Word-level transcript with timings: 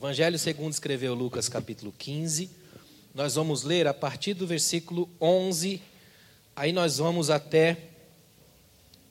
Evangelho 0.00 0.38
segundo 0.38 0.72
escreveu 0.72 1.12
Lucas 1.12 1.48
capítulo 1.48 1.92
15. 1.98 2.48
Nós 3.12 3.34
vamos 3.34 3.64
ler 3.64 3.88
a 3.88 3.92
partir 3.92 4.32
do 4.32 4.46
versículo 4.46 5.10
11, 5.20 5.82
aí 6.54 6.70
nós 6.70 6.98
vamos 6.98 7.30
até 7.30 7.76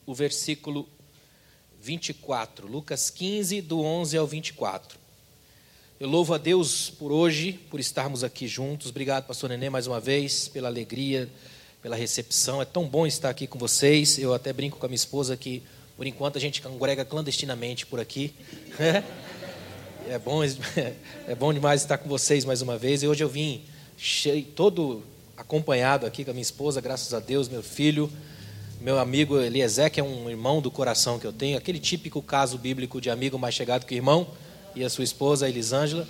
o 0.06 0.16
versículo 0.16 0.88
24. 1.82 2.66
Lucas 2.66 3.10
15, 3.10 3.60
do 3.60 3.82
11 3.82 4.16
ao 4.16 4.26
24. 4.26 4.98
Eu 6.00 6.08
louvo 6.08 6.34
a 6.34 6.38
Deus 6.38 6.90
por 6.90 7.12
hoje, 7.12 7.52
por 7.70 7.82
estarmos 7.82 8.24
aqui 8.24 8.48
juntos. 8.48 8.90
Obrigado, 8.90 9.26
pastor 9.28 9.50
Nenê, 9.50 9.70
mais 9.70 9.88
uma 9.88 10.00
vez, 10.00 10.48
pela 10.48 10.70
alegria, 10.70 11.30
pela 11.82 11.98
recepção. 11.98 12.62
É 12.62 12.66
tão 12.66 12.88
bom 12.88 13.06
estar 13.06 13.30
aqui 13.30 13.46
com 13.46 13.60
vocês. 13.60 14.18
Eu 14.18 14.34
até 14.34 14.54
brinco 14.54 14.78
com 14.78 14.86
a 14.86 14.90
minha 14.90 14.96
esposa 14.96 15.36
que, 15.36 15.62
por 15.98 16.08
enquanto, 16.08 16.38
a 16.38 16.42
gente 16.42 16.62
congrega 16.62 17.04
clandestinamente 17.04 17.86
por 17.86 18.00
aqui. 18.00 18.34
É 20.10 20.18
bom, 20.18 20.42
é 21.28 21.36
bom 21.36 21.54
demais 21.54 21.82
estar 21.82 21.98
com 21.98 22.08
vocês 22.08 22.46
mais 22.46 22.62
uma 22.62 22.78
vez. 22.78 23.04
E 23.04 23.08
hoje 23.08 23.22
eu 23.22 23.28
vim 23.28 23.62
cheio, 23.98 24.42
todo 24.44 25.04
acompanhado 25.36 26.06
aqui 26.06 26.24
com 26.24 26.32
a 26.32 26.34
minha 26.34 26.42
esposa, 26.42 26.80
graças 26.80 27.14
a 27.14 27.20
Deus, 27.20 27.50
meu 27.50 27.62
filho, 27.62 28.10
meu 28.80 29.00
amigo 29.00 29.38
Eliezer, 29.38 29.92
que 29.92 30.00
é 30.00 30.04
um 30.04 30.30
irmão 30.30 30.62
do 30.62 30.72
coração 30.72 31.20
que 31.20 31.28
eu 31.28 31.34
tenho, 31.34 31.58
aquele 31.58 31.78
típico 31.78 32.22
caso 32.22 32.58
bíblico 32.58 33.02
de 33.02 33.10
amigo 33.10 33.38
mais 33.38 33.54
chegado 33.54 33.86
que 33.86 33.96
irmão, 33.96 34.28
e 34.74 34.84
a 34.84 34.90
sua 34.90 35.04
esposa, 35.04 35.50
Elisângela. 35.50 36.08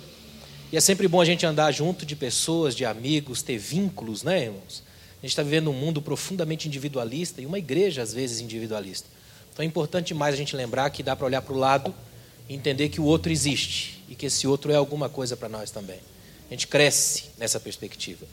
E 0.70 0.76
é 0.76 0.80
sempre 0.80 1.08
bom 1.08 1.20
a 1.20 1.24
gente 1.24 1.44
andar 1.44 1.72
junto 1.72 2.06
de 2.06 2.14
pessoas, 2.14 2.76
de 2.76 2.84
amigos, 2.84 3.42
ter 3.42 3.58
vínculos, 3.58 4.22
né, 4.22 4.44
irmãos? 4.44 4.84
A 5.20 5.22
gente 5.22 5.30
está 5.30 5.42
vivendo 5.42 5.70
um 5.70 5.74
mundo 5.74 6.00
profundamente 6.00 6.68
individualista 6.68 7.42
e 7.42 7.46
uma 7.46 7.58
igreja, 7.58 8.00
às 8.00 8.14
vezes, 8.14 8.40
individualista. 8.40 9.08
Então 9.52 9.64
é 9.64 9.66
importante 9.66 10.14
mais 10.14 10.34
a 10.34 10.38
gente 10.38 10.54
lembrar 10.54 10.88
que 10.90 11.02
dá 11.02 11.16
para 11.16 11.26
olhar 11.26 11.42
para 11.42 11.52
o 11.52 11.58
lado 11.58 11.92
entender 12.48 12.88
que 12.88 13.00
o 13.00 13.04
outro 13.04 13.30
existe 13.30 14.02
e 14.08 14.14
que 14.14 14.26
esse 14.26 14.46
outro 14.46 14.72
é 14.72 14.76
alguma 14.76 15.08
coisa 15.08 15.36
para 15.36 15.48
nós 15.48 15.70
também. 15.70 15.98
A 16.48 16.54
gente 16.54 16.66
cresce 16.66 17.24
nessa 17.36 17.60
perspectiva. 17.60 18.26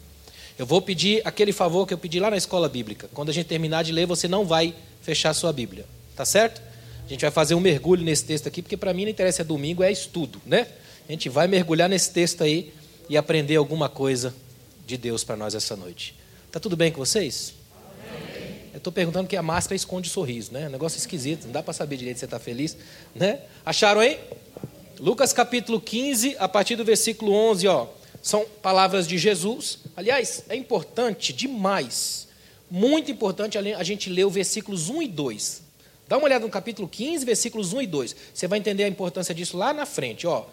Eu 0.57 0.65
vou 0.65 0.81
pedir 0.81 1.21
aquele 1.25 1.51
favor 1.51 1.85
que 1.85 1.93
eu 1.93 1.97
pedi 1.97 2.19
lá 2.19 2.29
na 2.29 2.37
escola 2.37 2.69
bíblica. 2.69 3.09
Quando 3.13 3.29
a 3.29 3.33
gente 3.33 3.47
terminar 3.47 3.83
de 3.83 3.91
ler, 3.91 4.05
você 4.05 4.27
não 4.27 4.45
vai 4.45 4.73
fechar 5.01 5.33
sua 5.33 5.51
Bíblia. 5.51 5.85
Tá 6.15 6.23
certo? 6.23 6.61
A 7.05 7.09
gente 7.09 7.21
vai 7.21 7.31
fazer 7.31 7.55
um 7.55 7.59
mergulho 7.59 8.03
nesse 8.03 8.23
texto 8.23 8.47
aqui, 8.47 8.61
porque 8.61 8.77
para 8.77 8.93
mim 8.93 9.03
não 9.03 9.11
interessa 9.11 9.41
é 9.41 9.45
domingo, 9.45 9.83
é 9.83 9.91
estudo, 9.91 10.41
né? 10.45 10.67
A 11.07 11.11
gente 11.11 11.27
vai 11.27 11.47
mergulhar 11.47 11.89
nesse 11.89 12.09
texto 12.11 12.43
aí 12.43 12.73
e 13.09 13.17
aprender 13.17 13.57
alguma 13.57 13.89
coisa 13.89 14.33
de 14.87 14.97
Deus 14.97 15.23
para 15.23 15.35
nós 15.35 15.53
essa 15.53 15.75
noite. 15.75 16.15
Tá 16.51 16.59
tudo 16.59 16.77
bem 16.77 16.91
com 16.91 16.97
vocês? 16.97 17.53
Eu 18.75 18.79
estou 18.79 18.91
perguntando 18.91 19.25
que 19.25 19.37
a 19.37 19.41
máscara 19.41 19.73
esconde 19.73 20.09
o 20.09 20.11
sorriso, 20.11 20.51
né? 20.51 20.67
Um 20.67 20.71
negócio 20.71 20.97
esquisito, 20.97 21.45
não 21.45 21.53
dá 21.53 21.63
para 21.63 21.71
saber 21.71 21.95
direito 21.95 22.17
se 22.17 22.19
você 22.19 22.25
está 22.25 22.37
feliz, 22.37 22.75
né? 23.15 23.39
Acharam 23.65 24.01
aí? 24.01 24.19
Lucas 24.99 25.31
capítulo 25.31 25.79
15, 25.79 26.35
a 26.37 26.49
partir 26.49 26.75
do 26.75 26.83
versículo 26.83 27.31
11, 27.31 27.69
ó. 27.69 27.87
São 28.21 28.45
palavras 28.61 29.07
de 29.07 29.17
Jesus. 29.17 29.79
Aliás, 29.95 30.43
é 30.49 30.57
importante 30.57 31.31
demais, 31.31 32.27
muito 32.69 33.09
importante 33.09 33.57
a 33.57 33.83
gente 33.83 34.09
ler 34.09 34.25
os 34.25 34.33
versículos 34.33 34.89
1 34.89 35.03
e 35.03 35.07
2. 35.07 35.61
Dá 36.09 36.17
uma 36.17 36.25
olhada 36.25 36.43
no 36.43 36.51
capítulo 36.51 36.85
15, 36.85 37.23
versículos 37.23 37.71
1 37.71 37.81
e 37.83 37.87
2. 37.87 38.15
Você 38.33 38.45
vai 38.45 38.59
entender 38.59 38.83
a 38.83 38.89
importância 38.89 39.33
disso 39.33 39.55
lá 39.55 39.71
na 39.73 39.85
frente, 39.85 40.27
ó. 40.27 40.47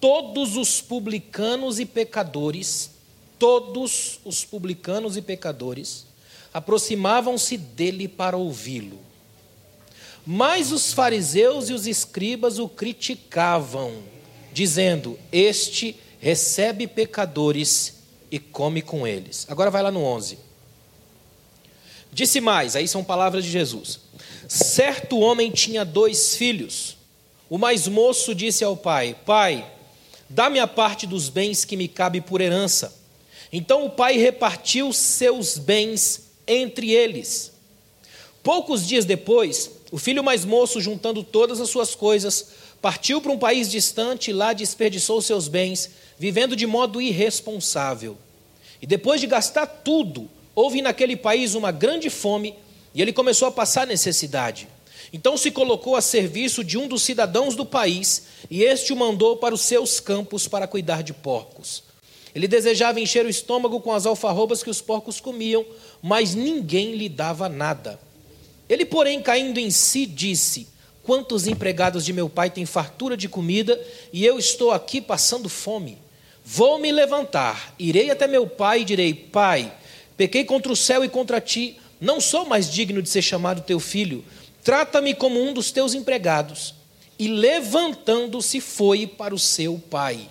Todos 0.00 0.56
os 0.56 0.80
publicanos 0.80 1.80
e 1.80 1.84
pecadores, 1.84 2.92
todos 3.40 4.20
os 4.24 4.44
publicanos 4.44 5.16
e 5.16 5.20
pecadores, 5.22 6.08
aproximavam-se 6.52 7.56
dele 7.56 8.08
para 8.08 8.36
ouvi-lo. 8.36 8.98
Mas 10.26 10.72
os 10.72 10.92
fariseus 10.92 11.70
e 11.70 11.72
os 11.72 11.86
escribas 11.86 12.58
o 12.58 12.68
criticavam, 12.68 14.02
dizendo: 14.52 15.18
Este 15.32 15.96
recebe 16.20 16.86
pecadores 16.86 17.94
e 18.30 18.38
come 18.38 18.82
com 18.82 19.06
eles. 19.06 19.46
Agora 19.48 19.70
vai 19.70 19.82
lá 19.82 19.90
no 19.90 20.02
11. 20.04 20.38
Disse 22.12 22.40
mais, 22.40 22.74
aí 22.76 22.86
são 22.88 23.04
palavras 23.04 23.44
de 23.44 23.50
Jesus. 23.50 24.00
Certo 24.48 25.18
homem 25.20 25.50
tinha 25.50 25.84
dois 25.84 26.36
filhos. 26.36 26.96
O 27.48 27.56
mais 27.56 27.86
moço 27.88 28.34
disse 28.34 28.62
ao 28.62 28.76
pai: 28.76 29.16
Pai, 29.24 29.68
dá-me 30.28 30.58
a 30.58 30.66
parte 30.66 31.06
dos 31.06 31.28
bens 31.28 31.64
que 31.64 31.76
me 31.76 31.88
cabe 31.88 32.20
por 32.20 32.40
herança. 32.40 32.98
Então 33.52 33.84
o 33.84 33.90
pai 33.90 34.16
repartiu 34.16 34.92
seus 34.92 35.56
bens 35.56 36.29
entre 36.50 36.90
eles. 36.90 37.52
Poucos 38.42 38.86
dias 38.86 39.04
depois, 39.04 39.70
o 39.92 39.98
filho 39.98 40.24
mais 40.24 40.44
moço, 40.44 40.80
juntando 40.80 41.22
todas 41.22 41.60
as 41.60 41.70
suas 41.70 41.94
coisas, 41.94 42.48
partiu 42.82 43.20
para 43.20 43.32
um 43.32 43.38
país 43.38 43.70
distante 43.70 44.30
e 44.30 44.34
lá 44.34 44.52
desperdiçou 44.52 45.22
seus 45.22 45.46
bens, 45.46 45.90
vivendo 46.18 46.56
de 46.56 46.66
modo 46.66 47.00
irresponsável. 47.00 48.16
E 48.80 48.86
depois 48.86 49.20
de 49.20 49.26
gastar 49.26 49.66
tudo, 49.66 50.28
houve 50.54 50.82
naquele 50.82 51.16
país 51.16 51.54
uma 51.54 51.70
grande 51.70 52.10
fome 52.10 52.54
e 52.94 53.00
ele 53.00 53.12
começou 53.12 53.46
a 53.46 53.52
passar 53.52 53.86
necessidade. 53.86 54.66
Então 55.12 55.36
se 55.36 55.50
colocou 55.50 55.96
a 55.96 56.00
serviço 56.00 56.64
de 56.64 56.78
um 56.78 56.88
dos 56.88 57.02
cidadãos 57.02 57.54
do 57.54 57.66
país 57.66 58.24
e 58.50 58.62
este 58.62 58.92
o 58.92 58.96
mandou 58.96 59.36
para 59.36 59.54
os 59.54 59.62
seus 59.62 60.00
campos 60.00 60.48
para 60.48 60.66
cuidar 60.66 61.02
de 61.02 61.12
porcos. 61.12 61.89
Ele 62.34 62.46
desejava 62.46 63.00
encher 63.00 63.26
o 63.26 63.28
estômago 63.28 63.80
com 63.80 63.92
as 63.92 64.06
alfarrobas 64.06 64.62
que 64.62 64.70
os 64.70 64.80
porcos 64.80 65.20
comiam, 65.20 65.64
mas 66.02 66.34
ninguém 66.34 66.94
lhe 66.94 67.08
dava 67.08 67.48
nada. 67.48 67.98
Ele, 68.68 68.84
porém, 68.84 69.20
caindo 69.20 69.58
em 69.58 69.70
si, 69.70 70.06
disse: 70.06 70.68
Quantos 71.02 71.46
empregados 71.46 72.04
de 72.04 72.12
meu 72.12 72.28
pai 72.28 72.50
têm 72.50 72.64
fartura 72.64 73.16
de 73.16 73.28
comida 73.28 73.80
e 74.12 74.24
eu 74.24 74.38
estou 74.38 74.70
aqui 74.70 75.00
passando 75.00 75.48
fome? 75.48 75.98
Vou 76.44 76.78
me 76.78 76.90
levantar, 76.92 77.74
irei 77.78 78.10
até 78.10 78.26
meu 78.26 78.46
pai 78.46 78.82
e 78.82 78.84
direi: 78.84 79.12
Pai, 79.12 79.72
pequei 80.16 80.44
contra 80.44 80.72
o 80.72 80.76
céu 80.76 81.04
e 81.04 81.08
contra 81.08 81.40
ti, 81.40 81.76
não 82.00 82.20
sou 82.20 82.46
mais 82.46 82.70
digno 82.70 83.02
de 83.02 83.08
ser 83.08 83.22
chamado 83.22 83.62
teu 83.62 83.80
filho. 83.80 84.24
Trata-me 84.62 85.14
como 85.14 85.42
um 85.42 85.52
dos 85.52 85.70
teus 85.70 85.94
empregados. 85.94 86.74
E 87.18 87.28
levantando-se, 87.28 88.60
foi 88.60 89.06
para 89.06 89.34
o 89.34 89.38
seu 89.38 89.78
pai. 89.90 90.30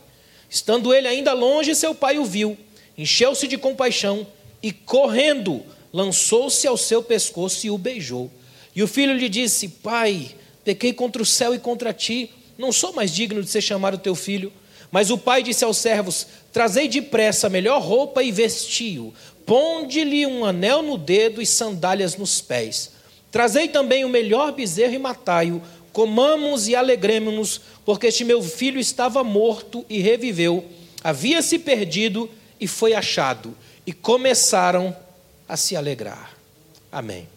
Estando 0.50 0.94
ele 0.94 1.08
ainda 1.08 1.34
longe, 1.34 1.76
seu 1.76 1.94
pai 1.94 2.18
o 2.18 2.26
viu, 2.26 2.58
encheu-se 2.98 3.48
de 3.48 3.58
compaixão 3.58 4.26
e, 4.64 4.72
correndo, 4.72 5.64
lançou-se 5.94 6.66
ao 6.68 6.78
seu 6.78 7.04
pescoço 7.04 7.68
e 7.68 7.70
o 7.70 7.78
beijou. 7.78 8.32
E 8.76 8.82
o 8.82 8.88
filho 8.88 9.14
lhe 9.14 9.30
disse: 9.30 9.68
Pai, 9.68 10.32
pequei 10.64 10.94
contra 10.94 11.22
o 11.22 11.26
céu 11.26 11.54
e 11.54 11.60
contra 11.60 11.94
ti, 11.94 12.32
não 12.58 12.72
sou 12.72 12.94
mais 12.94 13.14
digno 13.14 13.44
de 13.44 13.50
ser 13.50 13.62
chamado 13.62 13.98
teu 13.98 14.16
filho. 14.16 14.52
Mas 14.92 15.12
o 15.12 15.18
pai 15.18 15.44
disse 15.44 15.64
aos 15.64 15.78
servos: 15.78 16.28
Trazei 16.52 16.88
depressa 16.88 17.48
a 17.48 17.50
melhor 17.50 17.82
roupa 17.82 18.24
e 18.24 18.32
vestiu, 18.32 19.14
ponde-lhe 19.46 20.26
um 20.26 20.44
anel 20.44 20.82
no 20.82 20.98
dedo 20.98 21.42
e 21.42 21.46
sandálias 21.46 22.16
nos 22.16 22.42
pés. 22.42 22.92
Trazei 23.32 23.68
também 23.68 24.04
o 24.04 24.10
melhor 24.10 24.52
bezerro 24.52 24.94
e 24.94 25.00
matai-o, 25.00 25.62
comamos 25.94 26.68
e 26.68 26.76
alegremos-nos, 26.76 27.62
porque 27.90 28.06
este 28.06 28.24
meu 28.24 28.44
filho 28.44 28.80
estava 28.80 29.24
morto 29.24 29.84
e 29.90 29.98
reviveu, 29.98 30.64
havia 31.04 31.42
se 31.42 31.58
perdido 31.58 32.30
e 32.60 32.68
foi 32.68 32.94
achado 32.94 33.58
e 33.84 33.92
começaram 33.92 34.96
a 35.48 35.58
se 35.58 35.76
alegrar. 35.76 36.38
Amém. 36.92 37.28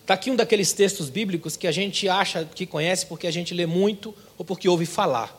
Está 0.00 0.14
aqui 0.14 0.30
um 0.30 0.36
daqueles 0.36 0.72
textos 0.72 1.10
bíblicos 1.10 1.56
que 1.56 1.66
a 1.66 1.72
gente 1.72 2.08
acha 2.08 2.44
que 2.44 2.66
conhece 2.66 3.04
porque 3.06 3.26
a 3.26 3.30
gente 3.32 3.52
lê 3.52 3.66
muito 3.66 4.14
ou 4.38 4.44
porque 4.44 4.68
ouve 4.68 4.86
falar. 4.86 5.36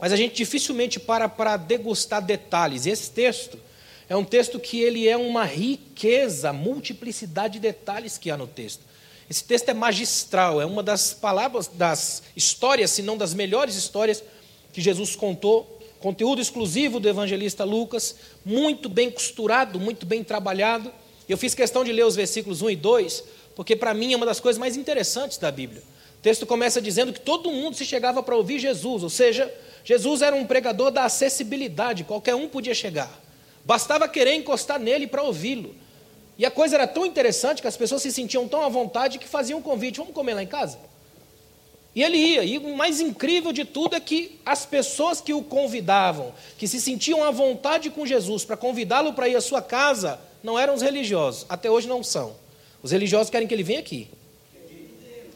Mas 0.00 0.14
a 0.14 0.16
gente 0.16 0.34
dificilmente 0.34 0.98
para 0.98 1.28
para 1.28 1.58
degustar 1.58 2.22
detalhes. 2.22 2.86
Esse 2.86 3.10
texto 3.10 3.58
é 4.08 4.16
um 4.16 4.24
texto 4.24 4.58
que 4.58 4.80
ele 4.80 5.06
é 5.06 5.16
uma 5.18 5.44
riqueza, 5.44 6.54
multiplicidade 6.54 7.52
de 7.52 7.60
detalhes 7.60 8.16
que 8.16 8.30
há 8.30 8.36
no 8.38 8.46
texto. 8.46 8.80
Esse 9.28 9.44
texto 9.44 9.68
é 9.68 9.74
magistral, 9.74 10.60
é 10.60 10.66
uma 10.66 10.82
das 10.82 11.12
palavras, 11.12 11.66
das 11.66 12.22
histórias, 12.36 12.90
se 12.90 13.02
não 13.02 13.16
das 13.16 13.34
melhores 13.34 13.74
histórias 13.74 14.22
que 14.72 14.80
Jesus 14.80 15.16
contou 15.16 15.76
Conteúdo 16.06 16.40
exclusivo 16.40 17.00
do 17.00 17.08
evangelista 17.08 17.64
Lucas, 17.64 18.16
muito 18.44 18.88
bem 18.88 19.10
costurado, 19.10 19.80
muito 19.80 20.04
bem 20.04 20.22
trabalhado. 20.22 20.92
Eu 21.28 21.38
fiz 21.38 21.54
questão 21.54 21.82
de 21.82 21.92
ler 21.92 22.04
os 22.04 22.14
versículos 22.14 22.62
1 22.62 22.70
e 22.70 22.76
2, 22.76 23.24
porque 23.54 23.74
para 23.74 23.94
mim 23.94 24.12
é 24.12 24.16
uma 24.16 24.26
das 24.26 24.38
coisas 24.38 24.58
mais 24.58 24.76
interessantes 24.76 25.38
da 25.38 25.50
Bíblia. 25.50 25.82
O 26.18 26.22
texto 26.22 26.46
começa 26.46 26.80
dizendo 26.80 27.12
que 27.12 27.20
todo 27.20 27.50
mundo 27.50 27.76
se 27.76 27.84
chegava 27.84 28.22
para 28.22 28.36
ouvir 28.36 28.58
Jesus, 28.58 29.02
ou 29.02 29.10
seja, 29.10 29.52
Jesus 29.84 30.22
era 30.22 30.36
um 30.36 30.46
pregador 30.46 30.90
da 30.90 31.04
acessibilidade, 31.04 32.04
qualquer 32.04 32.34
um 32.34 32.48
podia 32.48 32.74
chegar. 32.74 33.10
Bastava 33.64 34.06
querer 34.06 34.34
encostar 34.34 34.78
nele 34.78 35.06
para 35.06 35.22
ouvi-lo. 35.22 35.74
E 36.38 36.44
a 36.44 36.50
coisa 36.50 36.76
era 36.76 36.86
tão 36.86 37.06
interessante 37.06 37.62
que 37.62 37.68
as 37.68 37.76
pessoas 37.76 38.02
se 38.02 38.12
sentiam 38.12 38.46
tão 38.46 38.62
à 38.62 38.68
vontade 38.68 39.18
que 39.18 39.26
faziam 39.26 39.58
um 39.58 39.62
convite: 39.62 39.98
vamos 39.98 40.14
comer 40.14 40.34
lá 40.34 40.42
em 40.42 40.46
casa? 40.46 40.78
E 41.94 42.02
ele 42.02 42.18
ia. 42.18 42.44
E 42.44 42.58
o 42.58 42.76
mais 42.76 43.00
incrível 43.00 43.52
de 43.52 43.64
tudo 43.64 43.96
é 43.96 44.00
que 44.00 44.38
as 44.44 44.66
pessoas 44.66 45.18
que 45.18 45.32
o 45.32 45.42
convidavam, 45.42 46.34
que 46.58 46.68
se 46.68 46.78
sentiam 46.78 47.24
à 47.24 47.30
vontade 47.30 47.88
com 47.88 48.04
Jesus 48.04 48.44
para 48.44 48.54
convidá-lo 48.54 49.14
para 49.14 49.28
ir 49.30 49.36
à 49.36 49.40
sua 49.40 49.62
casa, 49.62 50.20
não 50.42 50.58
eram 50.58 50.74
os 50.74 50.82
religiosos. 50.82 51.46
Até 51.48 51.70
hoje 51.70 51.88
não 51.88 52.04
são. 52.04 52.36
Os 52.82 52.92
religiosos 52.92 53.30
querem 53.30 53.48
que 53.48 53.54
ele 53.54 53.62
venha 53.62 53.80
aqui. 53.80 54.10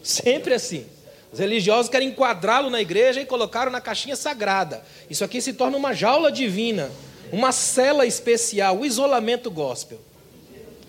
Sempre 0.02 0.52
assim. 0.52 0.84
Os 1.32 1.38
religiosos 1.38 1.90
querem 1.90 2.08
enquadrá-lo 2.08 2.68
na 2.68 2.80
igreja 2.82 3.22
e 3.22 3.24
colocaram 3.24 3.72
na 3.72 3.80
caixinha 3.80 4.14
sagrada. 4.14 4.84
Isso 5.08 5.24
aqui 5.24 5.40
se 5.40 5.54
torna 5.54 5.78
uma 5.78 5.94
jaula 5.94 6.30
divina, 6.30 6.90
uma 7.32 7.52
cela 7.52 8.04
especial, 8.04 8.78
o 8.78 8.84
isolamento 8.84 9.50
gospel. 9.50 9.98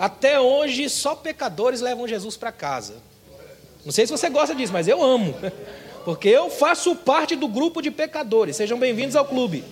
Até 0.01 0.39
hoje, 0.39 0.89
só 0.89 1.13
pecadores 1.13 1.79
levam 1.79 2.07
Jesus 2.07 2.35
para 2.35 2.51
casa. 2.51 2.95
Não 3.85 3.91
sei 3.91 4.07
se 4.07 4.11
você 4.11 4.31
gosta 4.31 4.55
disso, 4.55 4.73
mas 4.73 4.87
eu 4.87 4.99
amo. 4.99 5.35
Porque 6.03 6.27
eu 6.27 6.49
faço 6.49 6.95
parte 6.95 7.35
do 7.35 7.47
grupo 7.47 7.83
de 7.83 7.91
pecadores. 7.91 8.55
Sejam 8.55 8.79
bem-vindos 8.79 9.15
ao 9.15 9.25
clube. 9.25 9.63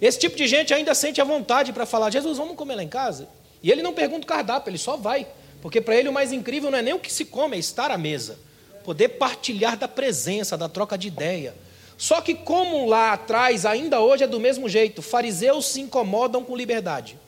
Esse 0.00 0.18
tipo 0.18 0.34
de 0.34 0.48
gente 0.48 0.72
ainda 0.72 0.94
sente 0.94 1.20
a 1.20 1.24
vontade 1.24 1.70
para 1.70 1.84
falar: 1.84 2.08
Jesus, 2.08 2.38
vamos 2.38 2.56
comer 2.56 2.76
lá 2.76 2.82
em 2.82 2.88
casa? 2.88 3.28
E 3.62 3.70
ele 3.70 3.82
não 3.82 3.92
pergunta 3.92 4.24
o 4.24 4.26
cardápio, 4.26 4.70
ele 4.70 4.78
só 4.78 4.96
vai. 4.96 5.26
Porque 5.60 5.82
para 5.82 5.96
ele 5.96 6.08
o 6.08 6.12
mais 6.14 6.32
incrível 6.32 6.70
não 6.70 6.78
é 6.78 6.82
nem 6.82 6.94
o 6.94 6.98
que 6.98 7.12
se 7.12 7.26
come, 7.26 7.56
é 7.56 7.60
estar 7.60 7.90
à 7.90 7.98
mesa. 7.98 8.38
Poder 8.84 9.10
partilhar 9.10 9.76
da 9.76 9.86
presença, 9.86 10.56
da 10.56 10.66
troca 10.66 10.96
de 10.96 11.08
ideia. 11.08 11.54
Só 11.98 12.22
que, 12.22 12.34
como 12.34 12.86
lá 12.86 13.12
atrás, 13.12 13.66
ainda 13.66 14.00
hoje 14.00 14.24
é 14.24 14.26
do 14.26 14.40
mesmo 14.40 14.66
jeito, 14.66 15.02
fariseus 15.02 15.66
se 15.66 15.82
incomodam 15.82 16.42
com 16.42 16.56
liberdade. 16.56 17.18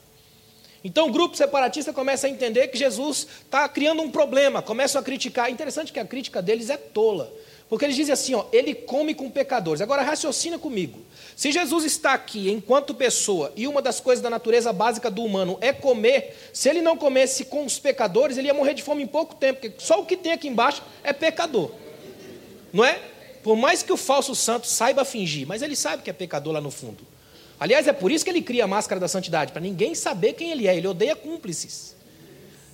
Então 0.83 1.07
o 1.07 1.11
grupo 1.11 1.37
separatista 1.37 1.93
começa 1.93 2.27
a 2.27 2.29
entender 2.29 2.67
que 2.67 2.77
Jesus 2.77 3.25
está 3.45 3.69
criando 3.69 4.01
um 4.01 4.11
problema, 4.11 4.61
começam 4.61 4.99
a 4.99 5.03
criticar. 5.03 5.49
Interessante 5.49 5.93
que 5.93 5.99
a 5.99 6.05
crítica 6.05 6.41
deles 6.41 6.69
é 6.69 6.77
tola. 6.77 7.31
Porque 7.69 7.85
eles 7.85 7.95
dizem 7.95 8.13
assim, 8.13 8.33
ó, 8.35 8.45
ele 8.51 8.75
come 8.75 9.15
com 9.15 9.31
pecadores. 9.31 9.81
Agora 9.81 10.03
raciocina 10.03 10.59
comigo. 10.59 10.99
Se 11.35 11.51
Jesus 11.51 11.85
está 11.85 12.13
aqui 12.13 12.51
enquanto 12.51 12.93
pessoa 12.93 13.51
e 13.55 13.65
uma 13.65 13.81
das 13.81 13.99
coisas 13.99 14.21
da 14.21 14.29
natureza 14.29 14.71
básica 14.73 15.09
do 15.09 15.23
humano 15.23 15.57
é 15.61 15.71
comer, 15.71 16.37
se 16.53 16.69
ele 16.69 16.81
não 16.81 16.97
comesse 16.97 17.45
com 17.45 17.65
os 17.65 17.79
pecadores, 17.79 18.37
ele 18.37 18.47
ia 18.47 18.53
morrer 18.53 18.73
de 18.73 18.83
fome 18.83 19.01
em 19.01 19.07
pouco 19.07 19.33
tempo, 19.35 19.61
porque 19.61 19.83
só 19.83 19.99
o 20.01 20.05
que 20.05 20.17
tem 20.17 20.33
aqui 20.33 20.47
embaixo 20.47 20.83
é 21.03 21.13
pecador. 21.13 21.71
Não 22.71 22.83
é? 22.83 22.99
Por 23.41 23.55
mais 23.55 23.81
que 23.81 23.91
o 23.91 23.97
falso 23.97 24.35
santo 24.35 24.67
saiba 24.67 25.03
fingir, 25.03 25.47
mas 25.47 25.61
ele 25.61 25.75
sabe 25.75 26.03
que 26.03 26.09
é 26.09 26.13
pecador 26.13 26.53
lá 26.53 26.61
no 26.61 26.69
fundo. 26.69 27.12
Aliás, 27.63 27.87
é 27.87 27.93
por 27.93 28.11
isso 28.11 28.25
que 28.25 28.29
ele 28.29 28.41
cria 28.41 28.65
a 28.65 28.67
máscara 28.67 28.99
da 28.99 29.07
santidade, 29.07 29.53
para 29.53 29.61
ninguém 29.61 29.95
saber 29.95 30.33
quem 30.33 30.51
ele 30.51 30.67
é. 30.67 30.75
Ele 30.75 30.85
odeia 30.85 31.15
cúmplices. 31.15 31.95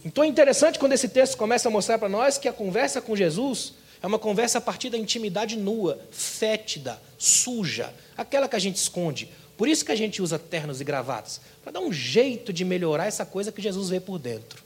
Então 0.03 0.23
é 0.23 0.27
interessante 0.27 0.79
quando 0.79 0.93
esse 0.93 1.07
texto 1.07 1.37
começa 1.37 1.69
a 1.69 1.71
mostrar 1.71 1.99
para 1.99 2.09
nós 2.09 2.39
que 2.39 2.47
a 2.47 2.51
conversa 2.51 2.99
com 2.99 3.15
Jesus 3.15 3.75
é 4.01 4.07
uma 4.07 4.17
conversa 4.17 4.57
a 4.57 4.61
partir 4.61 4.89
da 4.89 4.97
intimidade 4.97 5.55
nua, 5.55 6.01
fétida, 6.09 6.99
suja, 7.19 7.93
aquela 8.17 8.49
que 8.49 8.55
a 8.55 8.59
gente 8.59 8.77
esconde. 8.77 9.29
Por 9.55 9.67
isso 9.67 9.85
que 9.85 9.91
a 9.91 9.95
gente 9.95 10.23
usa 10.23 10.39
ternos 10.39 10.81
e 10.81 10.83
gravatas, 10.83 11.39
para 11.61 11.71
dar 11.71 11.81
um 11.81 11.93
jeito 11.93 12.51
de 12.51 12.65
melhorar 12.65 13.05
essa 13.05 13.27
coisa 13.27 13.51
que 13.51 13.61
Jesus 13.61 13.91
vê 13.91 13.99
por 13.99 14.17
dentro. 14.17 14.63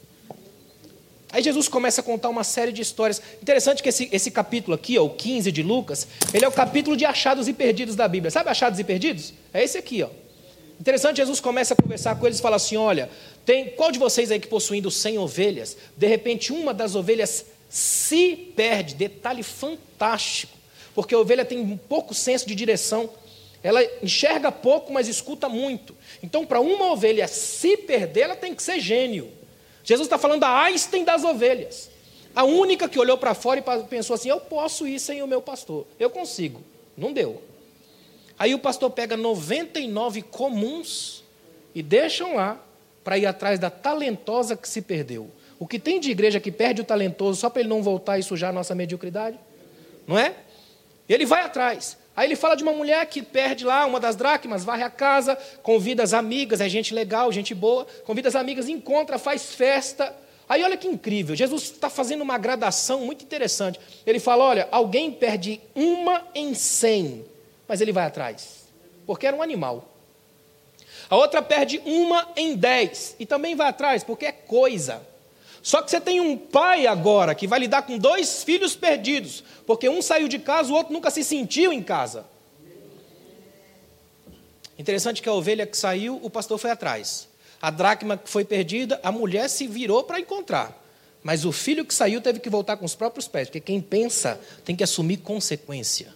Aí 1.34 1.42
Jesus 1.42 1.68
começa 1.68 2.00
a 2.00 2.04
contar 2.04 2.30
uma 2.30 2.44
série 2.44 2.72
de 2.72 2.84
histórias. 2.84 3.20
Interessante 3.42 3.82
que 3.82 3.90
esse, 3.90 4.08
esse 4.12 4.30
capítulo 4.30 4.76
aqui, 4.76 5.00
ó, 5.00 5.04
o 5.04 5.10
15 5.10 5.52
de 5.52 5.64
Lucas, 5.64 6.08
ele 6.32 6.46
é 6.46 6.48
o 6.48 6.52
capítulo 6.52 6.96
de 6.96 7.06
achados 7.06 7.48
e 7.48 7.54
perdidos 7.54 7.96
da 7.96 8.08
Bíblia. 8.08 8.30
Sabe 8.30 8.52
achados 8.52 8.80
e 8.80 8.84
perdidos? 8.84 9.34
É 9.52 9.64
esse 9.64 9.76
aqui, 9.76 10.04
ó. 10.04 10.10
Interessante, 10.80 11.18
Jesus 11.18 11.40
começa 11.40 11.74
a 11.74 11.78
conversar 11.78 12.20
com 12.20 12.28
eles 12.28 12.38
e 12.38 12.42
fala 12.42 12.58
assim: 12.58 12.78
olha, 12.78 13.10
tem 13.44 13.72
qual 13.72 13.92
de 13.92 13.98
vocês 13.98 14.30
aí 14.30 14.40
que 14.40 14.48
possuindo 14.48 14.92
100 14.92 15.18
ovelhas, 15.18 15.76
de 15.98 16.06
repente 16.06 16.54
uma 16.54 16.72
das 16.72 16.94
ovelhas 16.94 17.46
se 17.68 18.36
perde? 18.56 18.94
Detalhe 18.94 19.42
fantástico, 19.42 20.56
porque 20.94 21.16
a 21.16 21.18
ovelha 21.18 21.44
tem 21.44 21.58
um 21.58 21.78
pouco 21.78 22.14
senso 22.14 22.48
de 22.48 22.54
direção, 22.54 23.10
ela 23.64 23.84
enxerga 24.04 24.52
pouco, 24.52 24.94
mas 24.94 25.08
escuta 25.08 25.50
muito. 25.50 25.96
Então, 26.22 26.46
para 26.46 26.60
uma 26.60 26.92
ovelha 26.92 27.28
se 27.28 27.76
perder, 27.76 28.22
ela 28.22 28.36
tem 28.36 28.54
que 28.54 28.62
ser 28.62 28.80
gênio. 28.80 29.32
Jesus 29.84 30.06
está 30.06 30.18
falando 30.18 30.42
da 30.42 30.62
Einstein 30.64 31.04
das 31.04 31.24
ovelhas. 31.24 31.90
A 32.36 32.44
única 32.44 32.90
que 32.90 33.00
olhou 33.00 33.18
para 33.18 33.34
fora 33.34 33.60
e 33.60 33.84
pensou 33.84 34.16
assim: 34.16 34.30
eu 34.30 34.40
posso 34.40 34.88
ir 34.88 35.00
sem 35.00 35.22
o 35.22 35.28
meu 35.28 35.42
pastor, 35.42 35.86
eu 36.00 36.10
consigo. 36.10 36.62
Não 36.98 37.12
deu. 37.12 37.42
Aí 38.38 38.54
o 38.56 38.60
pastor 38.60 38.90
pega 38.90 39.16
99 39.16 40.22
comuns 40.24 41.24
e 41.76 41.84
deixam 41.84 42.36
lá 42.36 42.60
para 43.04 43.18
ir 43.18 43.26
atrás 43.26 43.60
da 43.60 43.70
talentosa 43.70 44.56
que 44.56 44.68
se 44.68 44.82
perdeu. 44.82 45.30
O 45.60 45.68
que 45.68 45.78
tem 45.78 46.00
de 46.00 46.10
igreja 46.10 46.40
que 46.40 46.52
perde 46.52 46.82
o 46.82 46.84
talentoso 46.84 47.40
só 47.40 47.50
para 47.50 47.62
ele 47.62 47.70
não 47.70 47.84
voltar 47.84 48.18
e 48.18 48.24
sujar 48.24 48.50
a 48.50 48.54
nossa 48.54 48.74
mediocridade? 48.74 49.40
Não 50.08 50.18
é? 50.18 50.36
Ele 51.08 51.26
vai 51.26 51.44
atrás. 51.44 51.98
Aí 52.16 52.28
ele 52.28 52.36
fala 52.36 52.56
de 52.56 52.64
uma 52.64 52.74
mulher 52.74 53.06
que 53.08 53.24
perde 53.24 53.66
lá 53.66 53.86
uma 53.86 54.00
das 54.00 54.16
dracmas, 54.16 54.64
varre 54.64 54.84
a 54.84 54.90
casa, 54.90 55.36
convida 55.64 56.04
as 56.04 56.14
amigas, 56.14 56.62
é 56.62 56.70
gente 56.70 56.94
legal, 56.94 57.32
gente 57.32 57.56
boa, 57.56 57.88
convida 58.06 58.30
as 58.30 58.36
amigas, 58.36 58.70
encontra, 58.70 59.18
faz 59.18 59.54
festa. 59.54 60.16
Aí 60.48 60.64
olha 60.64 60.78
que 60.78 60.88
incrível, 60.88 61.36
Jesus 61.36 61.64
está 61.64 61.90
fazendo 61.90 62.22
uma 62.22 62.38
gradação 62.38 63.02
muito 63.02 63.24
interessante. 63.24 63.80
Ele 64.06 64.20
fala: 64.20 64.44
olha, 64.44 64.68
alguém 64.72 65.12
perde 65.12 65.60
uma 65.74 66.28
em 66.36 66.54
cem, 66.54 67.26
mas 67.68 67.82
ele 67.82 67.92
vai 67.92 68.06
atrás, 68.06 68.66
porque 69.08 69.26
era 69.26 69.36
um 69.36 69.42
animal. 69.42 69.90
A 71.10 71.16
outra 71.16 71.42
perde 71.42 71.82
uma 71.84 72.28
em 72.36 72.56
dez, 72.56 73.16
e 73.20 73.26
também 73.26 73.56
vai 73.56 73.70
atrás, 73.70 74.04
porque 74.04 74.26
é 74.26 74.32
coisa. 74.32 75.02
Só 75.64 75.82
que 75.82 75.90
você 75.90 76.02
tem 76.02 76.20
um 76.20 76.38
pai 76.38 76.86
agora 76.86 77.34
que 77.34 77.48
vai 77.48 77.58
lidar 77.58 77.84
com 77.84 77.98
dois 77.98 78.44
filhos 78.44 78.76
perdidos, 78.76 79.42
porque 79.66 79.88
um 79.88 80.02
saiu 80.02 80.28
de 80.28 80.38
casa, 80.38 80.70
o 80.70 80.76
outro 80.76 80.92
nunca 80.92 81.10
se 81.10 81.24
sentiu 81.24 81.72
em 81.72 81.82
casa. 81.82 82.26
Interessante 84.78 85.22
que 85.22 85.30
a 85.30 85.34
ovelha 85.34 85.66
que 85.66 85.78
saiu, 85.78 86.20
o 86.22 86.30
pastor 86.30 86.58
foi 86.58 86.70
atrás. 86.70 87.30
A 87.62 87.70
dracma 87.70 88.18
que 88.18 88.30
foi 88.30 88.44
perdida, 88.44 89.00
a 89.02 89.10
mulher 89.10 89.50
se 89.50 89.66
virou 89.66 90.04
para 90.04 90.20
encontrar. 90.20 90.78
Mas 91.24 91.46
o 91.46 91.52
filho 91.54 91.86
que 91.86 91.94
saiu 91.94 92.20
teve 92.20 92.42
que 92.42 92.50
voltar 92.50 92.76
com 92.76 92.84
os 92.84 92.94
próprios 92.94 93.30
pés, 93.30 93.48
porque 93.48 93.62
quem 93.62 93.80
pensa 93.80 94.38
tem 94.66 94.76
que 94.76 94.84
assumir 94.84 95.18
consequência. 95.18 96.14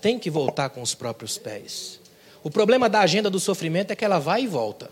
Tem 0.00 0.18
que 0.18 0.30
voltar 0.30 0.70
com 0.70 0.80
os 0.80 0.94
próprios 0.94 1.36
pés. 1.36 2.00
O 2.42 2.50
problema 2.50 2.88
da 2.88 3.00
agenda 3.00 3.28
do 3.28 3.38
sofrimento 3.38 3.90
é 3.90 3.96
que 3.96 4.04
ela 4.04 4.18
vai 4.18 4.44
e 4.44 4.46
volta. 4.46 4.90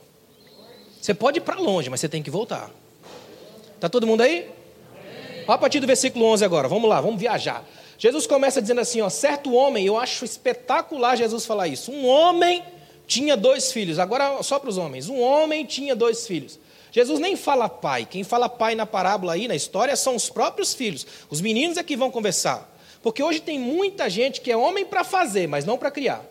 Você 1.00 1.14
pode 1.14 1.38
ir 1.38 1.42
para 1.42 1.58
longe, 1.58 1.88
mas 1.88 2.00
você 2.00 2.10
tem 2.10 2.22
que 2.22 2.30
voltar. 2.30 2.70
Está 3.82 3.88
todo 3.88 4.06
mundo 4.06 4.20
aí? 4.20 4.48
A 5.48 5.58
partir 5.58 5.80
do 5.80 5.88
versículo 5.88 6.24
11 6.26 6.44
agora, 6.44 6.68
vamos 6.68 6.88
lá, 6.88 7.00
vamos 7.00 7.20
viajar. 7.20 7.68
Jesus 7.98 8.28
começa 8.28 8.62
dizendo 8.62 8.80
assim: 8.80 9.00
ó, 9.00 9.08
certo 9.08 9.52
homem, 9.54 9.84
eu 9.84 9.98
acho 9.98 10.24
espetacular 10.24 11.16
Jesus 11.16 11.44
falar 11.44 11.66
isso. 11.66 11.90
Um 11.90 12.06
homem 12.06 12.62
tinha 13.08 13.36
dois 13.36 13.72
filhos, 13.72 13.98
agora 13.98 14.40
só 14.44 14.60
para 14.60 14.70
os 14.70 14.78
homens. 14.78 15.08
Um 15.08 15.20
homem 15.20 15.66
tinha 15.66 15.96
dois 15.96 16.28
filhos. 16.28 16.60
Jesus 16.92 17.18
nem 17.18 17.34
fala 17.34 17.68
pai, 17.68 18.06
quem 18.08 18.22
fala 18.22 18.48
pai 18.48 18.76
na 18.76 18.86
parábola 18.86 19.32
aí, 19.32 19.48
na 19.48 19.56
história, 19.56 19.96
são 19.96 20.14
os 20.14 20.30
próprios 20.30 20.72
filhos. 20.72 21.04
Os 21.28 21.40
meninos 21.40 21.76
é 21.76 21.82
que 21.82 21.96
vão 21.96 22.08
conversar. 22.08 22.72
Porque 23.02 23.20
hoje 23.20 23.40
tem 23.40 23.58
muita 23.58 24.08
gente 24.08 24.40
que 24.40 24.52
é 24.52 24.56
homem 24.56 24.86
para 24.86 25.02
fazer, 25.02 25.48
mas 25.48 25.64
não 25.64 25.76
para 25.76 25.90
criar. 25.90 26.24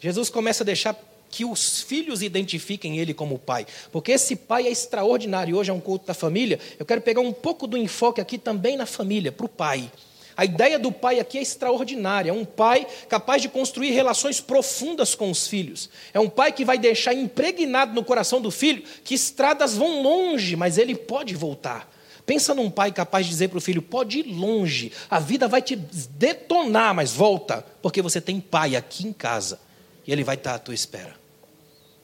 Jesus 0.00 0.28
começa 0.28 0.64
a 0.64 0.66
deixar 0.66 0.96
que 1.30 1.44
os 1.44 1.82
filhos 1.82 2.22
identifiquem 2.22 2.98
ele 2.98 3.12
como 3.12 3.38
pai, 3.38 3.66
porque 3.92 4.12
esse 4.12 4.36
pai 4.36 4.66
é 4.66 4.70
extraordinário. 4.70 5.56
Hoje 5.56 5.70
é 5.70 5.74
um 5.74 5.80
culto 5.80 6.06
da 6.06 6.14
família. 6.14 6.58
Eu 6.78 6.86
quero 6.86 7.00
pegar 7.00 7.20
um 7.20 7.32
pouco 7.32 7.66
do 7.66 7.76
enfoque 7.76 8.20
aqui 8.20 8.38
também 8.38 8.76
na 8.76 8.86
família, 8.86 9.32
para 9.32 9.46
o 9.46 9.48
pai. 9.48 9.90
A 10.36 10.44
ideia 10.44 10.78
do 10.78 10.92
pai 10.92 11.18
aqui 11.18 11.38
é 11.38 11.42
extraordinária. 11.42 12.30
É 12.30 12.32
um 12.32 12.44
pai 12.44 12.86
capaz 13.08 13.40
de 13.40 13.48
construir 13.48 13.92
relações 13.92 14.38
profundas 14.40 15.14
com 15.14 15.30
os 15.30 15.46
filhos. 15.46 15.88
É 16.12 16.20
um 16.20 16.28
pai 16.28 16.52
que 16.52 16.64
vai 16.64 16.78
deixar 16.78 17.14
impregnado 17.14 17.94
no 17.94 18.04
coração 18.04 18.40
do 18.40 18.50
filho 18.50 18.82
que 19.02 19.14
estradas 19.14 19.74
vão 19.76 20.02
longe, 20.02 20.54
mas 20.54 20.76
ele 20.76 20.94
pode 20.94 21.34
voltar. 21.34 21.90
Pensa 22.26 22.54
num 22.54 22.70
pai 22.70 22.92
capaz 22.92 23.24
de 23.24 23.30
dizer 23.30 23.48
para 23.48 23.58
o 23.58 23.62
filho: 23.62 23.80
pode 23.80 24.18
ir 24.18 24.24
longe, 24.24 24.92
a 25.08 25.18
vida 25.18 25.48
vai 25.48 25.62
te 25.62 25.74
detonar, 25.76 26.94
mas 26.94 27.12
volta, 27.12 27.64
porque 27.80 28.02
você 28.02 28.20
tem 28.20 28.40
pai 28.40 28.76
aqui 28.76 29.06
em 29.06 29.12
casa 29.12 29.65
e 30.06 30.12
ele 30.12 30.24
vai 30.24 30.36
estar 30.36 30.54
à 30.54 30.58
tua 30.58 30.74
espera. 30.74 31.14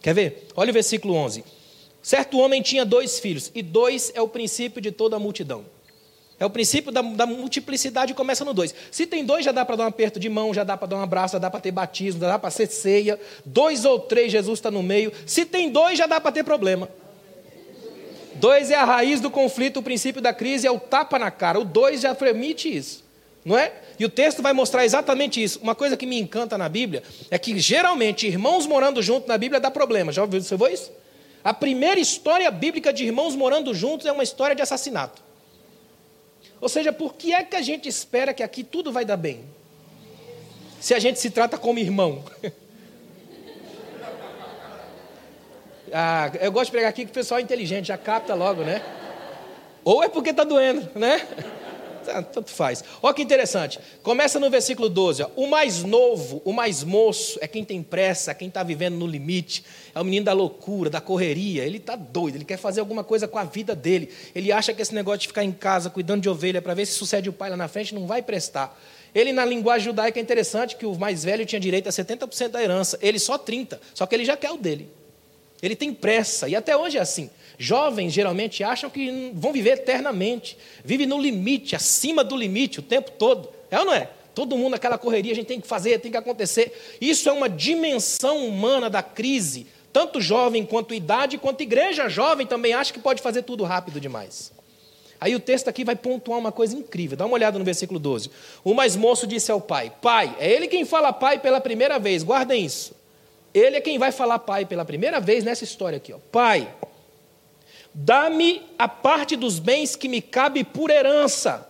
Quer 0.00 0.14
ver? 0.14 0.48
Olha 0.56 0.70
o 0.70 0.74
versículo 0.74 1.14
11. 1.14 1.44
Certo 2.02 2.38
homem 2.38 2.60
tinha 2.60 2.84
dois 2.84 3.20
filhos, 3.20 3.50
e 3.54 3.62
dois 3.62 4.10
é 4.14 4.20
o 4.20 4.26
princípio 4.26 4.80
de 4.80 4.90
toda 4.90 5.16
a 5.16 5.18
multidão. 5.18 5.64
É 6.40 6.44
o 6.44 6.50
princípio 6.50 6.90
da, 6.90 7.00
da 7.02 7.24
multiplicidade 7.24 8.12
começa 8.14 8.44
no 8.44 8.52
dois. 8.52 8.74
Se 8.90 9.06
tem 9.06 9.24
dois, 9.24 9.44
já 9.44 9.52
dá 9.52 9.64
para 9.64 9.76
dar 9.76 9.84
um 9.84 9.86
aperto 9.86 10.18
de 10.18 10.28
mão, 10.28 10.52
já 10.52 10.64
dá 10.64 10.76
para 10.76 10.88
dar 10.88 10.96
um 10.96 11.02
abraço, 11.02 11.34
já 11.34 11.38
dá 11.38 11.48
para 11.48 11.60
ter 11.60 11.70
batismo, 11.70 12.20
já 12.20 12.26
dá 12.26 12.38
para 12.38 12.50
ser 12.50 12.66
ceia. 12.66 13.20
Dois 13.44 13.84
ou 13.84 14.00
três, 14.00 14.32
Jesus 14.32 14.58
está 14.58 14.68
no 14.68 14.82
meio. 14.82 15.12
Se 15.24 15.44
tem 15.44 15.70
dois, 15.70 15.96
já 15.96 16.08
dá 16.08 16.20
para 16.20 16.32
ter 16.32 16.42
problema. 16.42 16.88
Dois 18.34 18.72
é 18.72 18.74
a 18.74 18.84
raiz 18.84 19.20
do 19.20 19.30
conflito, 19.30 19.78
o 19.78 19.82
princípio 19.84 20.20
da 20.20 20.34
crise 20.34 20.66
é 20.66 20.70
o 20.70 20.80
tapa 20.80 21.16
na 21.16 21.30
cara. 21.30 21.60
O 21.60 21.64
dois 21.64 22.00
já 22.00 22.12
permite 22.12 22.76
isso, 22.76 23.04
não 23.44 23.58
é? 23.58 23.72
E 23.98 24.04
o 24.04 24.08
texto 24.08 24.42
vai 24.42 24.52
mostrar 24.52 24.84
exatamente 24.84 25.42
isso. 25.42 25.58
Uma 25.60 25.74
coisa 25.74 25.96
que 25.96 26.06
me 26.06 26.20
encanta 26.20 26.56
na 26.56 26.68
Bíblia 26.68 27.02
é 27.30 27.38
que 27.38 27.58
geralmente 27.58 28.26
irmãos 28.26 28.66
morando 28.66 29.02
juntos 29.02 29.28
na 29.28 29.36
Bíblia 29.36 29.60
dá 29.60 29.70
problema. 29.70 30.12
Já 30.12 30.22
ouviu 30.22 30.40
você 30.40 30.56
viu 30.56 30.68
isso? 30.68 30.92
A 31.42 31.52
primeira 31.52 31.98
história 31.98 32.48
bíblica 32.50 32.92
de 32.92 33.04
irmãos 33.04 33.34
morando 33.34 33.74
juntos 33.74 34.06
é 34.06 34.12
uma 34.12 34.22
história 34.22 34.54
de 34.54 34.62
assassinato. 34.62 35.20
Ou 36.60 36.68
seja, 36.68 36.92
por 36.92 37.14
que 37.14 37.32
é 37.34 37.42
que 37.42 37.56
a 37.56 37.62
gente 37.62 37.88
espera 37.88 38.32
que 38.32 38.44
aqui 38.44 38.62
tudo 38.62 38.92
vai 38.92 39.04
dar 39.04 39.16
bem? 39.16 39.44
Se 40.80 40.94
a 40.94 41.00
gente 41.00 41.18
se 41.18 41.30
trata 41.30 41.58
como 41.58 41.80
irmão. 41.80 42.24
ah, 45.92 46.30
eu 46.40 46.52
gosto 46.52 46.66
de 46.66 46.70
pregar 46.72 46.90
aqui 46.90 47.04
que 47.04 47.10
o 47.10 47.14
pessoal 47.14 47.40
é 47.40 47.42
inteligente, 47.42 47.86
já 47.86 47.98
capta 47.98 48.34
logo, 48.34 48.62
né? 48.62 48.80
Ou 49.84 50.04
é 50.04 50.08
porque 50.08 50.30
está 50.30 50.44
doendo, 50.44 50.88
né? 50.94 51.26
Ah, 52.10 52.22
tanto 52.22 52.50
faz. 52.50 52.82
Olha 53.02 53.14
que 53.14 53.22
interessante. 53.22 53.78
Começa 54.02 54.40
no 54.40 54.50
versículo 54.50 54.88
12. 54.88 55.22
Ó. 55.22 55.30
O 55.36 55.46
mais 55.46 55.82
novo, 55.82 56.42
o 56.44 56.52
mais 56.52 56.82
moço, 56.82 57.38
é 57.40 57.46
quem 57.46 57.64
tem 57.64 57.82
pressa, 57.82 58.30
é 58.30 58.34
quem 58.34 58.48
está 58.48 58.62
vivendo 58.62 58.94
no 58.94 59.06
limite. 59.06 59.64
É 59.94 60.00
o 60.00 60.04
menino 60.04 60.24
da 60.24 60.32
loucura, 60.32 60.90
da 60.90 61.00
correria. 61.00 61.64
Ele 61.64 61.78
está 61.78 61.96
doido, 61.96 62.36
ele 62.36 62.44
quer 62.44 62.56
fazer 62.56 62.80
alguma 62.80 63.04
coisa 63.04 63.28
com 63.28 63.38
a 63.38 63.44
vida 63.44 63.74
dele. 63.74 64.10
Ele 64.34 64.50
acha 64.50 64.72
que 64.72 64.82
esse 64.82 64.94
negócio 64.94 65.20
de 65.20 65.28
ficar 65.28 65.44
em 65.44 65.52
casa 65.52 65.90
cuidando 65.90 66.22
de 66.22 66.28
ovelha 66.28 66.60
para 66.60 66.74
ver 66.74 66.86
se 66.86 66.92
sucede 66.92 67.28
o 67.28 67.32
pai 67.32 67.50
lá 67.50 67.56
na 67.56 67.68
frente 67.68 67.94
não 67.94 68.06
vai 68.06 68.22
prestar. 68.22 68.78
Ele, 69.14 69.32
na 69.32 69.44
linguagem 69.44 69.84
judaica, 69.84 70.18
é 70.18 70.22
interessante 70.22 70.76
que 70.76 70.86
o 70.86 70.94
mais 70.98 71.22
velho 71.24 71.44
tinha 71.44 71.60
direito 71.60 71.88
a 71.88 71.92
70% 71.92 72.48
da 72.48 72.62
herança, 72.62 72.98
ele 73.02 73.18
só 73.18 73.38
30%, 73.38 73.78
só 73.94 74.06
que 74.06 74.14
ele 74.14 74.24
já 74.24 74.36
quer 74.36 74.50
o 74.50 74.56
dele. 74.56 74.88
Ele 75.62 75.76
tem 75.76 75.92
pressa, 75.92 76.48
e 76.48 76.56
até 76.56 76.76
hoje 76.76 76.98
é 76.98 77.00
assim. 77.00 77.30
Jovens 77.62 78.12
geralmente 78.12 78.64
acham 78.64 78.90
que 78.90 79.30
vão 79.34 79.52
viver 79.52 79.74
eternamente, 79.74 80.58
vivem 80.84 81.06
no 81.06 81.16
limite, 81.16 81.76
acima 81.76 82.24
do 82.24 82.34
limite 82.34 82.80
o 82.80 82.82
tempo 82.82 83.12
todo. 83.12 83.48
É 83.70 83.78
ou 83.78 83.84
não 83.84 83.94
é? 83.94 84.10
Todo 84.34 84.56
mundo 84.56 84.72
naquela 84.72 84.98
correria, 84.98 85.30
a 85.30 85.34
gente 85.36 85.46
tem 85.46 85.60
que 85.60 85.68
fazer, 85.68 86.00
tem 86.00 86.10
que 86.10 86.16
acontecer. 86.16 86.96
Isso 87.00 87.28
é 87.28 87.32
uma 87.32 87.48
dimensão 87.48 88.44
humana 88.48 88.90
da 88.90 89.00
crise. 89.00 89.68
Tanto 89.92 90.20
jovem 90.20 90.66
quanto 90.66 90.92
idade, 90.92 91.38
quanto 91.38 91.60
igreja 91.60 92.08
jovem 92.08 92.48
também 92.48 92.72
acha 92.74 92.92
que 92.92 92.98
pode 92.98 93.22
fazer 93.22 93.42
tudo 93.42 93.62
rápido 93.62 94.00
demais. 94.00 94.50
Aí 95.20 95.32
o 95.36 95.38
texto 95.38 95.68
aqui 95.68 95.84
vai 95.84 95.94
pontuar 95.94 96.40
uma 96.40 96.50
coisa 96.50 96.74
incrível. 96.74 97.16
Dá 97.16 97.26
uma 97.26 97.34
olhada 97.34 97.60
no 97.60 97.64
versículo 97.64 98.00
12. 98.00 98.28
O 98.64 98.74
mais 98.74 98.96
moço 98.96 99.24
disse 99.24 99.52
ao 99.52 99.60
pai: 99.60 99.92
Pai, 100.02 100.34
é 100.40 100.50
ele 100.50 100.66
quem 100.66 100.84
fala 100.84 101.12
pai 101.12 101.38
pela 101.38 101.60
primeira 101.60 102.00
vez, 102.00 102.24
guardem 102.24 102.64
isso. 102.64 102.92
Ele 103.54 103.76
é 103.76 103.80
quem 103.80 104.00
vai 104.00 104.10
falar 104.10 104.40
pai 104.40 104.66
pela 104.66 104.84
primeira 104.84 105.20
vez 105.20 105.44
nessa 105.44 105.62
história 105.62 105.98
aqui. 105.98 106.12
Ó. 106.12 106.18
Pai, 106.32 106.68
dá-me 107.94 108.62
a 108.78 108.88
parte 108.88 109.36
dos 109.36 109.58
bens 109.58 109.96
que 109.96 110.08
me 110.08 110.20
cabe 110.20 110.64
por 110.64 110.90
herança. 110.90 111.68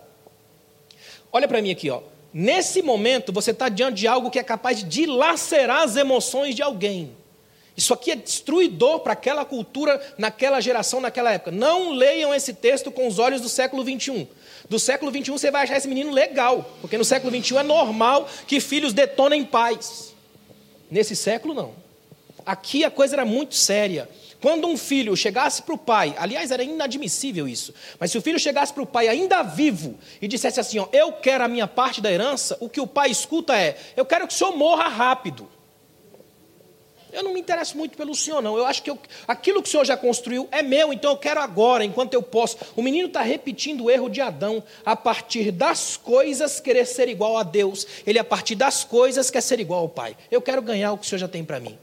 Olha 1.31 1.47
para 1.47 1.61
mim 1.61 1.71
aqui, 1.71 1.89
ó. 1.89 2.01
Nesse 2.33 2.81
momento, 2.81 3.31
você 3.31 3.51
está 3.51 3.69
diante 3.69 3.97
de 3.97 4.07
algo 4.07 4.31
que 4.31 4.39
é 4.39 4.43
capaz 4.43 4.79
de 4.79 4.85
dilacerar 4.85 5.83
as 5.83 5.95
emoções 5.95 6.55
de 6.55 6.63
alguém. 6.63 7.15
Isso 7.75 7.93
aqui 7.93 8.11
é 8.11 8.15
destruidor 8.15 8.99
para 8.99 9.13
aquela 9.13 9.43
cultura, 9.43 9.99
naquela 10.17 10.61
geração, 10.61 11.01
naquela 11.01 11.31
época. 11.31 11.51
Não 11.51 11.91
leiam 11.91 12.33
esse 12.33 12.53
texto 12.53 12.91
com 12.91 13.07
os 13.07 13.17
olhos 13.17 13.41
do 13.41 13.49
século 13.49 13.83
21. 13.83 14.27
Do 14.69 14.79
século 14.79 15.11
21 15.11 15.37
você 15.37 15.51
vai 15.51 15.63
achar 15.63 15.77
esse 15.77 15.87
menino 15.87 16.11
legal, 16.11 16.69
porque 16.81 16.97
no 16.97 17.05
século 17.05 17.31
21 17.31 17.59
é 17.59 17.63
normal 17.63 18.27
que 18.47 18.59
filhos 18.59 18.93
detonem 18.93 19.43
pais. 19.43 20.13
Nesse 20.89 21.15
século, 21.15 21.53
não. 21.53 21.73
Aqui 22.45 22.83
a 22.83 22.91
coisa 22.91 23.15
era 23.15 23.25
muito 23.25 23.55
séria. 23.55 24.07
Quando 24.43 24.67
um 24.67 24.75
filho 24.75 25.15
chegasse 25.15 25.61
para 25.61 25.73
o 25.73 25.77
pai, 25.77 26.13
aliás, 26.17 26.51
era 26.51 26.61
inadmissível 26.61 27.47
isso, 27.47 27.73
mas 27.97 28.11
se 28.11 28.17
o 28.17 28.21
filho 28.21 28.37
chegasse 28.37 28.73
para 28.73 28.83
o 28.83 28.85
pai 28.85 29.07
ainda 29.07 29.41
vivo 29.41 29.97
e 30.21 30.27
dissesse 30.27 30.59
assim: 30.59 30.79
ó, 30.79 30.87
Eu 30.91 31.13
quero 31.13 31.45
a 31.45 31.47
minha 31.47 31.65
parte 31.65 32.01
da 32.01 32.11
herança, 32.11 32.57
o 32.59 32.67
que 32.67 32.81
o 32.81 32.85
pai 32.85 33.09
escuta 33.09 33.57
é: 33.57 33.77
Eu 33.95 34.03
quero 34.03 34.27
que 34.27 34.33
o 34.33 34.37
senhor 34.37 34.51
morra 34.57 34.89
rápido. 34.89 35.47
Eu 37.13 37.23
não 37.23 37.33
me 37.33 37.39
interesso 37.39 37.77
muito 37.77 37.95
pelo 37.95 38.13
senhor, 38.13 38.41
não. 38.41 38.57
Eu 38.57 38.65
acho 38.65 38.83
que 38.83 38.89
eu, 38.89 38.99
aquilo 39.25 39.63
que 39.63 39.69
o 39.69 39.71
senhor 39.71 39.85
já 39.85 39.95
construiu 39.95 40.49
é 40.51 40.61
meu, 40.61 40.91
então 40.91 41.11
eu 41.11 41.17
quero 41.17 41.39
agora, 41.39 41.85
enquanto 41.85 42.13
eu 42.13 42.21
posso. 42.21 42.57
O 42.75 42.81
menino 42.81 43.07
está 43.07 43.21
repetindo 43.21 43.85
o 43.85 43.89
erro 43.89 44.09
de 44.09 44.19
Adão. 44.19 44.61
A 44.85 44.93
partir 44.93 45.51
das 45.51 45.95
coisas, 45.95 46.59
querer 46.59 46.85
ser 46.85 47.07
igual 47.07 47.37
a 47.37 47.43
Deus. 47.43 47.87
Ele, 48.05 48.19
a 48.19 48.25
partir 48.25 48.55
das 48.55 48.83
coisas, 48.83 49.31
quer 49.31 49.41
ser 49.41 49.61
igual 49.61 49.79
ao 49.79 49.89
Pai. 49.89 50.17
Eu 50.29 50.41
quero 50.41 50.61
ganhar 50.61 50.91
o 50.91 50.97
que 50.97 51.05
o 51.05 51.07
senhor 51.07 51.19
já 51.19 51.29
tem 51.29 51.45
para 51.45 51.61
mim. 51.61 51.79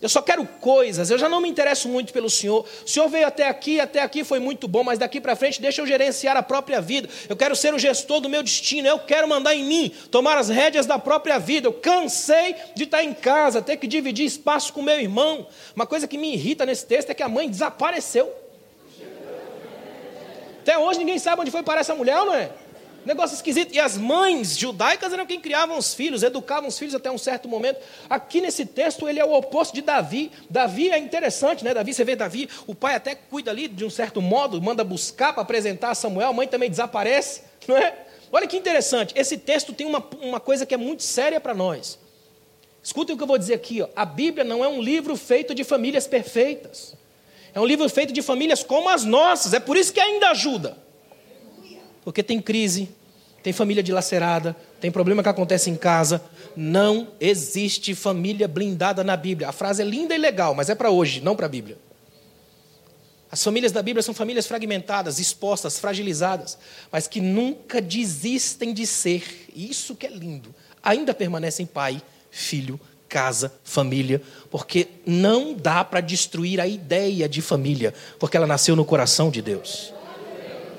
Eu 0.00 0.08
só 0.08 0.22
quero 0.22 0.46
coisas, 0.46 1.10
eu 1.10 1.18
já 1.18 1.28
não 1.28 1.40
me 1.40 1.48
interesso 1.48 1.88
muito 1.88 2.12
pelo 2.12 2.30
Senhor. 2.30 2.64
O 2.86 2.88
Senhor 2.88 3.08
veio 3.08 3.26
até 3.26 3.48
aqui, 3.48 3.80
até 3.80 4.00
aqui 4.00 4.22
foi 4.22 4.38
muito 4.38 4.68
bom, 4.68 4.84
mas 4.84 4.96
daqui 4.96 5.20
para 5.20 5.34
frente 5.34 5.60
deixa 5.60 5.82
eu 5.82 5.86
gerenciar 5.86 6.36
a 6.36 6.42
própria 6.42 6.80
vida. 6.80 7.08
Eu 7.28 7.36
quero 7.36 7.56
ser 7.56 7.74
o 7.74 7.78
gestor 7.78 8.20
do 8.20 8.28
meu 8.28 8.40
destino, 8.40 8.86
eu 8.86 9.00
quero 9.00 9.26
mandar 9.28 9.56
em 9.56 9.64
mim, 9.64 9.92
tomar 10.08 10.38
as 10.38 10.48
rédeas 10.48 10.86
da 10.86 11.00
própria 11.00 11.38
vida. 11.38 11.66
Eu 11.66 11.72
cansei 11.72 12.54
de 12.76 12.84
estar 12.84 13.02
em 13.02 13.12
casa, 13.12 13.60
ter 13.60 13.76
que 13.76 13.88
dividir 13.88 14.24
espaço 14.24 14.72
com 14.72 14.82
meu 14.82 15.00
irmão. 15.00 15.48
Uma 15.74 15.86
coisa 15.86 16.06
que 16.06 16.16
me 16.16 16.32
irrita 16.32 16.64
nesse 16.64 16.86
texto 16.86 17.10
é 17.10 17.14
que 17.14 17.22
a 17.22 17.28
mãe 17.28 17.50
desapareceu. 17.50 18.32
Até 20.60 20.78
hoje 20.78 21.00
ninguém 21.00 21.18
sabe 21.18 21.42
onde 21.42 21.50
foi 21.50 21.64
para 21.64 21.80
essa 21.80 21.94
mulher, 21.94 22.18
não 22.18 22.34
é? 22.34 22.50
Negócio 23.08 23.34
esquisito. 23.34 23.74
E 23.74 23.80
as 23.80 23.96
mães 23.96 24.54
judaicas 24.54 25.14
eram 25.14 25.24
quem 25.24 25.40
criavam 25.40 25.78
os 25.78 25.94
filhos, 25.94 26.22
educavam 26.22 26.68
os 26.68 26.78
filhos 26.78 26.94
até 26.94 27.10
um 27.10 27.16
certo 27.16 27.48
momento. 27.48 27.80
Aqui 28.08 28.38
nesse 28.38 28.66
texto 28.66 29.08
ele 29.08 29.18
é 29.18 29.24
o 29.24 29.32
oposto 29.32 29.74
de 29.74 29.80
Davi. 29.80 30.30
Davi 30.50 30.90
é 30.90 30.98
interessante, 30.98 31.64
né? 31.64 31.72
Davi, 31.72 31.94
você 31.94 32.04
vê 32.04 32.14
Davi, 32.14 32.50
o 32.66 32.74
pai 32.74 32.94
até 32.94 33.14
cuida 33.14 33.50
ali 33.50 33.66
de 33.66 33.82
um 33.82 33.88
certo 33.88 34.20
modo, 34.20 34.60
manda 34.60 34.84
buscar 34.84 35.32
para 35.32 35.40
apresentar 35.40 35.92
a 35.92 35.94
Samuel, 35.94 36.28
a 36.28 36.32
mãe 36.34 36.46
também 36.46 36.68
desaparece, 36.68 37.40
não 37.66 37.78
é? 37.78 37.96
Olha 38.30 38.46
que 38.46 38.58
interessante, 38.58 39.14
esse 39.16 39.38
texto 39.38 39.72
tem 39.72 39.86
uma, 39.86 40.06
uma 40.20 40.38
coisa 40.38 40.66
que 40.66 40.74
é 40.74 40.76
muito 40.76 41.02
séria 41.02 41.40
para 41.40 41.54
nós. 41.54 41.98
Escutem 42.82 43.14
o 43.14 43.16
que 43.16 43.22
eu 43.22 43.28
vou 43.28 43.38
dizer 43.38 43.54
aqui, 43.54 43.80
ó. 43.80 43.88
a 43.96 44.04
Bíblia 44.04 44.44
não 44.44 44.62
é 44.62 44.68
um 44.68 44.82
livro 44.82 45.16
feito 45.16 45.54
de 45.54 45.64
famílias 45.64 46.06
perfeitas. 46.06 46.94
É 47.54 47.58
um 47.58 47.64
livro 47.64 47.88
feito 47.88 48.12
de 48.12 48.20
famílias 48.20 48.62
como 48.62 48.90
as 48.90 49.02
nossas, 49.02 49.54
é 49.54 49.60
por 49.60 49.78
isso 49.78 49.94
que 49.94 50.00
ainda 50.00 50.28
ajuda. 50.28 50.76
Porque 52.04 52.22
tem 52.22 52.40
crise, 52.40 52.97
tem 53.42 53.52
família 53.52 53.82
dilacerada, 53.82 54.56
tem 54.80 54.90
problema 54.90 55.22
que 55.22 55.28
acontece 55.28 55.70
em 55.70 55.76
casa. 55.76 56.22
Não 56.56 57.08
existe 57.20 57.94
família 57.94 58.48
blindada 58.48 59.04
na 59.04 59.16
Bíblia. 59.16 59.48
A 59.48 59.52
frase 59.52 59.82
é 59.82 59.84
linda 59.84 60.14
e 60.14 60.18
legal, 60.18 60.54
mas 60.54 60.68
é 60.68 60.74
para 60.74 60.90
hoje, 60.90 61.20
não 61.20 61.36
para 61.36 61.46
a 61.46 61.48
Bíblia. 61.48 61.78
As 63.30 63.44
famílias 63.44 63.72
da 63.72 63.82
Bíblia 63.82 64.02
são 64.02 64.14
famílias 64.14 64.46
fragmentadas, 64.46 65.18
expostas, 65.18 65.78
fragilizadas, 65.78 66.58
mas 66.90 67.06
que 67.06 67.20
nunca 67.20 67.80
desistem 67.80 68.72
de 68.72 68.86
ser, 68.86 69.46
isso 69.54 69.94
que 69.94 70.06
é 70.06 70.10
lindo, 70.10 70.54
ainda 70.82 71.12
permanecem 71.12 71.66
pai, 71.66 72.00
filho, 72.30 72.80
casa, 73.06 73.52
família, 73.62 74.22
porque 74.50 74.88
não 75.06 75.54
dá 75.54 75.84
para 75.84 76.00
destruir 76.00 76.60
a 76.60 76.66
ideia 76.66 77.28
de 77.28 77.42
família, 77.42 77.92
porque 78.18 78.36
ela 78.36 78.46
nasceu 78.46 78.74
no 78.74 78.84
coração 78.84 79.30
de 79.30 79.42
Deus. 79.42 79.92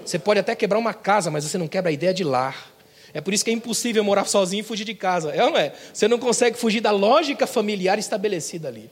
Você 0.09 0.17
pode 0.17 0.39
até 0.39 0.55
quebrar 0.55 0.79
uma 0.79 0.91
casa, 0.91 1.29
mas 1.29 1.43
você 1.43 1.55
não 1.55 1.67
quebra 1.67 1.91
a 1.91 1.93
ideia 1.93 2.11
de 2.11 2.23
lar. 2.23 2.71
É 3.13 3.21
por 3.21 3.31
isso 3.31 3.45
que 3.45 3.51
é 3.51 3.53
impossível 3.53 4.03
morar 4.03 4.25
sozinho 4.25 4.61
e 4.61 4.63
fugir 4.63 4.83
de 4.83 4.95
casa. 4.95 5.29
É 5.29 5.43
ou 5.43 5.51
não 5.51 5.59
é? 5.59 5.71
Você 5.93 6.07
não 6.07 6.17
consegue 6.17 6.57
fugir 6.57 6.81
da 6.81 6.89
lógica 6.89 7.45
familiar 7.45 7.99
estabelecida 7.99 8.67
ali. 8.67 8.89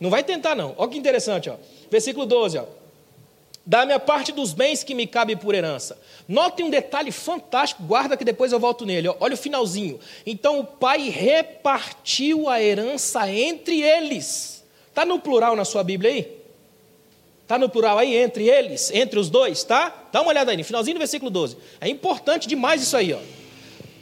Não 0.00 0.10
vai 0.10 0.24
tentar, 0.24 0.56
não. 0.56 0.74
Olha 0.76 0.90
que 0.90 0.98
interessante, 0.98 1.48
ó. 1.48 1.54
Versículo 1.88 2.26
12, 2.26 2.58
ó. 2.58 2.64
Dá-me 3.64 3.92
a 3.92 4.00
parte 4.00 4.32
dos 4.32 4.52
bens 4.52 4.82
que 4.82 4.96
me 4.96 5.06
cabe 5.06 5.36
por 5.36 5.54
herança. 5.54 5.96
Notem 6.26 6.66
um 6.66 6.70
detalhe 6.70 7.12
fantástico, 7.12 7.84
guarda 7.84 8.16
que 8.16 8.24
depois 8.24 8.50
eu 8.50 8.58
volto 8.58 8.84
nele. 8.84 9.06
Ó. 9.06 9.16
Olha 9.20 9.34
o 9.34 9.38
finalzinho. 9.38 10.00
Então 10.26 10.58
o 10.58 10.64
pai 10.64 11.08
repartiu 11.08 12.48
a 12.48 12.60
herança 12.60 13.30
entre 13.30 13.80
eles. 13.80 14.64
Está 14.88 15.04
no 15.04 15.20
plural 15.20 15.54
na 15.54 15.64
sua 15.64 15.84
Bíblia 15.84 16.10
aí? 16.10 16.41
Está 17.42 17.58
no 17.58 17.68
plural 17.68 17.98
aí, 17.98 18.16
entre 18.16 18.48
eles, 18.48 18.90
entre 18.92 19.18
os 19.18 19.28
dois, 19.28 19.62
tá? 19.64 20.08
Dá 20.10 20.22
uma 20.22 20.30
olhada 20.30 20.50
aí, 20.50 20.56
no 20.56 20.64
finalzinho 20.64 20.94
do 20.94 20.98
versículo 20.98 21.30
12. 21.30 21.56
É 21.80 21.88
importante 21.88 22.48
demais 22.48 22.82
isso 22.82 22.96
aí, 22.96 23.12
ó. 23.12 23.18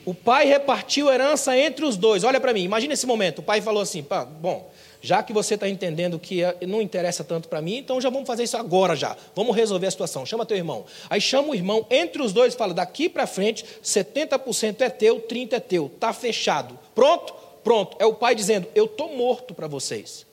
O 0.05 0.15
pai 0.15 0.47
repartiu 0.47 1.11
herança 1.11 1.57
entre 1.57 1.85
os 1.85 1.97
dois. 1.97 2.25
Olha 2.25 2.41
para 2.41 2.53
mim, 2.53 2.63
imagina 2.63 2.95
esse 2.95 3.07
momento. 3.07 3.41
O 3.41 3.43
pai 3.43 3.61
falou 3.61 3.83
assim: 3.83 4.03
Pá, 4.03 4.25
bom, 4.25 4.71
já 5.03 5.23
que 5.23 5.33
você 5.33 5.55
está 5.55 5.69
entendendo 5.69 6.19
que 6.19 6.43
é, 6.43 6.57
não 6.67 6.81
interessa 6.81 7.23
tanto 7.23 7.49
para 7.49 7.61
mim, 7.61 7.77
então 7.77 8.01
já 8.01 8.09
vamos 8.09 8.27
fazer 8.27 8.45
isso 8.45 8.57
agora 8.57 8.97
já. 8.97 9.17
Vamos 9.35 9.55
resolver 9.55 9.87
a 9.87 9.91
situação. 9.91 10.25
Chama 10.25 10.47
teu 10.47 10.57
irmão. 10.57 10.85
Aí 11.09 11.21
chama 11.21 11.49
o 11.49 11.55
irmão, 11.55 11.87
entre 11.91 12.23
os 12.23 12.33
dois, 12.33 12.55
fala: 12.55 12.73
daqui 12.73 13.09
para 13.09 13.27
frente, 13.27 13.65
70% 13.85 14.81
é 14.81 14.91
teu, 14.91 15.21
30% 15.21 15.53
é 15.53 15.61
teu. 15.61 15.87
Está 15.87 16.13
fechado. 16.13 16.79
Pronto? 16.95 17.35
Pronto. 17.63 17.97
É 18.01 18.07
o 18.07 18.15
pai 18.15 18.35
dizendo: 18.35 18.69
Eu 18.75 18.87
estou 18.87 19.15
morto 19.15 19.55
para 19.55 19.67
vocês. 19.67 20.27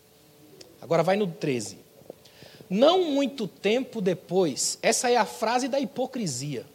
Agora 0.81 1.03
vai 1.03 1.17
no 1.17 1.27
13. 1.27 1.86
Não 2.69 3.05
muito 3.05 3.47
tempo 3.47 4.01
depois, 4.01 4.77
essa 4.81 5.09
é 5.09 5.15
a 5.15 5.25
frase 5.25 5.67
da 5.67 5.79
hipocrisia. 5.79 6.65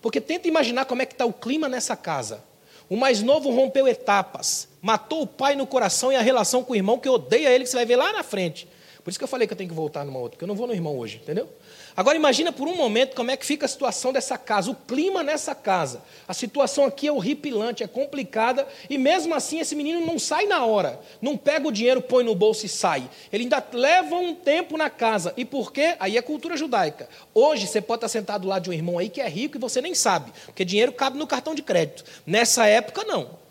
Porque 0.00 0.20
tenta 0.20 0.48
imaginar 0.48 0.84
como 0.84 1.02
é 1.02 1.06
que 1.06 1.14
está 1.14 1.26
o 1.26 1.32
clima 1.32 1.68
nessa 1.68 1.96
casa. 1.96 2.42
O 2.88 2.96
mais 2.96 3.20
novo 3.22 3.50
rompeu 3.50 3.88
etapas, 3.88 4.68
matou 4.80 5.22
o 5.22 5.26
pai 5.26 5.56
no 5.56 5.66
coração 5.66 6.12
e 6.12 6.16
a 6.16 6.22
relação 6.22 6.62
com 6.62 6.72
o 6.72 6.76
irmão 6.76 6.98
que 6.98 7.08
odeia 7.08 7.50
ele, 7.50 7.64
que 7.64 7.70
você 7.70 7.76
vai 7.76 7.84
ver 7.84 7.96
lá 7.96 8.12
na 8.12 8.22
frente. 8.22 8.68
Por 9.06 9.10
isso 9.10 9.20
que 9.20 9.22
eu 9.22 9.28
falei 9.28 9.46
que 9.46 9.52
eu 9.52 9.56
tenho 9.56 9.70
que 9.70 9.76
voltar 9.76 10.04
numa 10.04 10.18
outra, 10.18 10.30
porque 10.30 10.42
eu 10.42 10.48
não 10.48 10.56
vou 10.56 10.66
no 10.66 10.72
irmão 10.72 10.98
hoje, 10.98 11.20
entendeu? 11.22 11.48
Agora 11.96 12.16
imagina 12.16 12.50
por 12.50 12.66
um 12.66 12.74
momento 12.74 13.14
como 13.14 13.30
é 13.30 13.36
que 13.36 13.46
fica 13.46 13.64
a 13.64 13.68
situação 13.68 14.12
dessa 14.12 14.36
casa, 14.36 14.68
o 14.68 14.74
clima 14.74 15.22
nessa 15.22 15.54
casa. 15.54 16.02
A 16.26 16.34
situação 16.34 16.84
aqui 16.84 17.06
é 17.06 17.12
horripilante, 17.12 17.84
é 17.84 17.86
complicada, 17.86 18.66
e 18.90 18.98
mesmo 18.98 19.32
assim 19.32 19.60
esse 19.60 19.76
menino 19.76 20.04
não 20.04 20.18
sai 20.18 20.46
na 20.46 20.66
hora. 20.66 20.98
Não 21.22 21.36
pega 21.36 21.68
o 21.68 21.70
dinheiro, 21.70 22.02
põe 22.02 22.24
no 22.24 22.34
bolso 22.34 22.66
e 22.66 22.68
sai. 22.68 23.08
Ele 23.32 23.44
ainda 23.44 23.64
leva 23.72 24.16
um 24.16 24.34
tempo 24.34 24.76
na 24.76 24.90
casa. 24.90 25.32
E 25.36 25.44
por 25.44 25.72
quê? 25.72 25.94
Aí 26.00 26.16
é 26.16 26.20
cultura 26.20 26.56
judaica. 26.56 27.08
Hoje 27.32 27.68
você 27.68 27.80
pode 27.80 27.98
estar 27.98 28.08
sentado 28.08 28.48
lá 28.48 28.58
de 28.58 28.70
um 28.70 28.72
irmão 28.72 28.98
aí 28.98 29.08
que 29.08 29.20
é 29.20 29.28
rico 29.28 29.56
e 29.56 29.60
você 29.60 29.80
nem 29.80 29.94
sabe, 29.94 30.32
porque 30.46 30.64
dinheiro 30.64 30.90
cabe 30.90 31.16
no 31.16 31.28
cartão 31.28 31.54
de 31.54 31.62
crédito. 31.62 32.02
Nessa 32.26 32.66
época 32.66 33.04
não. 33.04 33.45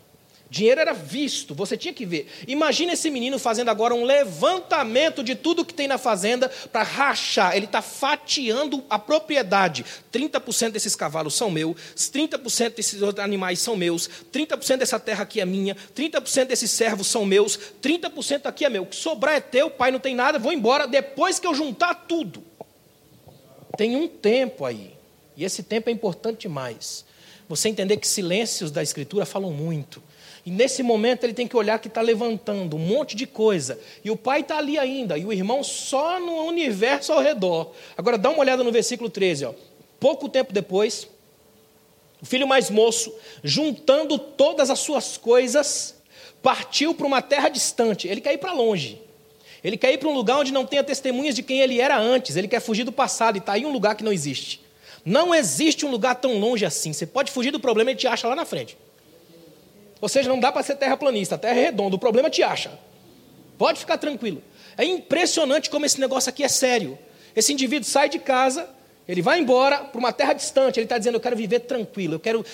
Dinheiro 0.48 0.80
era 0.80 0.92
visto, 0.92 1.54
você 1.54 1.76
tinha 1.76 1.92
que 1.92 2.06
ver. 2.06 2.28
Imagina 2.46 2.92
esse 2.92 3.10
menino 3.10 3.36
fazendo 3.36 3.68
agora 3.68 3.94
um 3.94 4.04
levantamento 4.04 5.24
de 5.24 5.34
tudo 5.34 5.64
que 5.64 5.74
tem 5.74 5.88
na 5.88 5.98
fazenda 5.98 6.48
para 6.70 6.84
rachar. 6.84 7.56
Ele 7.56 7.66
está 7.66 7.82
fatiando 7.82 8.84
a 8.88 8.96
propriedade. 8.96 9.84
30% 10.12 10.70
desses 10.70 10.94
cavalos 10.94 11.34
são 11.34 11.50
meus, 11.50 11.76
30% 11.96 12.74
desses 12.76 13.02
animais 13.18 13.58
são 13.58 13.74
meus, 13.74 14.08
30% 14.32 14.76
dessa 14.76 15.00
terra 15.00 15.24
aqui 15.24 15.40
é 15.40 15.44
minha, 15.44 15.76
30% 15.96 16.46
desses 16.46 16.70
servos 16.70 17.08
são 17.08 17.26
meus, 17.26 17.58
30% 17.82 18.46
aqui 18.46 18.64
é 18.64 18.68
meu. 18.68 18.84
O 18.84 18.86
que 18.86 18.96
sobrar 18.96 19.34
é 19.34 19.40
teu, 19.40 19.68
pai 19.68 19.90
não 19.90 19.98
tem 19.98 20.14
nada, 20.14 20.38
vou 20.38 20.52
embora 20.52 20.86
depois 20.86 21.40
que 21.40 21.46
eu 21.46 21.54
juntar 21.54 22.06
tudo. 22.06 22.44
Tem 23.76 23.96
um 23.96 24.06
tempo 24.06 24.64
aí, 24.64 24.94
e 25.36 25.44
esse 25.44 25.64
tempo 25.64 25.90
é 25.90 25.92
importante 25.92 26.42
demais. 26.42 27.04
Você 27.48 27.68
entender 27.68 27.96
que 27.96 28.06
silêncios 28.06 28.70
da 28.70 28.82
Escritura 28.82 29.26
falam 29.26 29.52
muito. 29.52 30.02
E 30.46 30.50
nesse 30.50 30.80
momento 30.80 31.24
ele 31.24 31.34
tem 31.34 31.48
que 31.48 31.56
olhar 31.56 31.80
que 31.80 31.88
está 31.88 32.00
levantando 32.00 32.76
um 32.76 32.78
monte 32.78 33.16
de 33.16 33.26
coisa. 33.26 33.80
E 34.04 34.12
o 34.12 34.16
pai 34.16 34.42
está 34.42 34.58
ali 34.58 34.78
ainda, 34.78 35.18
e 35.18 35.24
o 35.24 35.32
irmão 35.32 35.64
só 35.64 36.20
no 36.20 36.44
universo 36.44 37.12
ao 37.12 37.20
redor. 37.20 37.72
Agora 37.96 38.16
dá 38.16 38.30
uma 38.30 38.38
olhada 38.38 38.62
no 38.62 38.70
versículo 38.70 39.10
13. 39.10 39.46
Ó. 39.46 39.54
Pouco 39.98 40.28
tempo 40.28 40.52
depois, 40.52 41.08
o 42.22 42.24
filho 42.24 42.46
mais 42.46 42.70
moço, 42.70 43.12
juntando 43.42 44.20
todas 44.20 44.70
as 44.70 44.78
suas 44.78 45.16
coisas, 45.16 45.96
partiu 46.40 46.94
para 46.94 47.08
uma 47.08 47.20
terra 47.20 47.48
distante. 47.48 48.06
Ele 48.06 48.20
quer 48.20 48.34
ir 48.34 48.38
para 48.38 48.52
longe. 48.52 49.02
Ele 49.64 49.76
quer 49.76 49.92
ir 49.92 49.98
para 49.98 50.08
um 50.08 50.14
lugar 50.14 50.38
onde 50.38 50.52
não 50.52 50.64
tenha 50.64 50.84
testemunhas 50.84 51.34
de 51.34 51.42
quem 51.42 51.58
ele 51.58 51.80
era 51.80 51.98
antes. 51.98 52.36
Ele 52.36 52.46
quer 52.46 52.60
fugir 52.60 52.84
do 52.84 52.92
passado 52.92 53.34
e 53.34 53.38
está 53.40 53.54
aí 53.54 53.66
um 53.66 53.72
lugar 53.72 53.96
que 53.96 54.04
não 54.04 54.12
existe. 54.12 54.60
Não 55.04 55.34
existe 55.34 55.84
um 55.84 55.90
lugar 55.90 56.14
tão 56.14 56.38
longe 56.38 56.64
assim. 56.64 56.92
Você 56.92 57.04
pode 57.04 57.32
fugir 57.32 57.50
do 57.50 57.58
problema 57.58 57.90
e 57.90 57.96
te 57.96 58.06
acha 58.06 58.28
lá 58.28 58.36
na 58.36 58.44
frente. 58.44 58.78
Ou 60.00 60.08
seja, 60.08 60.28
não 60.28 60.38
dá 60.38 60.52
para 60.52 60.62
ser 60.62 60.76
terraplanista, 60.76 61.34
a 61.36 61.38
terra 61.38 61.58
é 61.58 61.64
redonda, 61.64 61.96
o 61.96 61.98
problema 61.98 62.28
te 62.28 62.42
acha. 62.42 62.70
Pode 63.56 63.80
ficar 63.80 63.96
tranquilo. 63.98 64.42
É 64.76 64.84
impressionante 64.84 65.70
como 65.70 65.86
esse 65.86 65.98
negócio 66.00 66.28
aqui 66.28 66.44
é 66.44 66.48
sério. 66.48 66.98
Esse 67.34 67.52
indivíduo 67.52 67.88
sai 67.88 68.08
de 68.08 68.18
casa, 68.18 68.68
ele 69.08 69.22
vai 69.22 69.38
embora 69.38 69.78
para 69.78 69.98
uma 69.98 70.12
terra 70.12 70.32
distante, 70.32 70.78
ele 70.78 70.84
está 70.84 70.98
dizendo: 70.98 71.14
Eu 71.14 71.20
quero 71.20 71.36
viver 71.36 71.60
tranquilo, 71.60 72.14
eu 72.14 72.20
quero 72.20 72.44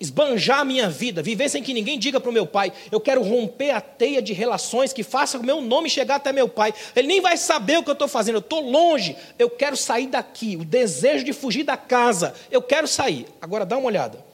esbanjar 0.00 0.60
a 0.60 0.64
minha 0.64 0.88
vida, 0.88 1.22
viver 1.22 1.50
sem 1.50 1.62
que 1.62 1.74
ninguém 1.74 1.98
diga 1.98 2.18
para 2.18 2.30
o 2.30 2.32
meu 2.32 2.46
pai, 2.46 2.72
eu 2.90 2.98
quero 2.98 3.22
romper 3.22 3.70
a 3.72 3.82
teia 3.82 4.22
de 4.22 4.32
relações 4.32 4.94
que 4.94 5.02
faça 5.02 5.38
o 5.38 5.44
meu 5.44 5.60
nome 5.60 5.90
chegar 5.90 6.16
até 6.16 6.32
meu 6.32 6.48
pai. 6.48 6.72
Ele 6.96 7.06
nem 7.06 7.20
vai 7.20 7.36
saber 7.36 7.78
o 7.78 7.82
que 7.82 7.90
eu 7.90 7.94
estou 7.94 8.08
fazendo, 8.08 8.36
eu 8.36 8.40
estou 8.40 8.60
longe, 8.60 9.14
eu 9.38 9.50
quero 9.50 9.76
sair 9.76 10.06
daqui, 10.06 10.56
o 10.56 10.64
desejo 10.64 11.24
de 11.24 11.34
fugir 11.34 11.64
da 11.64 11.76
casa, 11.76 12.34
eu 12.50 12.62
quero 12.62 12.88
sair. 12.88 13.26
Agora 13.42 13.66
dá 13.66 13.76
uma 13.76 13.86
olhada. 13.86 14.29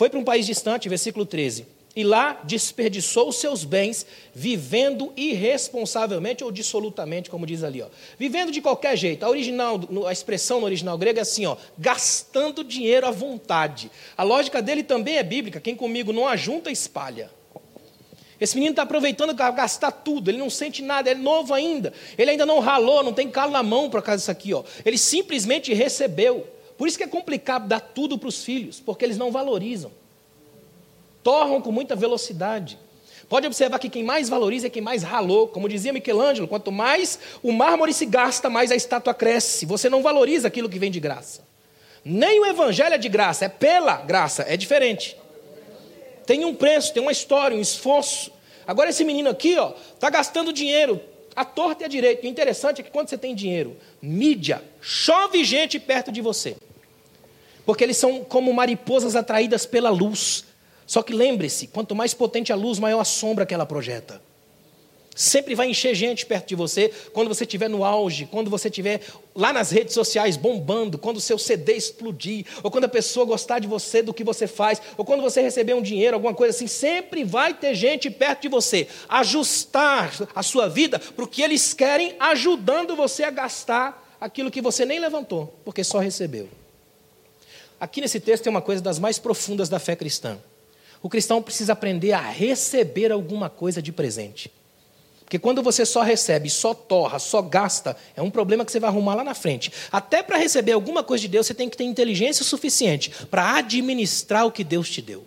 Foi 0.00 0.08
para 0.08 0.18
um 0.18 0.24
país 0.24 0.46
distante, 0.46 0.88
versículo 0.88 1.26
13. 1.26 1.66
E 1.94 2.02
lá 2.02 2.40
desperdiçou 2.44 3.28
os 3.28 3.36
seus 3.36 3.64
bens, 3.64 4.06
vivendo 4.34 5.12
irresponsavelmente 5.14 6.42
ou 6.42 6.50
dissolutamente, 6.50 7.28
como 7.28 7.44
diz 7.44 7.62
ali. 7.62 7.82
Ó. 7.82 7.86
Vivendo 8.18 8.50
de 8.50 8.62
qualquer 8.62 8.96
jeito. 8.96 9.26
A, 9.26 9.28
original, 9.28 9.78
a 10.06 10.10
expressão 10.10 10.58
no 10.58 10.64
original 10.64 10.96
grego 10.96 11.18
é 11.18 11.20
assim: 11.20 11.44
ó, 11.44 11.54
gastando 11.76 12.64
dinheiro 12.64 13.06
à 13.06 13.10
vontade. 13.10 13.90
A 14.16 14.22
lógica 14.22 14.62
dele 14.62 14.82
também 14.82 15.18
é 15.18 15.22
bíblica: 15.22 15.60
quem 15.60 15.76
comigo 15.76 16.14
não 16.14 16.26
ajunta, 16.26 16.70
espalha. 16.70 17.30
Esse 18.40 18.54
menino 18.54 18.72
está 18.72 18.84
aproveitando 18.84 19.34
para 19.34 19.50
gastar 19.50 19.90
tudo, 19.90 20.30
ele 20.30 20.38
não 20.38 20.48
sente 20.48 20.80
nada, 20.80 21.10
é 21.10 21.14
novo 21.14 21.52
ainda. 21.52 21.92
Ele 22.16 22.30
ainda 22.30 22.46
não 22.46 22.58
ralou, 22.58 23.02
não 23.02 23.12
tem 23.12 23.30
calo 23.30 23.52
na 23.52 23.62
mão 23.62 23.90
por 23.90 24.00
causa 24.00 24.16
disso 24.16 24.30
aqui. 24.30 24.54
Ó. 24.54 24.64
Ele 24.82 24.96
simplesmente 24.96 25.74
recebeu. 25.74 26.46
Por 26.80 26.88
isso 26.88 26.96
que 26.96 27.04
é 27.04 27.06
complicado 27.06 27.68
dar 27.68 27.78
tudo 27.80 28.16
para 28.16 28.30
os 28.30 28.42
filhos, 28.42 28.80
porque 28.80 29.04
eles 29.04 29.18
não 29.18 29.30
valorizam. 29.30 29.92
Torram 31.22 31.60
com 31.60 31.70
muita 31.70 31.94
velocidade. 31.94 32.78
Pode 33.28 33.46
observar 33.46 33.78
que 33.78 33.90
quem 33.90 34.02
mais 34.02 34.30
valoriza 34.30 34.66
é 34.66 34.70
quem 34.70 34.80
mais 34.80 35.02
ralou. 35.02 35.46
Como 35.46 35.68
dizia 35.68 35.92
Michelangelo, 35.92 36.48
quanto 36.48 36.72
mais 36.72 37.18
o 37.42 37.52
mármore 37.52 37.92
se 37.92 38.06
gasta, 38.06 38.48
mais 38.48 38.72
a 38.72 38.74
estátua 38.74 39.12
cresce. 39.12 39.66
Você 39.66 39.90
não 39.90 40.02
valoriza 40.02 40.48
aquilo 40.48 40.70
que 40.70 40.78
vem 40.78 40.90
de 40.90 40.98
graça. 40.98 41.44
Nem 42.02 42.40
o 42.40 42.46
evangelho 42.46 42.94
é 42.94 42.98
de 42.98 43.10
graça, 43.10 43.44
é 43.44 43.50
pela 43.50 43.96
graça, 43.98 44.46
é 44.48 44.56
diferente. 44.56 45.18
Tem 46.24 46.46
um 46.46 46.54
preço, 46.54 46.94
tem 46.94 47.02
uma 47.02 47.12
história, 47.12 47.54
um 47.54 47.60
esforço. 47.60 48.32
Agora 48.66 48.88
esse 48.88 49.04
menino 49.04 49.28
aqui, 49.28 49.54
ó, 49.58 49.74
está 49.92 50.08
gastando 50.08 50.50
dinheiro, 50.50 50.98
a 51.36 51.44
torta 51.44 51.82
e 51.82 51.84
a 51.84 51.88
direita. 51.88 52.24
O 52.24 52.30
interessante 52.30 52.80
é 52.80 52.84
que 52.84 52.90
quando 52.90 53.10
você 53.10 53.18
tem 53.18 53.34
dinheiro, 53.34 53.76
mídia, 54.00 54.64
chove 54.80 55.44
gente 55.44 55.78
perto 55.78 56.10
de 56.10 56.22
você. 56.22 56.56
Porque 57.64 57.84
eles 57.84 57.96
são 57.96 58.24
como 58.24 58.52
mariposas 58.52 59.16
atraídas 59.16 59.66
pela 59.66 59.90
luz. 59.90 60.44
Só 60.86 61.02
que 61.02 61.12
lembre-se: 61.12 61.66
quanto 61.66 61.94
mais 61.94 62.14
potente 62.14 62.52
a 62.52 62.56
luz, 62.56 62.78
maior 62.78 63.00
a 63.00 63.04
sombra 63.04 63.46
que 63.46 63.54
ela 63.54 63.66
projeta. 63.66 64.20
Sempre 65.14 65.54
vai 65.54 65.68
encher 65.68 65.94
gente 65.94 66.24
perto 66.24 66.48
de 66.48 66.54
você 66.54 66.90
quando 67.12 67.28
você 67.28 67.44
estiver 67.44 67.68
no 67.68 67.84
auge, 67.84 68.26
quando 68.30 68.48
você 68.48 68.68
estiver 68.68 69.02
lá 69.34 69.52
nas 69.52 69.70
redes 69.70 69.92
sociais 69.92 70.36
bombando, 70.36 70.96
quando 70.96 71.16
o 71.16 71.20
seu 71.20 71.36
CD 71.36 71.74
explodir, 71.74 72.46
ou 72.62 72.70
quando 72.70 72.84
a 72.84 72.88
pessoa 72.88 73.26
gostar 73.26 73.58
de 73.58 73.66
você, 73.66 74.02
do 74.02 74.14
que 74.14 74.24
você 74.24 74.46
faz, 74.46 74.80
ou 74.96 75.04
quando 75.04 75.20
você 75.20 75.42
receber 75.42 75.74
um 75.74 75.82
dinheiro, 75.82 76.14
alguma 76.14 76.32
coisa 76.32 76.56
assim, 76.56 76.66
sempre 76.66 77.24
vai 77.24 77.52
ter 77.52 77.74
gente 77.74 78.08
perto 78.08 78.42
de 78.42 78.48
você. 78.48 78.86
Ajustar 79.08 80.12
a 80.34 80.42
sua 80.42 80.68
vida 80.68 80.98
para 80.98 81.24
o 81.24 81.28
que 81.28 81.42
eles 81.42 81.74
querem, 81.74 82.14
ajudando 82.18 82.96
você 82.96 83.24
a 83.24 83.30
gastar 83.30 84.16
aquilo 84.20 84.50
que 84.50 84.62
você 84.62 84.84
nem 84.84 85.00
levantou, 85.00 85.54
porque 85.64 85.82
só 85.82 85.98
recebeu. 85.98 86.48
Aqui 87.80 88.02
nesse 88.02 88.20
texto 88.20 88.44
tem 88.44 88.50
uma 88.50 88.60
coisa 88.60 88.82
das 88.82 88.98
mais 88.98 89.18
profundas 89.18 89.70
da 89.70 89.78
fé 89.78 89.96
cristã. 89.96 90.38
O 91.02 91.08
cristão 91.08 91.42
precisa 91.42 91.72
aprender 91.72 92.12
a 92.12 92.20
receber 92.20 93.10
alguma 93.10 93.48
coisa 93.48 93.80
de 93.80 93.90
presente. 93.90 94.52
Porque 95.20 95.38
quando 95.38 95.62
você 95.62 95.86
só 95.86 96.02
recebe, 96.02 96.50
só 96.50 96.74
torra, 96.74 97.18
só 97.18 97.40
gasta, 97.40 97.96
é 98.16 98.20
um 98.20 98.30
problema 98.30 98.64
que 98.64 98.72
você 98.72 98.80
vai 98.80 98.90
arrumar 98.90 99.14
lá 99.14 99.24
na 99.24 99.32
frente. 99.32 99.72
Até 99.90 100.22
para 100.22 100.36
receber 100.36 100.72
alguma 100.72 101.02
coisa 101.02 101.22
de 101.22 101.28
Deus, 101.28 101.46
você 101.46 101.54
tem 101.54 101.70
que 101.70 101.76
ter 101.76 101.84
inteligência 101.84 102.44
suficiente 102.44 103.10
para 103.26 103.56
administrar 103.56 104.44
o 104.44 104.52
que 104.52 104.64
Deus 104.64 104.90
te 104.90 105.00
deu. 105.00 105.24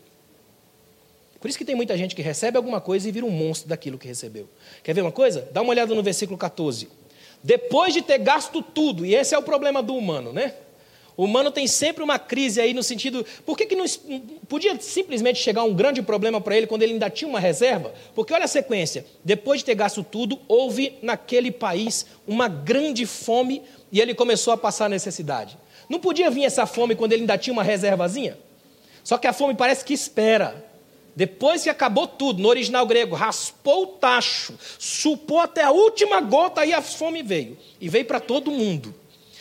Por 1.40 1.50
isso 1.50 1.58
que 1.58 1.66
tem 1.66 1.76
muita 1.76 1.98
gente 1.98 2.16
que 2.16 2.22
recebe 2.22 2.58
alguma 2.58 2.80
coisa 2.80 3.08
e 3.08 3.12
vira 3.12 3.26
um 3.26 3.32
monstro 3.32 3.68
daquilo 3.68 3.98
que 3.98 4.08
recebeu. 4.08 4.48
Quer 4.84 4.94
ver 4.94 5.02
uma 5.02 5.12
coisa? 5.12 5.48
Dá 5.52 5.62
uma 5.62 5.72
olhada 5.72 5.96
no 5.96 6.04
versículo 6.04 6.38
14. 6.38 6.88
Depois 7.42 7.94
de 7.94 8.02
ter 8.02 8.20
gasto 8.20 8.62
tudo, 8.62 9.06
e 9.06 9.16
esse 9.16 9.34
é 9.34 9.38
o 9.38 9.44
problema 9.44 9.82
do 9.82 9.96
humano, 9.96 10.32
né? 10.32 10.54
O 11.16 11.26
humano 11.26 11.52
tem 11.52 11.68
sempre 11.68 12.04
uma 12.04 12.18
crise 12.18 12.60
aí 12.60 12.74
no 12.74 12.82
sentido. 12.82 13.26
Por 13.46 13.56
que, 13.56 13.66
que 13.66 13.76
não 13.76 13.86
podia 14.48 14.80
simplesmente 14.80 15.40
chegar 15.40 15.64
um 15.64 15.74
grande 15.74 16.02
problema 16.02 16.42
para 16.42 16.58
ele 16.58 16.66
quando 16.66 16.82
ele 16.82 16.94
ainda 16.94 17.10
tinha 17.10 17.28
uma 17.28 17.40
reserva? 17.40 17.94
Porque 18.16 18.34
olha 18.34 18.46
a 18.46 18.48
sequência: 18.48 19.06
depois 19.24 19.60
de 19.60 19.66
ter 19.66 19.76
gasto 19.76 20.04
tudo, 20.04 20.40
houve 20.48 20.98
naquele 21.02 21.52
país 21.52 22.06
uma 22.28 22.48
grande 22.48 23.06
fome 23.06 23.62
e 23.92 24.02
ele 24.02 24.16
começou 24.16 24.54
a 24.54 24.58
passar 24.58 24.90
necessidade. 24.90 25.58
Não 25.88 26.00
podia 26.00 26.32
vir 26.32 26.46
essa 26.46 26.66
fome 26.66 26.96
quando 26.96 27.12
ele 27.12 27.22
ainda 27.22 27.38
tinha 27.38 27.54
uma 27.54 27.64
reservazinha? 27.64 28.38
Só 29.04 29.18
que 29.18 29.28
a 29.28 29.34
fome 29.34 29.54
parece 29.54 29.86
que 29.86 29.94
espera. 29.94 30.66
Depois 31.16 31.62
que 31.62 31.70
acabou 31.70 32.08
tudo, 32.08 32.42
no 32.42 32.50
original 32.50 32.88
grego, 32.88 33.16
raspou 33.16 33.84
o 33.84 33.88
tacho, 33.88 34.58
chupou 34.80 35.40
até 35.40 35.62
a 35.62 35.70
última 35.70 36.20
gota, 36.20 36.62
aí 36.62 36.74
a 36.74 36.82
fome 36.82 37.22
veio. 37.22 37.56
E 37.80 37.88
veio 37.88 38.06
para 38.06 38.20
todo 38.20 38.50
mundo. 38.50 38.96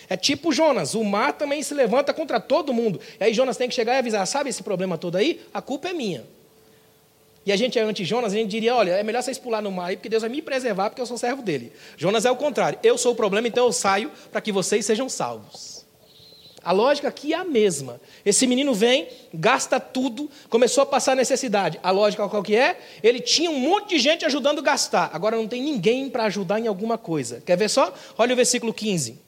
É 0.09 0.17
tipo 0.17 0.53
Jonas, 0.53 0.95
o 0.95 1.05
mar 1.05 1.33
também 1.33 1.63
se 1.63 1.75
levanta 1.75 2.13
contra 2.13 2.41
todo 2.41 2.73
mundo. 2.73 3.01
E 3.21 3.25
aí 3.25 3.35
Jonas 3.35 3.57
tem 3.57 3.69
que 3.69 3.75
chegar 3.75 3.95
e 3.95 3.99
avisar: 3.99 4.27
sabe 4.27 4.51
esse 4.51 4.63
problema 4.63 4.99
todo 4.99 5.17
aí? 5.17 5.41
A 5.53 5.61
culpa 5.63 5.89
é 5.89 5.93
minha. 5.93 6.25
E 7.45 7.51
a 7.51 7.57
gente 7.57 7.79
é 7.79 7.83
anti-Jonas, 7.83 8.33
a 8.33 8.37
gente 8.37 8.51
diria: 8.51 8.75
olha, 8.75 8.93
é 8.93 9.03
melhor 9.03 9.23
vocês 9.23 9.39
pular 9.39 9.61
no 9.61 9.71
mar 9.71 9.87
aí, 9.87 9.97
porque 9.97 10.09
Deus 10.09 10.23
vai 10.23 10.31
me 10.31 10.41
preservar, 10.41 10.91
porque 10.91 11.03
eu 11.03 11.07
sou 11.07 11.19
servo 11.19 11.43
dele. 11.43 11.73
Jonas 11.97 12.25
é 12.25 12.31
o 12.31 12.37
contrário: 12.37 12.79
eu 12.83 12.97
sou 12.97 13.13
o 13.13 13.17
problema, 13.17 13.49
então 13.49 13.67
eu 13.67 13.73
saio 13.73 14.11
para 14.31 14.41
que 14.41 14.53
vocês 14.53 14.87
sejam 14.87 15.09
salvos. 15.09 15.83
A 16.65 16.71
lógica 16.71 17.09
aqui 17.09 17.33
é 17.33 17.37
a 17.37 17.45
mesma. 17.45 18.01
Esse 18.25 18.47
menino 18.47 18.73
vem, 18.73 19.09
gasta 19.35 19.81
tudo, 19.81 20.31
começou 20.49 20.83
a 20.83 20.87
passar 20.87 21.17
necessidade. 21.17 21.81
A 21.83 21.91
lógica 21.91 22.29
qual 22.29 22.43
que 22.43 22.55
é? 22.55 22.79
Ele 23.03 23.19
tinha 23.19 23.51
um 23.51 23.59
monte 23.59 23.91
de 23.91 23.99
gente 23.99 24.25
ajudando 24.25 24.61
a 24.61 24.63
gastar. 24.63 25.11
Agora 25.13 25.37
não 25.37 25.49
tem 25.49 25.61
ninguém 25.61 26.09
para 26.09 26.25
ajudar 26.25 26.61
em 26.61 26.69
alguma 26.69 26.97
coisa. 26.97 27.43
Quer 27.45 27.57
ver 27.57 27.69
só? 27.69 27.93
Olha 28.17 28.33
o 28.33 28.37
versículo 28.37 28.73
15. 28.73 29.19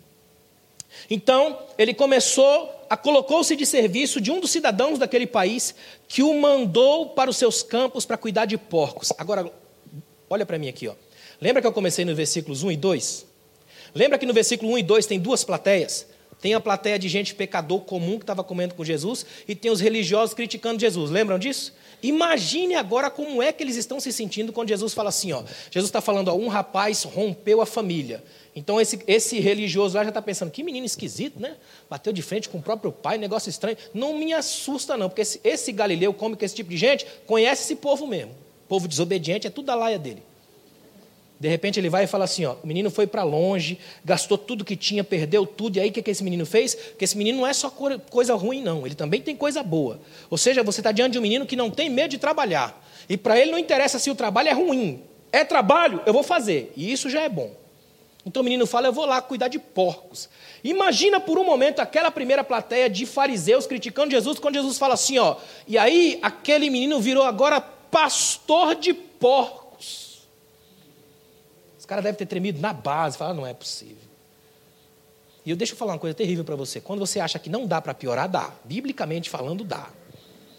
Então, 1.11 1.59
ele 1.77 1.95
começou 1.95 2.71
a 2.89 2.97
colocou-se 2.97 3.57
de 3.57 3.67
serviço 3.67 4.21
de 4.21 4.31
um 4.31 4.41
dos 4.41 4.51
cidadãos 4.51 4.99
daquele 4.99 5.27
país 5.27 5.75
que 6.07 6.23
o 6.23 6.41
mandou 6.41 7.11
para 7.11 7.31
os 7.31 7.37
seus 7.37 7.63
campos 7.63 8.07
para 8.07 8.17
cuidar 8.17 8.45
de 8.45 8.57
porcos. 8.57 9.13
Agora, 9.19 9.51
olha 10.29 10.47
para 10.47 10.59
mim 10.59 10.69
aqui, 10.69 10.89
ó. 10.89 10.95
Lembra 11.41 11.61
que 11.61 11.67
eu 11.67 11.73
comecei 11.73 12.05
nos 12.05 12.17
versículos 12.17 12.63
1 12.63 12.73
e 12.73 12.77
2? 12.77 13.27
Lembra 13.95 14.19
que 14.19 14.27
no 14.27 14.33
versículo 14.33 14.73
1 14.73 14.79
e 14.79 14.83
2 14.83 15.07
tem 15.07 15.19
duas 15.19 15.45
plateias? 15.45 16.07
Tem 16.40 16.55
a 16.55 16.61
plateia 16.61 16.99
de 16.99 17.09
gente 17.09 17.35
pecador 17.35 17.81
comum 17.81 18.18
que 18.18 18.23
estava 18.25 18.44
comendo 18.44 18.75
com 18.75 18.85
Jesus 18.85 19.25
e 19.49 19.55
tem 19.55 19.70
os 19.70 19.81
religiosos 19.81 20.35
criticando 20.35 20.81
Jesus. 20.81 21.11
Lembram 21.11 21.38
disso? 21.38 21.73
Imagine 22.03 22.75
agora 22.75 23.11
como 23.11 23.42
é 23.42 23.51
que 23.51 23.62
eles 23.62 23.77
estão 23.77 23.99
se 23.99 24.12
sentindo 24.12 24.53
quando 24.53 24.68
Jesus 24.68 24.92
fala 24.92 25.09
assim: 25.09 25.33
ó, 25.33 25.42
Jesus 25.70 25.88
está 25.88 26.01
falando, 26.01 26.29
ó, 26.29 26.35
um 26.35 26.49
rapaz 26.49 27.03
rompeu 27.03 27.61
a 27.61 27.66
família. 27.66 28.23
Então 28.55 28.81
esse, 28.81 29.01
esse 29.07 29.40
religioso 29.40 29.97
lá 29.97 30.05
já 30.05 30.11
está 30.11 30.23
pensando, 30.23 30.51
que 30.51 30.62
menino 30.62 30.85
esquisito, 30.85 31.40
né? 31.40 31.57
Bateu 31.88 32.12
de 32.12 32.23
frente 32.23 32.49
com 32.49 32.59
o 32.59 32.62
próprio 32.62 32.92
pai, 32.92 33.18
negócio 33.18 33.49
estranho. 33.49 33.77
Não 33.92 34.16
me 34.16 34.33
assusta, 34.33 34.97
não, 34.97 35.09
porque 35.09 35.23
esse, 35.23 35.40
esse 35.42 35.73
Galileu 35.73 36.12
come 36.12 36.37
com 36.37 36.44
esse 36.44 36.55
tipo 36.55 36.70
de 36.70 36.77
gente, 36.77 37.07
conhece 37.27 37.62
esse 37.64 37.77
povo 37.77 38.07
mesmo. 38.07 38.33
Povo 38.68 38.87
desobediente, 38.87 39.47
é 39.47 39.51
tudo 39.51 39.66
da 39.66 39.75
laia 39.75 39.99
dele. 39.99 40.23
De 41.38 41.49
repente 41.49 41.81
ele 41.81 41.90
vai 41.90 42.05
e 42.05 42.07
fala 42.07 42.25
assim: 42.25 42.44
ó, 42.44 42.55
o 42.62 42.66
menino 42.66 42.90
foi 42.90 43.07
para 43.07 43.23
longe, 43.23 43.79
gastou 44.05 44.38
tudo 44.38 44.64
que 44.64 44.77
tinha, 44.77 45.03
perdeu 45.03 45.44
tudo, 45.44 45.77
e 45.77 45.81
aí 45.81 45.88
o 45.88 45.92
que, 45.92 46.03
que 46.03 46.11
esse 46.11 46.23
menino 46.23 46.47
fez? 46.47 46.75
Porque 46.75 47.05
esse 47.05 47.16
menino 47.16 47.38
não 47.38 47.47
é 47.47 47.53
só 47.53 47.70
coisa 47.70 48.35
ruim, 48.35 48.62
não, 48.62 48.87
ele 48.87 48.94
também 48.94 49.20
tem 49.20 49.35
coisa 49.35 49.62
boa. 49.62 50.01
Ou 50.31 50.38
seja, 50.38 50.62
você 50.62 50.81
está 50.81 50.92
diante 50.92 51.12
de 51.12 51.18
um 51.18 51.23
menino 51.23 51.44
que 51.47 51.57
não 51.57 51.70
tem 51.70 51.90
medo 51.90 52.11
de 52.11 52.18
trabalhar, 52.18 52.83
e 53.09 53.16
para 53.16 53.38
ele 53.38 53.51
não 53.51 53.59
interessa 53.59 53.99
se 53.99 54.11
o 54.11 54.14
trabalho 54.14 54.49
é 54.49 54.53
ruim, 54.53 55.03
é 55.33 55.44
trabalho, 55.44 56.01
eu 56.07 56.12
vou 56.12 56.23
fazer, 56.23 56.73
e 56.77 56.92
isso 56.92 57.11
já 57.11 57.23
é 57.23 57.29
bom. 57.29 57.51
Então 58.27 58.40
o 58.40 58.44
menino 58.44 58.66
fala: 58.66 58.88
eu 58.88 58.92
vou 58.92 59.05
lá 59.05 59.20
cuidar 59.20 59.49
de 59.49 59.59
porcos. 59.59 60.29
Imagina 60.62 61.20
por 61.20 61.38
um 61.38 61.44
momento 61.44 61.81
aquela 61.81 62.11
primeira 62.11 62.42
plateia 62.42 62.88
de 62.88 63.05
fariseus 63.05 63.66
criticando 63.66 64.12
Jesus, 64.12 64.38
quando 64.38 64.55
Jesus 64.55 64.79
fala 64.79 64.94
assim: 64.94 65.18
ó, 65.18 65.37
e 65.66 65.77
aí 65.77 66.18
aquele 66.23 66.70
menino 66.70 67.01
virou 67.01 67.25
agora 67.25 67.61
pastor 67.61 68.75
de 68.75 68.94
porcos. 68.94 70.13
Os 71.85 71.87
caras 71.87 72.03
devem 72.03 72.16
ter 72.16 72.25
tremido 72.25 72.62
na 72.62 72.73
base, 72.73 73.18
falar, 73.18 73.35
não 73.35 73.47
é 73.47 73.53
possível. 73.53 73.99
E 75.44 75.51
eu 75.51 75.55
deixo 75.55 75.75
eu 75.75 75.77
falar 75.77 75.92
uma 75.92 75.99
coisa 75.99 76.14
terrível 76.14 76.42
para 76.42 76.57
você. 76.57 76.81
Quando 76.81 76.99
você 76.99 77.20
acha 77.20 77.38
que 77.38 77.51
não 77.51 77.66
dá 77.66 77.79
para 77.79 77.92
piorar, 77.92 78.27
dá. 78.27 78.53
Biblicamente 78.64 79.29
falando, 79.29 79.62
dá. 79.62 79.90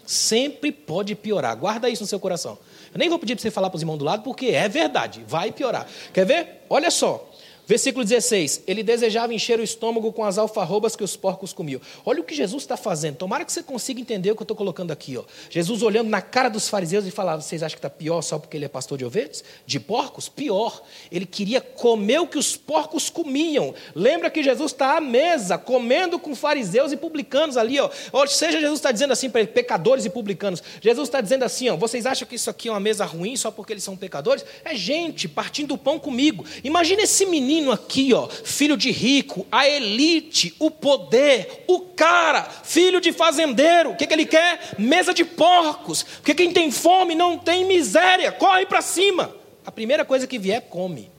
Sempre 0.06 0.72
pode 0.72 1.16
piorar. 1.16 1.58
Guarda 1.58 1.90
isso 1.90 2.04
no 2.04 2.08
seu 2.08 2.20
coração. 2.20 2.60
Eu 2.94 3.00
nem 3.00 3.10
vou 3.10 3.18
pedir 3.18 3.34
para 3.34 3.42
você 3.42 3.50
falar 3.50 3.72
para 3.72 3.78
os 3.78 3.82
irmãos 3.82 3.98
do 3.98 4.06
lado, 4.06 4.22
porque 4.22 4.50
é 4.50 4.70
verdade. 4.70 5.26
Vai 5.28 5.52
piorar. 5.52 5.88
Quer 6.14 6.28
ver? 6.28 6.64
Olha 6.70 6.92
só. 6.92 7.28
Versículo 7.68 8.06
16: 8.06 8.64
Ele 8.68 8.84
desejava 8.84 9.34
encher 9.34 9.60
o 9.60 9.64
estômago 9.64 10.12
com 10.14 10.24
as 10.24 10.38
alfarrobas 10.38 10.96
que 10.96 11.04
os 11.04 11.16
porcos 11.16 11.52
comiam. 11.52 11.82
Olha 12.06 12.22
o 12.22 12.24
que 12.24 12.36
Jesus 12.36 12.64
está 12.64 12.78
fazendo. 12.78 13.16
Tomara 13.16 13.44
que 13.44 13.52
você 13.52 13.64
consiga 13.64 14.00
entender 14.00 14.32
o 14.32 14.36
que 14.36 14.42
eu 14.42 14.46
estou 14.46 14.58
colocando 14.58 14.92
aqui. 14.92 15.18
Ó. 15.18 15.24
Jesus 15.50 15.82
olhando 15.82 16.10
na 16.10 16.22
cara 16.22 16.50
dos 16.50 16.70
fariseus 16.70 17.06
e 17.06 17.12
falava: 17.12 17.42
Vocês 17.42 17.64
acham 17.64 17.76
que 17.76 17.80
está 17.80 17.90
pior 17.90 18.22
só 18.22 18.38
porque 18.38 18.56
ele 18.56 18.66
é 18.66 18.68
pastor 18.68 18.98
de 18.98 19.06
ovelhas? 19.06 19.44
De 19.66 19.80
porcos? 19.80 20.30
Pior. 20.30 20.84
Ele 21.12 21.26
queria 21.26 21.60
comer 21.60 22.20
o 22.20 22.28
que 22.28 22.38
os 22.38 22.56
porcos 22.56 23.10
comiam. 23.10 23.74
Lembra 23.96 24.30
que 24.30 24.44
Jesus 24.44 24.72
está 24.72 24.98
à 24.98 25.02
mesa, 25.02 25.58
comendo 25.58 26.20
com 26.20 26.36
fariseus 26.36 26.92
e 26.92 26.98
publicanos 26.98 27.58
ali. 27.58 27.80
Ó. 27.80 27.90
Ou 28.12 28.28
seja, 28.28 28.60
Jesus 28.60 28.80
está 28.80 28.92
dizendo 28.92 29.12
assim 29.12 29.30
para 29.30 29.46
pecadores 29.48 30.06
e 30.06 30.10
publicanos. 30.10 30.62
Jesus 30.82 31.08
está 31.08 31.20
dizendo 31.20 31.44
assim: 31.44 31.70
ó, 31.70 31.76
Vocês 31.76 32.06
acham 32.06 32.28
que 32.28 32.36
isso 32.36 32.50
aqui 32.50 32.68
é 32.68 32.72
uma 32.72 32.80
mesa 32.80 33.06
ruim 33.06 33.36
só 33.36 33.50
porque 33.50 33.74
eles 33.74 33.84
são 33.84 33.98
pecadores? 33.98 34.46
É 34.64 34.76
gente 34.76 35.28
partindo 35.28 35.74
o 35.74 35.78
pão 35.78 35.98
comigo. 35.98 36.46
Imagina 36.64 37.02
esse 37.02 37.26
menino 37.26 37.55
menino 37.56 37.72
aqui, 37.72 38.14
ó, 38.14 38.28
filho 38.28 38.76
de 38.76 38.92
rico, 38.92 39.46
a 39.52 39.68
elite, 39.68 40.54
o 40.60 40.70
poder, 40.70 41.64
o 41.68 41.80
cara, 41.80 42.44
filho 42.44 43.00
de 43.00 43.14
fazendeiro, 43.14 43.92
o 43.92 43.96
que, 43.96 44.06
que 44.06 44.14
ele 44.14 44.26
quer? 44.26 44.76
Mesa 44.78 45.14
de 45.14 45.24
porcos, 45.24 46.04
porque 46.04 46.36
quem 46.36 46.52
tem 46.52 46.72
fome 46.72 47.16
não 47.16 47.38
tem 47.38 47.66
miséria, 47.66 48.32
corre 48.32 48.66
para 48.66 48.82
cima. 48.82 49.36
A 49.66 49.72
primeira 49.72 50.04
coisa 50.04 50.28
que 50.28 50.38
vier, 50.38 50.62
come. 50.62 51.10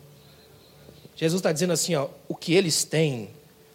Jesus 1.16 1.40
está 1.40 1.50
dizendo 1.50 1.72
assim: 1.72 1.94
ó, 1.94 2.08
o 2.28 2.34
que 2.34 2.54
eles 2.54 2.84
têm, 2.84 3.30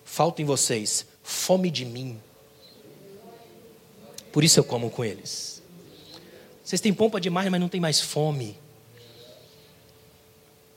falta 0.06 0.42
em 0.42 0.46
vocês, 0.46 1.06
fome 1.24 1.70
de 1.70 1.84
mim. 1.84 2.20
Por 4.32 4.44
isso 4.44 4.60
eu 4.60 4.64
como 4.64 4.90
com 4.90 5.04
eles. 5.04 5.62
Vocês 6.64 6.80
têm 6.80 6.94
pompa 6.94 7.20
demais, 7.20 7.50
mas 7.50 7.60
não 7.60 7.68
tem 7.68 7.82
mais 7.82 8.00
fome. 8.00 8.58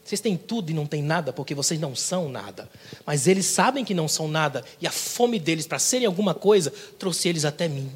Vocês 0.04 0.20
têm 0.20 0.36
tudo 0.36 0.70
e 0.70 0.74
não 0.74 0.86
têm 0.86 1.02
nada 1.02 1.32
porque 1.32 1.54
vocês 1.54 1.80
não 1.80 1.96
são 1.96 2.28
nada. 2.28 2.68
Mas 3.06 3.26
eles 3.26 3.46
sabem 3.46 3.84
que 3.84 3.94
não 3.94 4.06
são 4.06 4.28
nada 4.28 4.62
e 4.80 4.86
a 4.86 4.90
fome 4.90 5.38
deles 5.38 5.66
para 5.66 5.78
serem 5.78 6.06
alguma 6.06 6.34
coisa 6.34 6.72
trouxe 6.98 7.28
eles 7.28 7.44
até 7.44 7.66
mim. 7.66 7.90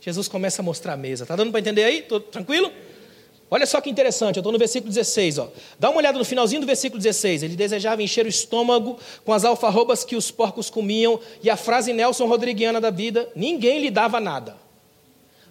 Jesus 0.00 0.28
começa 0.28 0.62
a 0.62 0.64
mostrar 0.64 0.92
a 0.92 0.96
mesa. 0.96 1.24
Está 1.24 1.34
dando 1.34 1.50
para 1.50 1.60
entender 1.60 1.82
aí? 1.82 2.02
Tô 2.02 2.20
tranquilo? 2.20 2.72
Olha 3.50 3.66
só 3.66 3.80
que 3.80 3.88
interessante, 3.88 4.36
eu 4.36 4.40
estou 4.40 4.52
no 4.52 4.58
versículo 4.58 4.92
16. 4.92 5.38
Ó. 5.38 5.48
Dá 5.78 5.88
uma 5.88 5.98
olhada 5.98 6.18
no 6.18 6.24
finalzinho 6.24 6.60
do 6.60 6.66
versículo 6.66 7.02
16. 7.02 7.42
Ele 7.42 7.56
desejava 7.56 8.02
encher 8.02 8.26
o 8.26 8.28
estômago 8.28 8.98
com 9.24 9.32
as 9.32 9.44
alfarrobas 9.44 10.04
que 10.04 10.14
os 10.14 10.30
porcos 10.30 10.70
comiam. 10.70 11.18
E 11.42 11.48
a 11.48 11.56
frase 11.56 11.92
Nelson 11.92 12.26
Rodriguiana 12.26 12.80
da 12.80 12.90
vida: 12.90 13.28
ninguém 13.34 13.80
lhe 13.80 13.90
dava 13.90 14.20
nada. 14.20 14.67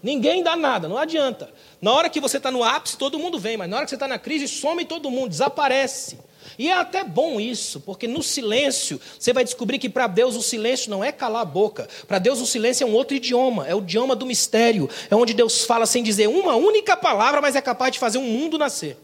Ninguém 0.01 0.43
dá 0.43 0.55
nada, 0.55 0.87
não 0.87 0.97
adianta. 0.97 1.49
Na 1.81 1.91
hora 1.91 2.09
que 2.09 2.19
você 2.19 2.37
está 2.37 2.51
no 2.51 2.63
ápice, 2.63 2.97
todo 2.97 3.19
mundo 3.19 3.39
vem, 3.39 3.57
mas 3.57 3.69
na 3.69 3.77
hora 3.77 3.85
que 3.85 3.89
você 3.89 3.95
está 3.95 4.07
na 4.07 4.19
crise, 4.19 4.47
some 4.47 4.85
todo 4.85 5.09
mundo, 5.09 5.29
desaparece. 5.29 6.17
E 6.57 6.69
é 6.69 6.73
até 6.73 7.03
bom 7.03 7.39
isso, 7.39 7.79
porque 7.79 8.07
no 8.07 8.23
silêncio 8.23 8.99
você 9.19 9.33
vai 9.33 9.43
descobrir 9.43 9.77
que 9.77 9.89
para 9.89 10.07
Deus 10.07 10.35
o 10.35 10.41
silêncio 10.41 10.89
não 10.89 11.03
é 11.03 11.11
calar 11.11 11.41
a 11.41 11.45
boca. 11.45 11.87
Para 12.07 12.19
Deus 12.19 12.39
o 12.39 12.45
silêncio 12.45 12.83
é 12.83 12.87
um 12.87 12.93
outro 12.93 13.15
idioma, 13.15 13.67
é 13.67 13.75
o 13.75 13.79
idioma 13.79 14.15
do 14.15 14.25
mistério. 14.25 14.89
É 15.09 15.15
onde 15.15 15.33
Deus 15.33 15.63
fala 15.63 15.85
sem 15.85 16.01
dizer 16.01 16.27
uma 16.27 16.55
única 16.55 16.95
palavra, 16.95 17.41
mas 17.41 17.55
é 17.55 17.61
capaz 17.61 17.91
de 17.91 17.99
fazer 17.99 18.17
um 18.17 18.23
mundo 18.23 18.57
nascer. 18.57 18.97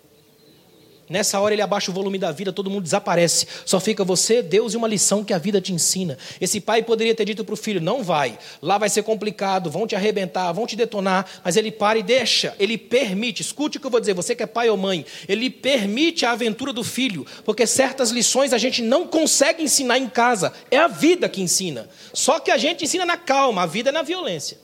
Nessa 1.10 1.38
hora 1.40 1.54
ele 1.54 1.62
abaixa 1.62 1.92
o 1.92 1.94
volume 1.94 2.18
da 2.18 2.32
vida, 2.32 2.54
todo 2.54 2.70
mundo 2.70 2.84
desaparece. 2.84 3.46
Só 3.66 3.80
fica 3.80 4.06
você, 4.06 4.42
Deus 4.42 4.74
e 4.74 4.78
uma 4.78 4.88
lição 4.88 5.24
que 5.24 5.34
a 5.34 5.38
vida 5.38 5.60
te 5.60 5.74
ensina. 5.74 6.18
Esse 6.40 6.62
pai 6.62 6.82
poderia 6.82 7.14
ter 7.14 7.26
dito 7.26 7.44
para 7.44 7.54
o 7.54 7.58
filho: 7.58 7.82
não 7.82 8.02
vai, 8.02 8.40
lá 8.62 8.78
vai 8.78 8.90
ser 8.90 9.04
complicado, 9.04 9.70
vão 9.70 9.86
te 9.86 9.96
arrebentar, 9.96 10.52
vão 10.54 10.66
te 10.66 10.76
detonar. 10.76 11.26
Mas 11.44 11.58
ele 11.58 11.72
para 11.72 12.00
e 12.00 12.04
deixa, 12.04 12.56
ele 12.58 12.78
permite. 12.78 13.42
Escute 13.42 13.78
o 13.78 13.82
que 13.82 13.86
eu 13.86 13.92
vou 13.92 14.00
dizer, 14.00 14.14
você 14.14 14.34
que 14.34 14.44
é 14.44 14.48
pai 14.48 14.70
ou 14.70 14.78
mãe, 14.78 15.06
ele 15.28 15.50
permite 15.50 16.26
a 16.26 16.32
aventura 16.32 16.72
do 16.72 16.84
filho, 16.84 17.26
porque 17.44 17.68
certas 17.68 18.10
lições 18.10 18.54
a 18.54 18.58
gente 18.58 18.82
não 18.82 19.06
consegue 19.06 19.62
ensinar 19.62 19.98
em 19.98 20.08
casa, 20.08 20.54
é 20.72 20.78
a 20.78 20.88
vida 20.88 21.28
que 21.28 21.42
ensina. 21.42 21.90
Só 22.14 22.40
que 22.40 22.50
a 22.50 22.58
gente 22.58 22.86
ensina 22.86 23.06
na 23.06 23.18
calma, 23.18 23.64
a 23.64 23.66
vida 23.66 23.90
é 23.90 23.92
na 23.92 24.04
violência. 24.04 24.58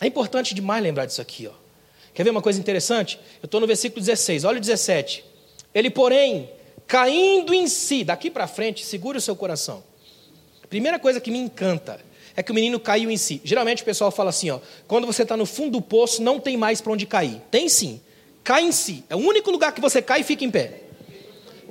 É 0.00 0.06
importante 0.06 0.54
demais 0.54 0.82
lembrar 0.82 1.06
disso 1.06 1.20
aqui, 1.20 1.46
ó. 1.46 1.59
Quer 2.20 2.24
ver 2.24 2.30
uma 2.32 2.42
coisa 2.42 2.60
interessante? 2.60 3.18
Eu 3.42 3.46
estou 3.46 3.62
no 3.62 3.66
versículo 3.66 3.98
16, 3.98 4.44
olha 4.44 4.58
o 4.58 4.60
17. 4.60 5.24
Ele, 5.74 5.88
porém, 5.88 6.50
caindo 6.86 7.54
em 7.54 7.66
si, 7.66 8.04
daqui 8.04 8.30
para 8.30 8.46
frente, 8.46 8.84
segure 8.84 9.16
o 9.16 9.20
seu 9.22 9.34
coração. 9.34 9.82
Primeira 10.68 10.98
coisa 10.98 11.18
que 11.18 11.30
me 11.30 11.38
encanta 11.38 11.98
é 12.36 12.42
que 12.42 12.52
o 12.52 12.54
menino 12.54 12.78
caiu 12.78 13.10
em 13.10 13.16
si. 13.16 13.40
Geralmente 13.42 13.80
o 13.80 13.86
pessoal 13.86 14.10
fala 14.10 14.28
assim: 14.28 14.50
ó, 14.50 14.60
quando 14.86 15.06
você 15.06 15.22
está 15.22 15.34
no 15.34 15.46
fundo 15.46 15.78
do 15.78 15.80
poço, 15.80 16.20
não 16.20 16.38
tem 16.38 16.58
mais 16.58 16.82
para 16.82 16.92
onde 16.92 17.06
cair. 17.06 17.40
Tem 17.50 17.70
sim. 17.70 18.02
Cai 18.44 18.64
em 18.64 18.70
si. 18.70 19.02
É 19.08 19.16
o 19.16 19.20
único 19.20 19.50
lugar 19.50 19.72
que 19.72 19.80
você 19.80 20.02
cai 20.02 20.20
e 20.20 20.22
fica 20.22 20.44
em 20.44 20.50
pé. 20.50 20.89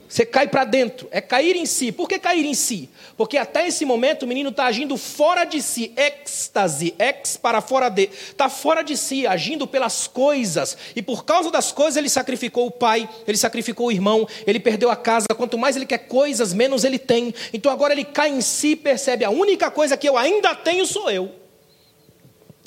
Você 0.10 0.26
cai 0.26 0.48
para 0.48 0.66
dentro, 0.66 1.08
é 1.12 1.22
cair 1.22 1.56
em 1.56 1.68
si. 1.68 1.92
Por 1.92 2.10
que 2.10 2.18
cair 2.18 2.44
em 2.44 2.56
si? 2.56 2.90
Porque 3.16 3.38
até 3.38 3.68
esse 3.68 3.86
momento 3.86 4.24
o 4.24 4.28
menino 4.28 4.50
está 4.50 4.66
agindo 4.66 4.98
fora 4.98 5.46
de 5.46 5.62
si, 5.62 5.94
êxtase, 5.96 6.96
ex 6.98 7.38
para 7.38 7.62
fora 7.62 7.90
de, 7.90 8.10
está 8.12 8.50
fora 8.50 8.82
de 8.82 8.98
si, 8.98 9.28
agindo 9.28 9.68
pelas 9.68 10.08
coisas. 10.08 10.76
E 10.96 11.02
por 11.04 11.26
causa 11.26 11.52
das 11.52 11.72
coisas 11.72 11.96
ele 11.96 12.10
sacrificou 12.10 12.66
o 12.66 12.72
pai, 12.72 13.08
ele 13.28 13.38
sacrificou 13.38 13.90
o 13.90 13.92
irmão, 13.92 14.28
ele 14.48 14.60
perdeu 14.60 14.90
a 14.90 14.96
casa. 14.96 15.28
Quanto 15.38 15.60
mais 15.60 15.76
ele 15.76 15.86
quer 15.86 16.00
coisas, 16.00 16.54
menos 16.54 16.84
ele 16.84 16.98
tem. 16.98 17.32
Então 17.54 17.72
agora 17.72 17.94
ele 17.94 18.04
cai 18.04 18.32
em 18.32 18.42
si 18.42 18.70
e 18.70 18.76
percebe: 18.76 19.24
a 19.24 19.30
única 19.30 19.70
coisa 19.70 19.96
que 19.96 20.10
eu 20.10 20.18
ainda 20.18 20.56
tenho 20.56 20.88
sou 20.88 21.12
eu. 21.12 21.32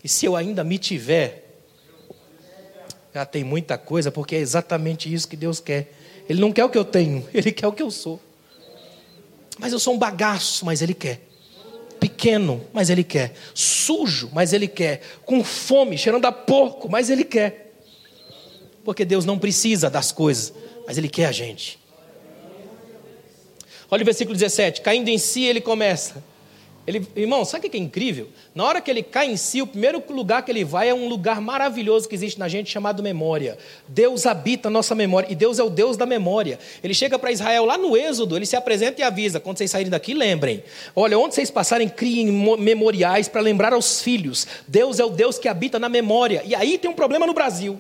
E 0.05 0.09
se 0.09 0.27
eu 0.27 0.37
ainda 0.37 0.63
me 0.63 0.79
tiver, 0.79 1.45
já 3.13 3.27
tem 3.27 3.43
muita 3.43 3.77
coisa, 3.77 4.13
porque 4.13 4.37
é 4.37 4.39
exatamente 4.39 5.13
isso 5.13 5.27
que 5.27 5.37
Deus 5.37 5.59
quer 5.59 6.02
ele 6.29 6.41
não 6.41 6.53
quer 6.53 6.65
o 6.65 6.69
que 6.69 6.79
eu 6.79 6.85
tenho, 6.85 7.27
ele 7.33 7.53
quer 7.53 7.67
o 7.67 7.73
que 7.73 7.83
eu 7.83 7.91
sou. 7.91 8.21
Mas 9.59 9.73
eu 9.73 9.79
sou 9.79 9.95
um 9.95 9.99
bagaço, 9.99 10.65
mas 10.65 10.83
ele 10.83 10.95
quer. 10.95 11.21
Pequeno, 12.01 12.67
mas 12.73 12.91
ele 12.91 13.05
quer. 13.05 13.35
Sujo, 13.55 14.31
mas 14.33 14.53
ele 14.53 14.67
quer. 14.67 15.03
Com 15.25 15.45
fome, 15.45 15.97
cheirando 15.97 16.25
a 16.25 16.33
porco, 16.33 16.89
mas 16.89 17.11
ele 17.11 17.23
quer. 17.23 17.73
Porque 18.85 19.05
Deus 19.05 19.25
não 19.25 19.39
precisa 19.39 19.89
das 19.89 20.11
coisas, 20.11 20.53
mas 20.87 20.99
ele 20.99 21.09
quer 21.09 21.27
a 21.27 21.33
gente. 21.33 21.79
Olha 23.91 24.03
o 24.03 24.05
versículo 24.05 24.37
17: 24.37 24.81
caindo 24.81 25.09
em 25.09 25.19
si, 25.19 25.45
ele 25.45 25.61
começa. 25.61 26.25
Ele, 26.85 27.07
irmão, 27.15 27.45
sabe 27.45 27.69
o 27.69 27.71
que 27.71 27.77
é 27.77 27.81
incrível? 27.81 28.29
Na 28.55 28.65
hora 28.65 28.81
que 28.81 28.91
ele 28.91 29.05
cai 29.05 29.31
em 29.31 29.37
si, 29.37 29.63
o 29.63 29.67
primeiro 29.67 30.03
lugar 30.11 30.45
que 30.45 30.51
ele 30.51 30.65
vai 30.65 30.89
é 30.89 30.95
um 30.95 31.09
lugar 31.09 31.41
maravilhoso 31.41 32.09
que 32.09 32.15
existe 32.15 32.41
na 32.41 32.49
gente 32.49 32.71
chamado 32.71 33.03
memória. 33.05 33.57
Deus 33.87 34.27
habita 34.27 34.67
a 34.67 34.71
nossa 34.71 34.93
memória 34.93 35.29
e 35.31 35.37
Deus 35.37 35.61
é 35.61 35.63
o 35.63 35.71
Deus 35.71 35.97
da 35.97 36.05
memória. 36.05 36.59
Ele 36.83 36.93
chega 36.93 37.17
para 37.21 37.31
Israel 37.31 37.65
lá 37.67 37.79
no 37.79 37.97
Êxodo, 37.97 38.37
ele 38.37 38.47
se 38.47 38.57
apresenta 38.57 39.01
e 39.01 39.05
avisa: 39.05 39.39
quando 39.39 39.59
vocês 39.59 39.71
saírem 39.71 39.91
daqui, 39.91 40.13
lembrem. 40.13 40.65
Olha, 40.97 41.17
onde 41.17 41.37
vocês 41.37 41.53
passarem, 41.53 41.89
criem 41.89 42.33
memoriais 42.59 43.29
para 43.29 43.41
lembrar 43.41 43.73
aos 43.73 44.03
filhos. 44.03 44.49
Deus 44.67 44.99
é 44.99 45.05
o 45.05 45.11
Deus 45.11 45.39
que 45.39 45.47
habita 45.47 45.79
na 45.79 45.89
memória. 45.89 46.43
E 46.45 46.53
aí 46.53 46.79
tem 46.79 46.91
um 46.91 46.95
problema 46.95 47.29
no 47.29 47.33
Brasil. 47.33 47.79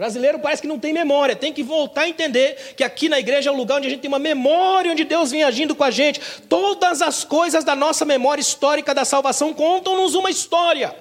Brasileiro 0.00 0.38
parece 0.38 0.62
que 0.62 0.68
não 0.68 0.78
tem 0.78 0.94
memória, 0.94 1.36
tem 1.36 1.52
que 1.52 1.62
voltar 1.62 2.02
a 2.02 2.08
entender 2.08 2.56
que 2.74 2.82
aqui 2.82 3.06
na 3.06 3.20
igreja 3.20 3.50
é 3.50 3.52
um 3.52 3.56
lugar 3.56 3.76
onde 3.76 3.86
a 3.86 3.90
gente 3.90 4.00
tem 4.00 4.08
uma 4.08 4.18
memória, 4.18 4.90
onde 4.90 5.04
Deus 5.04 5.30
vem 5.30 5.42
agindo 5.42 5.76
com 5.76 5.84
a 5.84 5.90
gente. 5.90 6.18
Todas 6.48 7.02
as 7.02 7.22
coisas 7.22 7.64
da 7.64 7.76
nossa 7.76 8.06
memória 8.06 8.40
histórica 8.40 8.94
da 8.94 9.04
salvação 9.04 9.52
contam-nos 9.52 10.14
uma 10.14 10.30
história. 10.30 10.96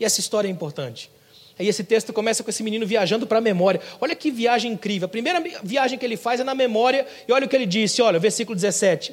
E 0.00 0.04
essa 0.06 0.18
história 0.18 0.48
é 0.48 0.50
importante. 0.50 1.10
Aí 1.58 1.68
esse 1.68 1.84
texto 1.84 2.10
começa 2.10 2.42
com 2.42 2.48
esse 2.48 2.62
menino 2.62 2.86
viajando 2.86 3.26
para 3.26 3.36
a 3.36 3.40
memória. 3.42 3.82
Olha 4.00 4.14
que 4.14 4.30
viagem 4.30 4.72
incrível. 4.72 5.04
A 5.04 5.10
primeira 5.10 5.38
viagem 5.62 5.98
que 5.98 6.06
ele 6.06 6.16
faz 6.16 6.40
é 6.40 6.44
na 6.44 6.54
memória, 6.54 7.06
e 7.28 7.32
olha 7.34 7.44
o 7.44 7.48
que 7.50 7.54
ele 7.54 7.66
disse, 7.66 8.00
olha, 8.00 8.18
versículo 8.18 8.56
17. 8.56 9.12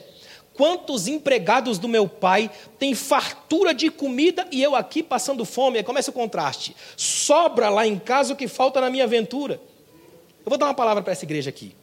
Quantos 0.59 1.07
empregados 1.07 1.79
do 1.79 1.87
meu 1.87 2.05
pai 2.05 2.51
têm 2.77 2.93
fartura 2.93 3.73
de 3.73 3.89
comida 3.89 4.45
e 4.51 4.61
eu 4.61 4.75
aqui 4.75 5.01
passando 5.01 5.45
fome? 5.45 5.77
Aí 5.77 5.85
começa 5.85 6.11
o 6.11 6.13
contraste. 6.13 6.75
Sobra 6.97 7.69
lá 7.69 7.87
em 7.87 7.97
casa 7.97 8.33
o 8.33 8.35
que 8.35 8.45
falta 8.45 8.81
na 8.81 8.89
minha 8.89 9.05
aventura. 9.05 9.53
Eu 9.53 10.49
vou 10.49 10.57
dar 10.57 10.65
uma 10.65 10.73
palavra 10.73 11.01
para 11.01 11.13
essa 11.13 11.23
igreja 11.23 11.49
aqui. 11.49 11.73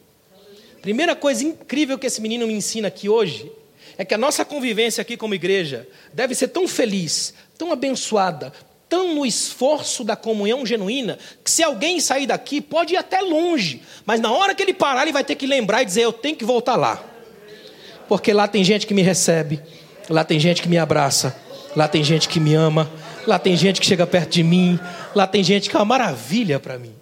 Primeira 0.79 1.15
coisa 1.15 1.43
incrível 1.43 1.97
que 1.97 2.05
esse 2.05 2.21
menino 2.21 2.45
me 2.45 2.53
ensina 2.53 2.89
aqui 2.89 3.09
hoje 3.09 3.51
é 3.97 4.05
que 4.05 4.13
a 4.13 4.17
nossa 4.17 4.45
convivência 4.45 5.01
aqui 5.01 5.17
como 5.17 5.33
igreja 5.33 5.89
deve 6.13 6.35
ser 6.35 6.49
tão 6.49 6.67
feliz, 6.67 7.33
tão 7.57 7.71
abençoada, 7.71 8.53
tão 8.87 9.15
no 9.15 9.25
esforço 9.25 10.03
da 10.03 10.15
comunhão 10.15 10.63
genuína, 10.63 11.17
que 11.43 11.49
se 11.49 11.63
alguém 11.63 11.99
sair 11.99 12.27
daqui, 12.27 12.61
pode 12.61 12.93
ir 12.93 12.97
até 12.97 13.21
longe, 13.21 13.81
mas 14.05 14.21
na 14.21 14.31
hora 14.31 14.53
que 14.53 14.61
ele 14.61 14.75
parar, 14.75 15.01
ele 15.01 15.13
vai 15.13 15.23
ter 15.23 15.33
que 15.33 15.47
lembrar 15.47 15.81
e 15.81 15.85
dizer: 15.85 16.01
Eu 16.01 16.13
tenho 16.13 16.35
que 16.35 16.45
voltar 16.45 16.75
lá 16.75 17.16
porque 18.07 18.33
lá 18.33 18.47
tem 18.47 18.63
gente 18.63 18.87
que 18.87 18.93
me 18.93 19.01
recebe, 19.01 19.61
lá 20.09 20.23
tem 20.23 20.39
gente 20.39 20.61
que 20.61 20.69
me 20.69 20.77
abraça, 20.77 21.35
lá 21.75 21.87
tem 21.87 22.03
gente 22.03 22.27
que 22.27 22.39
me 22.39 22.53
ama, 22.53 22.89
lá 23.25 23.37
tem 23.37 23.55
gente 23.55 23.79
que 23.79 23.85
chega 23.85 24.07
perto 24.07 24.31
de 24.31 24.43
mim, 24.43 24.79
lá 25.13 25.27
tem 25.27 25.43
gente 25.43 25.69
que 25.69 25.75
é 25.75 25.79
uma 25.79 25.85
maravilha 25.85 26.59
para 26.59 26.77
mim. 26.77 26.96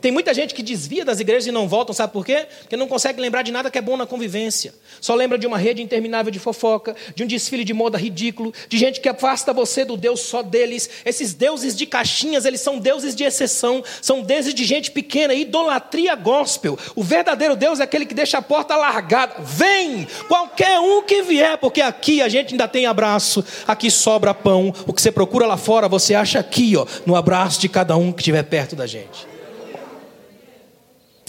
Tem 0.00 0.12
muita 0.12 0.32
gente 0.32 0.54
que 0.54 0.62
desvia 0.62 1.04
das 1.04 1.18
igrejas 1.18 1.46
e 1.46 1.52
não 1.52 1.66
voltam, 1.66 1.94
sabe 1.94 2.12
por 2.12 2.24
quê? 2.24 2.46
Porque 2.60 2.76
não 2.76 2.86
consegue 2.86 3.20
lembrar 3.20 3.42
de 3.42 3.50
nada 3.50 3.70
que 3.70 3.78
é 3.78 3.82
bom 3.82 3.96
na 3.96 4.06
convivência. 4.06 4.72
Só 5.00 5.14
lembra 5.14 5.36
de 5.36 5.46
uma 5.46 5.58
rede 5.58 5.82
interminável 5.82 6.30
de 6.30 6.38
fofoca, 6.38 6.94
de 7.14 7.24
um 7.24 7.26
desfile 7.26 7.64
de 7.64 7.74
moda 7.74 7.98
ridículo, 7.98 8.52
de 8.68 8.78
gente 8.78 9.00
que 9.00 9.08
afasta 9.08 9.52
você 9.52 9.84
do 9.84 9.96
Deus 9.96 10.20
só 10.20 10.42
deles. 10.42 10.88
Esses 11.04 11.34
deuses 11.34 11.74
de 11.76 11.84
caixinhas, 11.86 12.44
eles 12.44 12.60
são 12.60 12.78
deuses 12.78 13.14
de 13.14 13.24
exceção, 13.24 13.82
são 14.00 14.22
deuses 14.22 14.54
de 14.54 14.64
gente 14.64 14.90
pequena, 14.90 15.34
idolatria 15.34 16.14
gospel. 16.14 16.78
O 16.94 17.02
verdadeiro 17.02 17.56
Deus 17.56 17.80
é 17.80 17.82
aquele 17.82 18.06
que 18.06 18.14
deixa 18.14 18.38
a 18.38 18.42
porta 18.42 18.76
largada. 18.76 19.34
Vem, 19.40 20.06
qualquer 20.28 20.78
um 20.78 21.02
que 21.02 21.22
vier, 21.22 21.58
porque 21.58 21.80
aqui 21.80 22.22
a 22.22 22.28
gente 22.28 22.54
ainda 22.54 22.68
tem 22.68 22.86
abraço, 22.86 23.44
aqui 23.66 23.90
sobra 23.90 24.32
pão. 24.32 24.72
O 24.86 24.92
que 24.92 25.02
você 25.02 25.10
procura 25.10 25.46
lá 25.46 25.56
fora, 25.56 25.88
você 25.88 26.14
acha 26.14 26.38
aqui, 26.38 26.76
ó, 26.76 26.86
no 27.04 27.16
abraço 27.16 27.60
de 27.60 27.68
cada 27.68 27.96
um 27.96 28.12
que 28.12 28.20
estiver 28.20 28.44
perto 28.44 28.76
da 28.76 28.86
gente. 28.86 29.37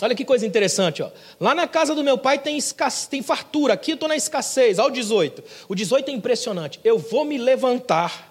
Olha 0.01 0.15
que 0.15 0.25
coisa 0.25 0.45
interessante, 0.45 1.01
ó. 1.01 1.09
Lá 1.39 1.53
na 1.53 1.67
casa 1.67 1.93
do 1.95 2.03
meu 2.03 2.17
pai 2.17 2.39
tem, 2.39 2.57
escasse, 2.57 3.09
tem 3.09 3.21
fartura, 3.21 3.73
aqui 3.73 3.91
eu 3.91 3.95
estou 3.95 4.09
na 4.09 4.15
escassez. 4.15 4.79
Olha 4.79 4.89
o 4.89 4.91
18. 4.91 5.43
O 5.67 5.75
18 5.75 6.09
é 6.09 6.13
impressionante. 6.13 6.79
Eu 6.83 6.97
vou 6.97 7.25
me 7.25 7.38
levantar. 7.38 8.29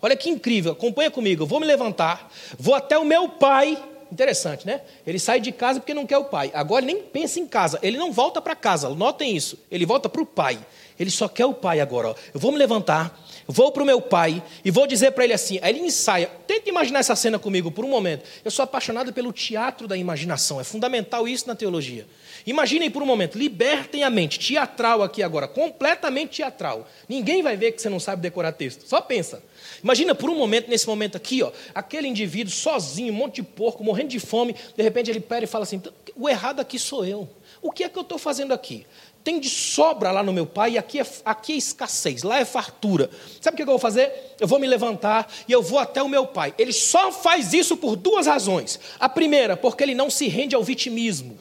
Olha 0.00 0.16
que 0.16 0.30
incrível, 0.30 0.72
acompanha 0.72 1.10
comigo. 1.10 1.42
Eu 1.42 1.46
vou 1.46 1.60
me 1.60 1.66
levantar, 1.66 2.32
vou 2.58 2.74
até 2.74 2.96
o 2.96 3.04
meu 3.04 3.28
pai. 3.28 3.76
Interessante, 4.10 4.66
né? 4.66 4.80
Ele 5.06 5.18
sai 5.18 5.38
de 5.38 5.52
casa 5.52 5.80
porque 5.80 5.92
não 5.92 6.06
quer 6.06 6.16
o 6.16 6.24
pai. 6.24 6.50
Agora 6.54 6.84
ele 6.84 6.94
nem 6.94 7.02
pensa 7.02 7.38
em 7.38 7.46
casa, 7.46 7.78
ele 7.82 7.98
não 7.98 8.10
volta 8.10 8.40
para 8.40 8.56
casa. 8.56 8.88
Notem 8.88 9.36
isso. 9.36 9.58
Ele 9.70 9.84
volta 9.84 10.08
para 10.08 10.22
o 10.22 10.26
pai. 10.26 10.58
Ele 10.98 11.10
só 11.10 11.28
quer 11.28 11.44
o 11.44 11.52
pai 11.52 11.80
agora. 11.80 12.08
Ó. 12.08 12.14
Eu 12.32 12.40
vou 12.40 12.50
me 12.50 12.58
levantar, 12.58 13.18
vou 13.48 13.72
para 13.72 13.82
o 13.82 13.86
meu 13.86 14.00
pai 14.00 14.42
e 14.62 14.70
vou 14.70 14.86
dizer 14.86 15.12
para 15.12 15.24
ele 15.24 15.32
assim. 15.32 15.58
Aí 15.62 15.74
ele 15.74 15.80
ensaia. 15.80 16.30
Tenta 16.46 16.68
imaginar 16.68 17.00
essa 17.00 17.16
cena 17.16 17.38
comigo 17.38 17.70
por 17.70 17.84
um 17.84 17.88
momento. 17.88 18.24
Eu 18.44 18.50
sou 18.50 18.62
apaixonado 18.62 19.12
pelo 19.12 19.32
teatro 19.32 19.88
da 19.88 19.96
imaginação. 19.96 20.60
É 20.60 20.64
fundamental 20.64 21.26
isso 21.26 21.48
na 21.48 21.54
teologia. 21.54 22.06
Imaginem 22.46 22.90
por 22.90 23.02
um 23.02 23.06
momento, 23.06 23.36
libertem 23.36 24.04
a 24.04 24.10
mente, 24.10 24.38
teatral 24.38 25.02
aqui 25.02 25.22
agora, 25.22 25.48
completamente 25.48 26.36
teatral. 26.36 26.88
Ninguém 27.08 27.42
vai 27.42 27.56
ver 27.56 27.72
que 27.72 27.82
você 27.82 27.88
não 27.88 28.00
sabe 28.00 28.22
decorar 28.22 28.52
texto. 28.52 28.88
Só 28.88 29.00
pensa. 29.00 29.42
Imagina 29.82 30.14
por 30.14 30.30
um 30.30 30.36
momento, 30.36 30.68
nesse 30.68 30.86
momento 30.86 31.16
aqui, 31.16 31.42
ó, 31.42 31.52
aquele 31.74 32.08
indivíduo 32.08 32.52
sozinho, 32.52 33.12
um 33.12 33.16
monte 33.16 33.36
de 33.36 33.42
porco, 33.42 33.84
morrendo 33.84 34.08
de 34.08 34.20
fome, 34.20 34.54
de 34.76 34.82
repente 34.82 35.10
ele 35.10 35.20
pega 35.20 35.44
e 35.44 35.46
fala 35.46 35.64
assim: 35.64 35.82
o 36.16 36.28
errado 36.28 36.60
aqui 36.60 36.78
sou 36.78 37.04
eu. 37.04 37.28
O 37.60 37.72
que 37.72 37.84
é 37.84 37.88
que 37.88 37.98
eu 37.98 38.02
estou 38.02 38.18
fazendo 38.18 38.54
aqui? 38.54 38.86
Tem 39.28 39.38
de 39.38 39.50
sobra 39.50 40.10
lá 40.10 40.22
no 40.22 40.32
meu 40.32 40.46
pai, 40.46 40.72
e 40.72 40.78
aqui 40.78 40.98
é, 40.98 41.06
aqui 41.22 41.52
é 41.52 41.56
escassez, 41.56 42.22
lá 42.22 42.40
é 42.40 42.46
fartura. 42.46 43.10
Sabe 43.42 43.52
o 43.52 43.56
que 43.58 43.62
eu 43.62 43.66
vou 43.66 43.78
fazer? 43.78 44.10
Eu 44.40 44.48
vou 44.48 44.58
me 44.58 44.66
levantar 44.66 45.30
e 45.46 45.52
eu 45.52 45.60
vou 45.60 45.78
até 45.78 46.02
o 46.02 46.08
meu 46.08 46.26
pai. 46.26 46.54
Ele 46.56 46.72
só 46.72 47.12
faz 47.12 47.52
isso 47.52 47.76
por 47.76 47.94
duas 47.94 48.26
razões. 48.26 48.80
A 48.98 49.06
primeira, 49.06 49.54
porque 49.54 49.84
ele 49.84 49.94
não 49.94 50.08
se 50.08 50.28
rende 50.28 50.54
ao 50.54 50.64
vitimismo. 50.64 51.38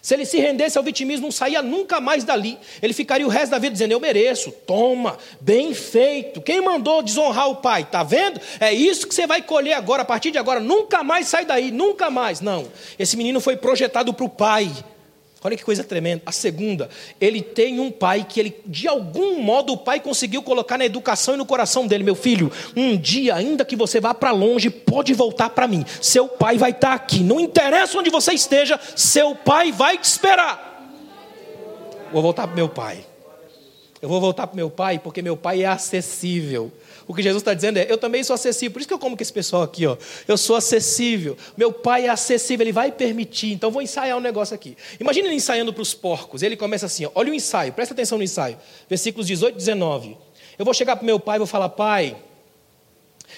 Se 0.00 0.14
ele 0.14 0.24
se 0.24 0.38
rendesse 0.38 0.78
ao 0.78 0.84
vitimismo, 0.84 1.24
não 1.26 1.32
saía 1.32 1.60
nunca 1.60 2.00
mais 2.00 2.22
dali. 2.22 2.56
Ele 2.80 2.92
ficaria 2.92 3.26
o 3.26 3.28
resto 3.28 3.50
da 3.50 3.58
vida 3.58 3.72
dizendo: 3.72 3.90
Eu 3.90 3.98
mereço, 3.98 4.52
toma, 4.52 5.18
bem 5.40 5.74
feito. 5.74 6.40
Quem 6.40 6.60
mandou 6.60 7.02
desonrar 7.02 7.50
o 7.50 7.56
pai? 7.56 7.82
Está 7.82 8.04
vendo? 8.04 8.40
É 8.60 8.72
isso 8.72 9.08
que 9.08 9.14
você 9.14 9.26
vai 9.26 9.42
colher 9.42 9.72
agora, 9.72 10.02
a 10.02 10.04
partir 10.04 10.30
de 10.30 10.38
agora. 10.38 10.60
Nunca 10.60 11.02
mais 11.02 11.26
sai 11.26 11.44
daí, 11.44 11.72
nunca 11.72 12.10
mais. 12.10 12.40
Não. 12.40 12.68
Esse 12.96 13.16
menino 13.16 13.40
foi 13.40 13.56
projetado 13.56 14.14
para 14.14 14.24
o 14.24 14.28
pai. 14.28 14.70
Olha 15.42 15.56
que 15.56 15.64
coisa 15.64 15.84
tremenda. 15.84 16.22
A 16.26 16.32
segunda, 16.32 16.88
ele 17.20 17.40
tem 17.40 17.78
um 17.78 17.92
pai 17.92 18.26
que 18.28 18.40
ele, 18.40 18.56
de 18.66 18.88
algum 18.88 19.40
modo, 19.40 19.72
o 19.72 19.76
pai 19.76 20.00
conseguiu 20.00 20.42
colocar 20.42 20.76
na 20.76 20.84
educação 20.84 21.34
e 21.34 21.36
no 21.36 21.46
coração 21.46 21.86
dele, 21.86 22.02
meu 22.02 22.16
filho, 22.16 22.50
um 22.76 22.96
dia, 22.96 23.36
ainda 23.36 23.64
que 23.64 23.76
você 23.76 24.00
vá 24.00 24.12
para 24.12 24.32
longe, 24.32 24.68
pode 24.68 25.14
voltar 25.14 25.50
para 25.50 25.68
mim. 25.68 25.84
Seu 26.02 26.26
pai 26.26 26.58
vai 26.58 26.70
estar 26.70 26.88
tá 26.88 26.94
aqui. 26.94 27.20
Não 27.20 27.38
interessa 27.38 27.98
onde 27.98 28.10
você 28.10 28.32
esteja, 28.32 28.80
seu 28.96 29.34
pai 29.36 29.70
vai 29.70 29.96
te 29.96 30.04
esperar. 30.04 30.66
Vou 32.12 32.20
voltar 32.20 32.48
para 32.48 32.56
meu 32.56 32.68
pai. 32.68 33.04
Eu 34.02 34.08
vou 34.08 34.20
voltar 34.20 34.46
para 34.46 34.56
meu 34.56 34.70
pai 34.70 34.98
porque 34.98 35.22
meu 35.22 35.36
pai 35.36 35.62
é 35.62 35.66
acessível. 35.66 36.72
O 37.08 37.14
que 37.14 37.22
Jesus 37.22 37.40
está 37.40 37.54
dizendo 37.54 37.78
é: 37.78 37.90
eu 37.90 37.96
também 37.96 38.22
sou 38.22 38.34
acessível. 38.34 38.70
Por 38.70 38.80
isso 38.80 38.86
que 38.86 38.92
eu 38.92 38.98
como 38.98 39.16
com 39.16 39.22
esse 39.22 39.32
pessoal 39.32 39.62
aqui, 39.62 39.86
ó. 39.86 39.96
Eu 40.28 40.36
sou 40.36 40.54
acessível. 40.54 41.38
Meu 41.56 41.72
pai 41.72 42.04
é 42.04 42.10
acessível, 42.10 42.64
ele 42.64 42.72
vai 42.72 42.92
permitir. 42.92 43.50
Então 43.50 43.70
vou 43.70 43.80
ensaiar 43.80 44.18
um 44.18 44.20
negócio 44.20 44.54
aqui. 44.54 44.76
Imagina 45.00 45.26
ele 45.26 45.36
ensaiando 45.36 45.72
para 45.72 45.80
os 45.80 45.94
porcos. 45.94 46.42
Ele 46.42 46.54
começa 46.54 46.84
assim: 46.84 47.06
ó, 47.06 47.10
olha 47.14 47.32
o 47.32 47.34
ensaio, 47.34 47.72
presta 47.72 47.94
atenção 47.94 48.18
no 48.18 48.24
ensaio. 48.24 48.58
Versículos 48.90 49.26
18 49.26 49.54
e 49.54 49.56
19. 49.56 50.18
Eu 50.58 50.66
vou 50.66 50.74
chegar 50.74 50.96
para 50.96 51.06
meu 51.06 51.18
pai 51.18 51.36
e 51.36 51.38
vou 51.38 51.46
falar: 51.46 51.70
Pai, 51.70 52.14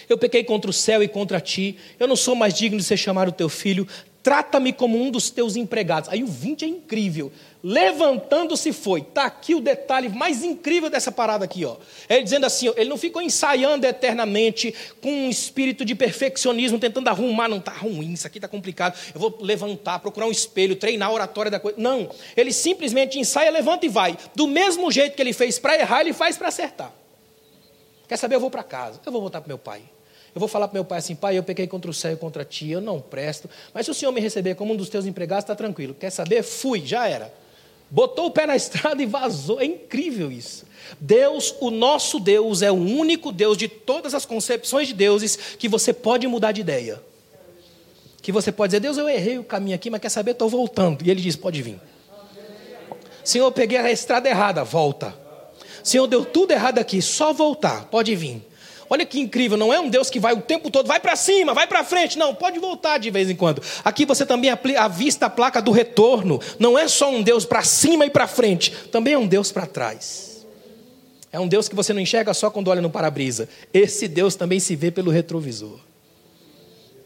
eu 0.08 0.18
pequei 0.18 0.42
contra 0.42 0.68
o 0.68 0.74
céu 0.74 1.00
e 1.00 1.06
contra 1.06 1.40
ti. 1.40 1.78
Eu 1.96 2.08
não 2.08 2.16
sou 2.16 2.34
mais 2.34 2.52
digno 2.52 2.76
de 2.76 2.84
ser 2.84 2.96
chamado 2.96 3.30
teu 3.30 3.48
filho. 3.48 3.86
Trata-me 4.22 4.72
como 4.72 5.00
um 5.00 5.10
dos 5.10 5.30
teus 5.30 5.56
empregados. 5.56 6.10
Aí 6.10 6.22
o 6.22 6.26
20 6.26 6.64
é 6.64 6.68
incrível. 6.68 7.32
Levantando-se 7.62 8.70
foi. 8.72 9.00
Está 9.00 9.24
aqui 9.24 9.54
o 9.54 9.60
detalhe 9.60 10.10
mais 10.10 10.44
incrível 10.44 10.90
dessa 10.90 11.10
parada 11.10 11.44
aqui. 11.44 11.64
Ó. 11.64 11.76
Ele 12.08 12.22
dizendo 12.22 12.44
assim: 12.44 12.68
ó, 12.68 12.74
ele 12.76 12.90
não 12.90 12.98
ficou 12.98 13.22
ensaiando 13.22 13.86
eternamente 13.86 14.74
com 15.00 15.10
um 15.10 15.30
espírito 15.30 15.84
de 15.86 15.94
perfeccionismo, 15.94 16.78
tentando 16.78 17.08
arrumar. 17.08 17.48
Não 17.48 17.58
está 17.58 17.72
ruim, 17.72 18.12
isso 18.12 18.26
aqui 18.26 18.36
está 18.36 18.48
complicado. 18.48 18.98
Eu 19.14 19.20
vou 19.20 19.38
levantar, 19.40 19.98
procurar 20.00 20.26
um 20.26 20.30
espelho, 20.30 20.76
treinar 20.76 21.08
a 21.08 21.12
oratória 21.12 21.50
da 21.50 21.58
coisa. 21.58 21.78
Não. 21.80 22.10
Ele 22.36 22.52
simplesmente 22.52 23.18
ensaia, 23.18 23.50
levanta 23.50 23.86
e 23.86 23.88
vai. 23.88 24.18
Do 24.34 24.46
mesmo 24.46 24.90
jeito 24.90 25.16
que 25.16 25.22
ele 25.22 25.32
fez 25.32 25.58
para 25.58 25.78
errar, 25.78 26.02
ele 26.02 26.12
faz 26.12 26.36
para 26.36 26.48
acertar. 26.48 26.92
Quer 28.06 28.16
saber? 28.16 28.34
Eu 28.34 28.40
vou 28.40 28.50
para 28.50 28.62
casa. 28.62 29.00
Eu 29.04 29.12
vou 29.12 29.20
voltar 29.20 29.40
para 29.40 29.48
meu 29.48 29.58
pai. 29.58 29.82
Eu 30.34 30.38
vou 30.38 30.48
falar 30.48 30.68
para 30.68 30.74
meu 30.74 30.84
pai 30.84 30.98
assim, 30.98 31.14
pai, 31.14 31.36
eu 31.36 31.42
pequei 31.42 31.66
contra 31.66 31.90
o 31.90 31.94
céu 31.94 32.12
e 32.12 32.16
contra 32.16 32.44
ti, 32.44 32.70
eu 32.70 32.80
não 32.80 33.00
presto. 33.00 33.50
Mas 33.74 33.86
se 33.86 33.90
o 33.90 33.94
senhor 33.94 34.12
me 34.12 34.20
receber 34.20 34.54
como 34.54 34.72
um 34.72 34.76
dos 34.76 34.88
teus 34.88 35.06
empregados, 35.06 35.44
está 35.44 35.54
tranquilo. 35.54 35.94
Quer 35.94 36.10
saber? 36.10 36.42
Fui, 36.42 36.84
já 36.84 37.08
era. 37.08 37.32
Botou 37.90 38.26
o 38.26 38.30
pé 38.30 38.46
na 38.46 38.54
estrada 38.56 39.02
e 39.02 39.06
vazou. 39.06 39.60
É 39.60 39.64
incrível 39.64 40.30
isso. 40.30 40.64
Deus, 41.00 41.54
o 41.60 41.70
nosso 41.70 42.20
Deus, 42.20 42.62
é 42.62 42.70
o 42.70 42.76
único 42.76 43.32
Deus 43.32 43.56
de 43.56 43.68
todas 43.68 44.14
as 44.14 44.24
concepções 44.24 44.88
de 44.88 44.94
deuses 44.94 45.36
que 45.58 45.68
você 45.68 45.92
pode 45.92 46.26
mudar 46.26 46.52
de 46.52 46.60
ideia. 46.60 47.02
Que 48.22 48.30
você 48.30 48.52
pode 48.52 48.70
dizer, 48.70 48.80
Deus, 48.80 48.96
eu 48.96 49.08
errei 49.08 49.38
o 49.38 49.44
caminho 49.44 49.74
aqui, 49.74 49.90
mas 49.90 50.00
quer 50.00 50.10
saber? 50.10 50.32
Estou 50.32 50.48
voltando. 50.48 51.04
E 51.04 51.10
ele 51.10 51.20
diz, 51.20 51.36
pode 51.36 51.60
vir. 51.62 51.80
Senhor, 53.24 53.46
eu 53.46 53.52
peguei 53.52 53.78
a 53.78 53.90
estrada 53.90 54.28
errada, 54.28 54.62
volta. 54.62 55.14
Senhor, 55.82 56.06
deu 56.06 56.24
tudo 56.24 56.52
errado 56.52 56.78
aqui, 56.78 57.00
só 57.00 57.32
voltar, 57.32 57.86
pode 57.86 58.14
vir. 58.14 58.46
Olha 58.92 59.06
que 59.06 59.20
incrível, 59.20 59.56
não 59.56 59.72
é 59.72 59.78
um 59.78 59.88
Deus 59.88 60.10
que 60.10 60.18
vai 60.18 60.34
o 60.34 60.40
tempo 60.40 60.68
todo, 60.68 60.88
vai 60.88 60.98
para 60.98 61.14
cima, 61.14 61.54
vai 61.54 61.64
para 61.64 61.84
frente. 61.84 62.18
Não, 62.18 62.34
pode 62.34 62.58
voltar 62.58 62.98
de 62.98 63.08
vez 63.08 63.30
em 63.30 63.36
quando. 63.36 63.62
Aqui 63.84 64.04
você 64.04 64.26
também 64.26 64.50
avista 64.76 65.26
a 65.26 65.30
placa 65.30 65.62
do 65.62 65.70
retorno. 65.70 66.40
Não 66.58 66.76
é 66.76 66.88
só 66.88 67.08
um 67.08 67.22
Deus 67.22 67.44
para 67.44 67.62
cima 67.62 68.04
e 68.04 68.10
para 68.10 68.26
frente, 68.26 68.72
também 68.90 69.14
é 69.14 69.18
um 69.18 69.28
Deus 69.28 69.52
para 69.52 69.64
trás. 69.64 70.44
É 71.32 71.38
um 71.38 71.46
Deus 71.46 71.68
que 71.68 71.76
você 71.76 71.92
não 71.92 72.00
enxerga 72.00 72.34
só 72.34 72.50
quando 72.50 72.66
olha 72.66 72.82
no 72.82 72.90
para-brisa. 72.90 73.48
Esse 73.72 74.08
Deus 74.08 74.34
também 74.34 74.58
se 74.58 74.74
vê 74.74 74.90
pelo 74.90 75.12
retrovisor. 75.12 75.78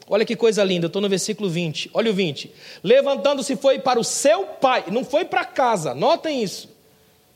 Olha 0.08 0.24
que 0.24 0.34
coisa 0.34 0.64
linda, 0.64 0.86
eu 0.86 0.88
estou 0.88 1.02
no 1.02 1.08
versículo 1.10 1.50
20. 1.50 1.90
Olha 1.92 2.10
o 2.10 2.14
20. 2.14 2.50
Levantando-se 2.82 3.56
foi 3.56 3.78
para 3.78 4.00
o 4.00 4.04
seu 4.04 4.44
pai, 4.44 4.84
não 4.90 5.04
foi 5.04 5.26
para 5.26 5.44
casa, 5.44 5.94
notem 5.94 6.42
isso. 6.42 6.73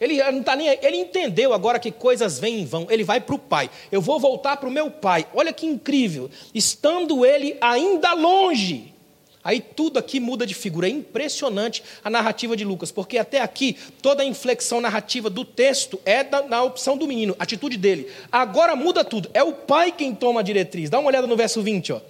Ele 0.00 0.22
não 0.30 0.42
tá 0.42 0.54
nem 0.54 0.68
ele 0.68 0.96
entendeu 0.96 1.52
agora 1.52 1.78
que 1.78 1.90
coisas 1.90 2.38
vêm 2.38 2.60
em 2.60 2.64
vão. 2.64 2.86
Ele 2.88 3.02
vai 3.02 3.20
para 3.20 3.34
o 3.34 3.38
pai. 3.38 3.68
Eu 3.90 4.00
vou 4.00 4.20
voltar 4.20 4.56
para 4.56 4.68
o 4.68 4.72
meu 4.72 4.90
pai. 4.90 5.26
Olha 5.34 5.52
que 5.52 5.66
incrível. 5.66 6.30
Estando 6.54 7.26
ele 7.26 7.56
ainda 7.60 8.12
longe. 8.12 8.94
Aí 9.42 9.60
tudo 9.60 9.98
aqui 9.98 10.20
muda 10.20 10.46
de 10.46 10.54
figura. 10.54 10.86
É 10.86 10.90
impressionante 10.90 11.82
a 12.04 12.10
narrativa 12.10 12.56
de 12.56 12.64
Lucas, 12.64 12.92
porque 12.92 13.18
até 13.18 13.40
aqui 13.40 13.76
toda 14.02 14.22
a 14.22 14.26
inflexão 14.26 14.80
narrativa 14.80 15.30
do 15.30 15.44
texto 15.44 16.00
é 16.04 16.22
da, 16.22 16.42
na 16.42 16.62
opção 16.62 16.96
do 16.96 17.06
menino, 17.06 17.34
atitude 17.38 17.76
dele. 17.76 18.10
Agora 18.30 18.76
muda 18.76 19.04
tudo. 19.04 19.30
É 19.32 19.42
o 19.42 19.52
pai 19.52 19.90
quem 19.90 20.14
toma 20.14 20.40
a 20.40 20.42
diretriz. 20.42 20.90
Dá 20.90 20.98
uma 20.98 21.08
olhada 21.08 21.26
no 21.26 21.36
verso 21.36 21.62
20, 21.62 21.92
ó. 21.92 22.00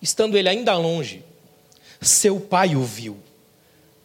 Estando 0.00 0.36
ele 0.36 0.48
ainda 0.48 0.76
longe, 0.76 1.22
seu 2.00 2.38
pai 2.40 2.76
o 2.76 2.82
viu. 2.82 3.16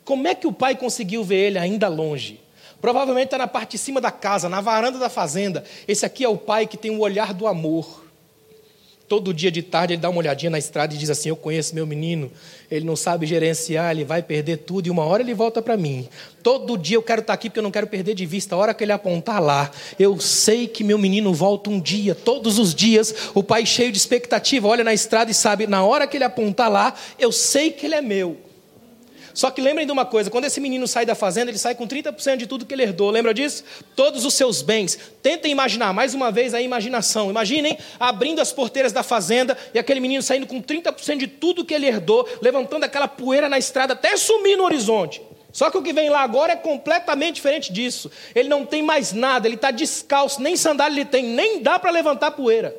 Como 0.05 0.27
é 0.27 0.35
que 0.35 0.47
o 0.47 0.53
pai 0.53 0.75
conseguiu 0.75 1.23
ver 1.23 1.47
ele 1.47 1.57
ainda 1.57 1.87
longe? 1.87 2.40
Provavelmente 2.81 3.25
está 3.25 3.37
na 3.37 3.47
parte 3.47 3.73
de 3.73 3.77
cima 3.77 4.01
da 4.01 4.11
casa, 4.11 4.49
na 4.49 4.59
varanda 4.59 4.97
da 4.97 5.09
fazenda. 5.09 5.63
Esse 5.87 6.05
aqui 6.05 6.23
é 6.23 6.29
o 6.29 6.35
pai 6.35 6.65
que 6.65 6.75
tem 6.75 6.89
o 6.89 6.99
olhar 6.99 7.31
do 7.33 7.45
amor. 7.45 8.01
Todo 9.07 9.33
dia 9.33 9.51
de 9.51 9.61
tarde 9.61 9.93
ele 9.93 10.01
dá 10.01 10.09
uma 10.09 10.19
olhadinha 10.19 10.49
na 10.49 10.57
estrada 10.57 10.95
e 10.95 10.97
diz 10.97 11.09
assim: 11.09 11.27
Eu 11.27 11.35
conheço 11.35 11.75
meu 11.75 11.85
menino, 11.85 12.31
ele 12.71 12.85
não 12.85 12.95
sabe 12.95 13.25
gerenciar, 13.25 13.91
ele 13.91 14.05
vai 14.05 14.23
perder 14.23 14.59
tudo, 14.59 14.87
e 14.87 14.89
uma 14.89 15.03
hora 15.03 15.21
ele 15.21 15.33
volta 15.33 15.61
para 15.61 15.75
mim. 15.75 16.07
Todo 16.41 16.77
dia 16.77 16.95
eu 16.95 17.03
quero 17.03 17.19
estar 17.19 17.33
tá 17.33 17.33
aqui 17.33 17.49
porque 17.49 17.59
eu 17.59 17.63
não 17.63 17.71
quero 17.71 17.87
perder 17.87 18.15
de 18.15 18.25
vista. 18.25 18.55
A 18.55 18.57
hora 18.57 18.73
que 18.73 18.85
ele 18.85 18.93
apontar 18.93 19.41
lá, 19.41 19.69
eu 19.99 20.17
sei 20.17 20.65
que 20.65 20.81
meu 20.81 20.97
menino 20.97 21.33
volta 21.33 21.69
um 21.69 21.77
dia, 21.77 22.15
todos 22.15 22.57
os 22.57 22.73
dias. 22.73 23.13
O 23.33 23.43
pai, 23.43 23.65
cheio 23.65 23.91
de 23.91 23.97
expectativa, 23.97 24.69
olha 24.69 24.83
na 24.83 24.93
estrada 24.93 25.29
e 25.29 25.33
sabe: 25.33 25.67
na 25.67 25.83
hora 25.83 26.07
que 26.07 26.15
ele 26.15 26.23
apontar 26.23 26.71
lá, 26.71 26.95
eu 27.19 27.33
sei 27.33 27.69
que 27.69 27.85
ele 27.85 27.95
é 27.95 28.01
meu. 28.01 28.50
Só 29.33 29.49
que 29.49 29.61
lembrem 29.61 29.85
de 29.85 29.91
uma 29.91 30.05
coisa: 30.05 30.29
quando 30.29 30.45
esse 30.45 30.59
menino 30.59 30.87
sai 30.87 31.05
da 31.05 31.15
fazenda, 31.15 31.51
ele 31.51 31.57
sai 31.57 31.75
com 31.75 31.87
30% 31.87 32.37
de 32.37 32.47
tudo 32.47 32.65
que 32.65 32.73
ele 32.73 32.83
herdou. 32.83 33.09
Lembra 33.09 33.33
disso? 33.33 33.63
Todos 33.95 34.25
os 34.25 34.33
seus 34.33 34.61
bens. 34.61 34.97
Tentem 35.21 35.51
imaginar, 35.51 35.93
mais 35.93 36.13
uma 36.13 36.31
vez, 36.31 36.53
a 36.53 36.61
imaginação. 36.61 37.29
Imaginem 37.29 37.77
abrindo 37.99 38.39
as 38.39 38.51
porteiras 38.51 38.91
da 38.91 39.03
fazenda 39.03 39.57
e 39.73 39.79
aquele 39.79 39.99
menino 39.99 40.21
saindo 40.21 40.47
com 40.47 40.61
30% 40.61 41.17
de 41.17 41.27
tudo 41.27 41.65
que 41.65 41.73
ele 41.73 41.87
herdou, 41.87 42.27
levantando 42.41 42.83
aquela 42.83 43.07
poeira 43.07 43.47
na 43.47 43.57
estrada 43.57 43.93
até 43.93 44.15
sumir 44.17 44.57
no 44.57 44.63
horizonte. 44.63 45.21
Só 45.51 45.69
que 45.69 45.77
o 45.77 45.81
que 45.81 45.91
vem 45.91 46.09
lá 46.09 46.21
agora 46.21 46.53
é 46.53 46.55
completamente 46.55 47.35
diferente 47.35 47.73
disso. 47.73 48.09
Ele 48.33 48.47
não 48.47 48.65
tem 48.65 48.81
mais 48.81 49.11
nada, 49.11 49.47
ele 49.47 49.55
está 49.55 49.69
descalço, 49.69 50.41
nem 50.41 50.55
sandália 50.55 51.01
ele 51.01 51.05
tem, 51.05 51.23
nem 51.23 51.61
dá 51.61 51.77
para 51.77 51.91
levantar 51.91 52.31
poeira. 52.31 52.75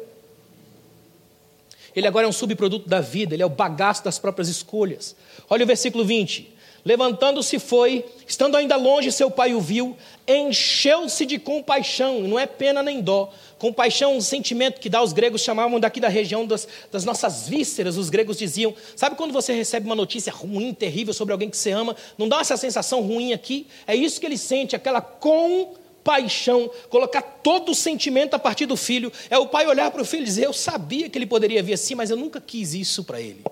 Ele 1.95 2.07
agora 2.07 2.27
é 2.27 2.29
um 2.29 2.33
subproduto 2.33 2.89
da 2.89 3.01
vida, 3.01 3.35
ele 3.35 3.43
é 3.43 3.47
o 3.47 3.51
bagaço 3.51 4.05
das 4.05 4.19
próprias 4.19 4.49
escolhas. 4.49 5.15
Olha 5.49 5.65
o 5.65 5.67
versículo 5.67 6.05
20. 6.05 6.53
Levantando-se 6.85 7.61
foi, 7.61 8.05
estando 8.27 8.57
ainda 8.57 8.75
longe, 8.75 9.13
seu 9.13 9.31
pai 9.31 9.55
o 9.55 9.61
viu, 9.61 9.97
encheu-se 10.27 11.25
de 11.25 11.39
compaixão, 11.39 12.23
não 12.23 12.37
é 12.37 12.45
pena 12.45 12.83
nem 12.83 13.01
dó. 13.01 13.33
Compaixão 13.57 14.13
é 14.13 14.17
um 14.17 14.21
sentimento 14.21 14.81
que 14.81 14.89
dá, 14.89 15.01
os 15.01 15.13
gregos 15.13 15.43
chamavam 15.43 15.79
daqui 15.79 16.01
da 16.01 16.09
região 16.09 16.45
das, 16.45 16.67
das 16.91 17.05
nossas 17.05 17.49
vísceras, 17.49 17.97
os 17.97 18.11
gregos 18.11 18.37
diziam. 18.37 18.75
Sabe 18.97 19.15
quando 19.15 19.33
você 19.33 19.53
recebe 19.53 19.87
uma 19.87 19.95
notícia 19.95 20.33
ruim, 20.33 20.75
terrível 20.75 21.15
sobre 21.15 21.31
alguém 21.31 21.49
que 21.49 21.57
você 21.57 21.71
ama? 21.71 21.95
Não 22.19 22.29
dá 22.29 22.41
essa 22.41 22.57
sensação 22.57 23.01
ruim 23.01 23.33
aqui? 23.33 23.69
É 23.87 23.95
isso 23.95 24.19
que 24.19 24.27
ele 24.27 24.39
sente, 24.39 24.75
aquela 24.75 25.01
compaixão 25.01 25.82
paixão, 26.05 26.71
colocar 26.89 27.23
todo 27.23 27.73
o 27.73 27.75
sentimento 27.75 28.35
a 28.35 28.39
partir 28.39 28.67
do 28.67 28.77
filho. 28.77 29.13
É 29.31 29.39
o 29.39 29.47
pai 29.47 29.67
olhar 29.67 29.91
para 29.91 30.03
o 30.03 30.05
filho 30.05 30.23
e 30.23 30.27
dizer: 30.27 30.47
Eu 30.47 30.53
sabia 30.53 31.09
que 31.09 31.19
ele 31.19 31.27
poderia 31.27 31.63
vir 31.63 31.75
assim, 31.75 31.95
mas 31.95 32.11
eu 32.11 32.17
nunca 32.17 32.41
quis 32.41 32.75
isso 32.75 33.05
para 33.05 33.21
ele. 33.21 33.45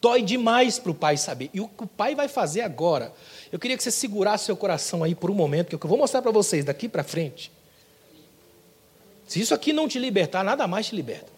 Dói 0.00 0.22
demais 0.22 0.78
para 0.78 0.92
o 0.92 0.94
pai 0.94 1.16
saber. 1.16 1.50
E 1.52 1.60
o 1.60 1.66
que 1.66 1.84
o 1.84 1.86
pai 1.86 2.14
vai 2.14 2.28
fazer 2.28 2.60
agora? 2.60 3.12
Eu 3.50 3.58
queria 3.58 3.76
que 3.76 3.82
você 3.82 3.90
segurasse 3.90 4.44
seu 4.44 4.56
coração 4.56 5.02
aí 5.02 5.14
por 5.14 5.30
um 5.30 5.34
momento, 5.34 5.76
que 5.76 5.84
eu 5.84 5.88
vou 5.88 5.98
mostrar 5.98 6.22
para 6.22 6.30
vocês 6.30 6.64
daqui 6.64 6.88
para 6.88 7.02
frente. 7.02 7.50
Se 9.26 9.40
isso 9.40 9.52
aqui 9.52 9.72
não 9.72 9.88
te 9.88 9.98
libertar, 9.98 10.44
nada 10.44 10.66
mais 10.66 10.86
te 10.86 10.96
liberta. 10.96 11.30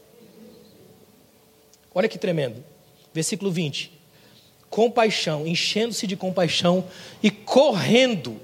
Olha 1.95 2.09
que 2.09 2.19
tremendo. 2.19 2.63
Versículo 3.13 3.51
20. 3.51 3.99
Compaixão, 4.69 5.47
enchendo-se 5.47 6.07
de 6.07 6.15
compaixão 6.15 6.87
e 7.23 7.31
correndo 7.31 8.41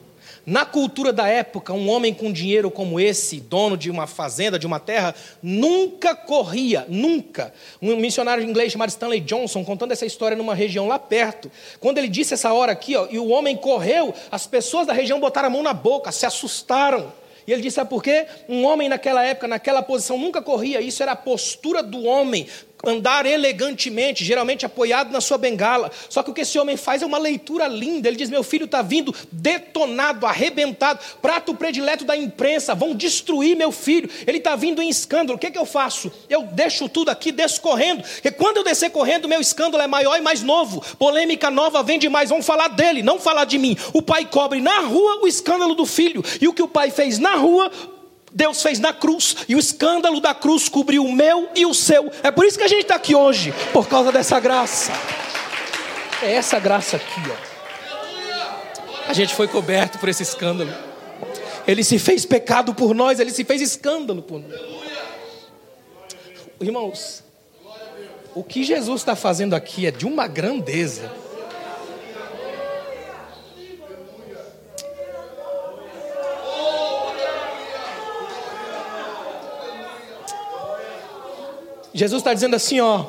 na 0.47 0.65
cultura 0.65 1.13
da 1.13 1.27
época, 1.27 1.73
um 1.73 1.91
homem 1.91 2.15
com 2.15 2.33
dinheiro 2.33 2.71
como 2.71 3.01
esse, 3.01 3.41
dono 3.41 3.77
de 3.77 3.91
uma 3.91 4.07
fazenda, 4.07 4.57
de 4.61 4.67
uma 4.67 4.79
terra, 4.79 5.13
nunca 5.43 6.15
corria, 6.15 6.87
nunca. 6.89 7.53
Um 7.83 7.97
missionário 7.97 8.45
inglês 8.45 8.71
chamado 8.71 8.91
Stanley 8.91 9.19
Johnson, 9.19 9.65
contando 9.65 9.91
essa 9.91 10.07
história 10.07 10.37
numa 10.37 10.55
região 10.55 10.87
lá 10.87 11.01
perto, 11.01 11.51
quando 11.81 11.99
ele 11.99 12.07
disse 12.07 12.35
essa 12.35 12.53
hora 12.53 12.71
aqui, 12.71 12.95
ó, 12.95 13.09
e 13.11 13.19
o 13.19 13.27
homem 13.27 13.57
correu, 13.57 14.15
as 14.31 14.47
pessoas 14.47 14.87
da 14.87 14.93
região 14.93 15.19
botaram 15.19 15.49
a 15.49 15.51
mão 15.51 15.65
na 15.65 15.75
boca, 15.75 16.13
se 16.13 16.25
assustaram. 16.25 17.13
E 17.47 17.53
ele 17.53 17.63
disse: 17.63 17.77
sabe 17.77 17.91
por 17.91 18.03
quê? 18.03 18.27
Um 18.49 18.65
homem 18.65 18.89
naquela 18.89 19.25
época, 19.25 19.47
naquela 19.47 19.83
posição, 19.83 20.19
nunca 20.19 20.43
corria. 20.43 20.81
Isso 20.81 21.03
era 21.03 21.13
a 21.13 21.17
postura 21.17 21.83
do 21.83 22.05
homem 22.05 22.47
andar 22.87 23.27
elegantemente, 23.27 24.25
geralmente 24.25 24.65
apoiado 24.65 25.11
na 25.11 25.21
sua 25.21 25.37
bengala. 25.37 25.91
Só 26.09 26.23
que 26.23 26.31
o 26.31 26.35
que 26.35 26.43
esse 26.43 26.59
homem 26.59 26.77
faz 26.77 27.03
é 27.03 27.07
uma 27.07 27.19
leitura 27.19 27.67
linda. 27.67 28.09
Ele 28.09 28.17
diz: 28.17 28.31
Meu 28.31 28.43
filho 28.43 28.65
está 28.65 28.81
vindo 28.81 29.15
detonado, 29.33 30.25
arrebentado, 30.25 31.01
prato 31.21 31.55
predileto 31.55 32.05
da 32.05 32.17
imprensa, 32.17 32.75
vão 32.75 32.95
destruir 32.95 33.57
meu 33.57 33.73
filho. 33.73 34.09
Ele 34.27 34.39
está 34.39 34.55
vindo 34.55 34.81
em 34.81 34.89
escândalo. 34.89 35.37
O 35.37 35.41
que, 35.41 35.51
que 35.51 35.59
eu 35.59 35.67
faço? 35.67 36.11
Eu 36.31 36.43
deixo 36.45 36.89
tudo 36.89 37.11
aqui, 37.11 37.33
desço 37.33 37.61
correndo. 37.61 38.03
Porque 38.03 38.31
quando 38.31 38.59
eu 38.59 38.65
descer 38.65 38.91
correndo, 38.91 39.29
meu 39.29 39.41
escândalo 39.41 39.83
é 39.83 39.87
maior 39.87 40.17
e 40.17 40.21
mais 40.21 40.43
novo. 40.43 40.83
Polêmica 40.97 41.51
nova 41.51 41.83
vem 41.83 41.99
demais. 41.99 42.31
Vão 42.31 42.43
falar 42.43 42.69
dele, 42.69 43.03
não 43.03 43.19
falar 43.19 43.45
de 43.45 43.59
mim. 43.59 43.77
O 43.93 44.01
pai 44.01 44.25
cobre 44.25 44.61
na 44.61 44.81
rua 44.81 45.21
o 45.23 45.27
escândalo 45.27 45.75
do 45.75 45.85
filho. 45.85 46.23
E 46.41 46.47
o 46.47 46.53
que 46.53 46.63
o 46.63 46.69
pai 46.69 46.91
fez 46.91 47.19
na 47.19 47.35
rua, 47.35 47.71
Deus 48.37 48.63
fez 48.63 48.79
na 48.79 48.93
cruz, 48.93 49.35
e 49.49 49.57
o 49.57 49.59
escândalo 49.59 50.21
da 50.21 50.35
cruz 50.35 50.69
cobriu 50.69 51.03
o 51.03 51.11
meu 51.11 51.49
e 51.55 51.65
o 51.65 51.73
seu. 51.73 52.13
É 52.23 52.31
por 52.31 52.45
isso 52.45 52.59
que 52.59 52.65
a 52.65 52.69
gente 52.69 52.83
está 52.83 52.97
aqui 52.97 53.15
hoje, 53.15 53.55
por 53.73 53.89
causa 53.89 54.13
dessa 54.13 54.39
graça. 54.39 54.93
É 56.23 56.35
essa 56.35 56.59
graça 56.59 56.97
aqui, 56.97 57.23
ó. 57.31 59.09
A 59.09 59.15
gente 59.15 59.35
foi 59.35 59.49
coberto 59.49 59.99
por 59.99 60.11
esse 60.11 60.23
escândalo. 60.23 60.71
Ele 61.67 61.83
se 61.83 61.99
fez 61.99 62.27
pecado 62.27 62.75
por 62.75 62.95
nós, 62.95 63.19
ele 63.21 63.31
se 63.31 63.43
fez 63.43 63.63
escândalo 63.63 64.21
por 64.21 64.39
nós. 64.39 64.61
Irmãos, 66.61 67.25
o 68.35 68.45
que 68.45 68.63
Jesus 68.65 69.01
está 69.01 69.17
fazendo 69.17 69.55
aqui 69.55 69.87
é 69.87 69.91
de 69.91 70.05
uma 70.05 70.27
grandeza. 70.27 71.11
Jesus 81.97 82.21
está 82.21 82.35
dizendo 82.35 82.55
assim: 82.55 82.79
ó, 82.81 83.07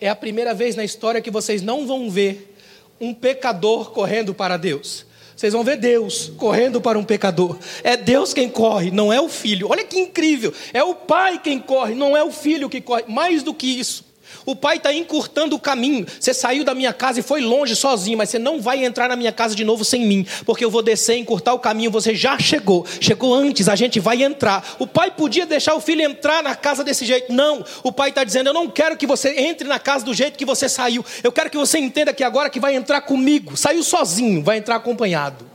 é 0.00 0.08
a 0.08 0.16
primeira 0.16 0.52
vez 0.52 0.74
na 0.74 0.84
história 0.84 1.22
que 1.22 1.30
vocês 1.30 1.62
não 1.62 1.86
vão 1.86 2.10
ver 2.10 2.56
um 3.00 3.14
pecador 3.14 3.92
correndo 3.92 4.34
para 4.34 4.56
Deus. 4.56 5.06
Vocês 5.36 5.52
vão 5.52 5.64
ver 5.64 5.76
Deus 5.76 6.32
correndo 6.36 6.80
para 6.80 6.98
um 6.98 7.04
pecador. 7.04 7.56
É 7.82 7.96
Deus 7.96 8.32
quem 8.32 8.48
corre, 8.48 8.90
não 8.90 9.12
é 9.12 9.20
o 9.20 9.28
filho. 9.28 9.68
Olha 9.70 9.84
que 9.84 9.98
incrível. 9.98 10.52
É 10.72 10.82
o 10.82 10.94
pai 10.94 11.40
quem 11.42 11.58
corre, 11.58 11.94
não 11.94 12.16
é 12.16 12.22
o 12.22 12.30
filho 12.30 12.68
que 12.68 12.80
corre. 12.80 13.04
Mais 13.08 13.42
do 13.42 13.54
que 13.54 13.66
isso. 13.66 14.04
O 14.46 14.54
pai 14.54 14.76
está 14.76 14.92
encurtando 14.92 15.56
o 15.56 15.58
caminho. 15.58 16.06
Você 16.18 16.34
saiu 16.34 16.64
da 16.64 16.74
minha 16.74 16.92
casa 16.92 17.20
e 17.20 17.22
foi 17.22 17.40
longe 17.40 17.74
sozinho, 17.74 18.18
mas 18.18 18.30
você 18.30 18.38
não 18.38 18.60
vai 18.60 18.84
entrar 18.84 19.08
na 19.08 19.16
minha 19.16 19.32
casa 19.32 19.54
de 19.54 19.64
novo 19.64 19.84
sem 19.84 20.06
mim, 20.06 20.26
porque 20.44 20.64
eu 20.64 20.70
vou 20.70 20.82
descer 20.82 21.16
e 21.16 21.20
encurtar 21.20 21.54
o 21.54 21.58
caminho. 21.58 21.90
Você 21.90 22.14
já 22.14 22.38
chegou, 22.38 22.86
chegou 23.00 23.34
antes, 23.34 23.68
a 23.68 23.76
gente 23.76 24.00
vai 24.00 24.22
entrar. 24.22 24.76
O 24.78 24.86
pai 24.86 25.10
podia 25.10 25.46
deixar 25.46 25.74
o 25.74 25.80
filho 25.80 26.02
entrar 26.02 26.42
na 26.42 26.54
casa 26.54 26.84
desse 26.84 27.04
jeito. 27.04 27.32
Não, 27.32 27.64
o 27.82 27.92
pai 27.92 28.10
está 28.10 28.24
dizendo: 28.24 28.48
Eu 28.48 28.54
não 28.54 28.68
quero 28.68 28.96
que 28.96 29.06
você 29.06 29.30
entre 29.38 29.66
na 29.66 29.78
casa 29.78 30.04
do 30.04 30.14
jeito 30.14 30.38
que 30.38 30.44
você 30.44 30.68
saiu. 30.68 31.04
Eu 31.22 31.32
quero 31.32 31.50
que 31.50 31.56
você 31.56 31.78
entenda 31.78 32.12
que 32.12 32.24
agora 32.24 32.50
que 32.50 32.60
vai 32.60 32.74
entrar 32.74 33.00
comigo. 33.02 33.56
Saiu 33.56 33.82
sozinho, 33.82 34.42
vai 34.42 34.58
entrar 34.58 34.76
acompanhado. 34.76 35.54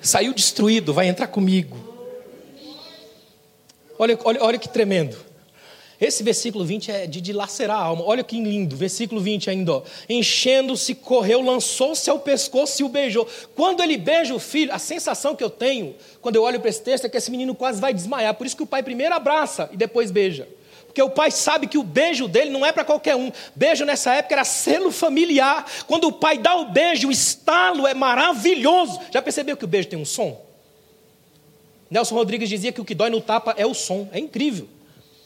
Saiu 0.00 0.34
destruído, 0.34 0.92
vai 0.92 1.08
entrar 1.08 1.26
comigo. 1.28 1.76
Olha, 3.98 4.18
olha, 4.24 4.42
olha 4.42 4.58
que 4.58 4.68
tremendo. 4.68 5.16
Esse 6.00 6.22
versículo 6.22 6.64
20 6.64 6.90
é 6.90 7.06
de 7.06 7.20
dilacerar 7.20 7.78
a 7.78 7.82
alma. 7.82 8.04
Olha 8.04 8.24
que 8.24 8.40
lindo, 8.40 8.76
versículo 8.76 9.20
20 9.20 9.50
ainda. 9.50 9.82
Enchendo-se, 10.08 10.94
correu, 10.94 11.40
lançou-se 11.40 12.10
ao 12.10 12.18
pescoço 12.18 12.82
e 12.82 12.84
o 12.84 12.88
beijou. 12.88 13.28
Quando 13.54 13.82
ele 13.82 13.96
beija 13.96 14.34
o 14.34 14.40
filho, 14.40 14.74
a 14.74 14.78
sensação 14.78 15.36
que 15.36 15.44
eu 15.44 15.50
tenho, 15.50 15.94
quando 16.20 16.36
eu 16.36 16.42
olho 16.42 16.58
para 16.58 16.68
esse 16.68 16.82
texto, 16.82 17.04
é 17.04 17.08
que 17.08 17.16
esse 17.16 17.30
menino 17.30 17.54
quase 17.54 17.80
vai 17.80 17.94
desmaiar. 17.94 18.34
Por 18.34 18.46
isso 18.46 18.56
que 18.56 18.62
o 18.62 18.66
pai 18.66 18.82
primeiro 18.82 19.14
abraça 19.14 19.68
e 19.72 19.76
depois 19.76 20.10
beija. 20.10 20.48
Porque 20.94 21.02
o 21.02 21.10
pai 21.10 21.30
sabe 21.30 21.66
que 21.66 21.78
o 21.78 21.82
beijo 21.82 22.28
dele 22.28 22.50
não 22.50 22.64
é 22.64 22.70
para 22.70 22.84
qualquer 22.84 23.16
um. 23.16 23.30
Beijo 23.54 23.84
nessa 23.84 24.14
época 24.14 24.34
era 24.34 24.44
selo 24.44 24.92
familiar. 24.92 25.66
Quando 25.88 26.06
o 26.06 26.12
pai 26.12 26.38
dá 26.38 26.54
o 26.54 26.70
beijo, 26.70 27.08
o 27.08 27.12
estalo 27.12 27.86
é 27.86 27.94
maravilhoso. 27.94 29.00
Já 29.12 29.20
percebeu 29.20 29.56
que 29.56 29.64
o 29.64 29.68
beijo 29.68 29.88
tem 29.88 29.98
um 29.98 30.04
som? 30.04 30.40
Nelson 31.90 32.14
Rodrigues 32.14 32.48
dizia 32.48 32.70
que 32.72 32.80
o 32.80 32.84
que 32.84 32.94
dói 32.94 33.10
no 33.10 33.20
tapa 33.20 33.54
é 33.56 33.66
o 33.66 33.74
som. 33.74 34.08
É 34.12 34.20
incrível. 34.20 34.68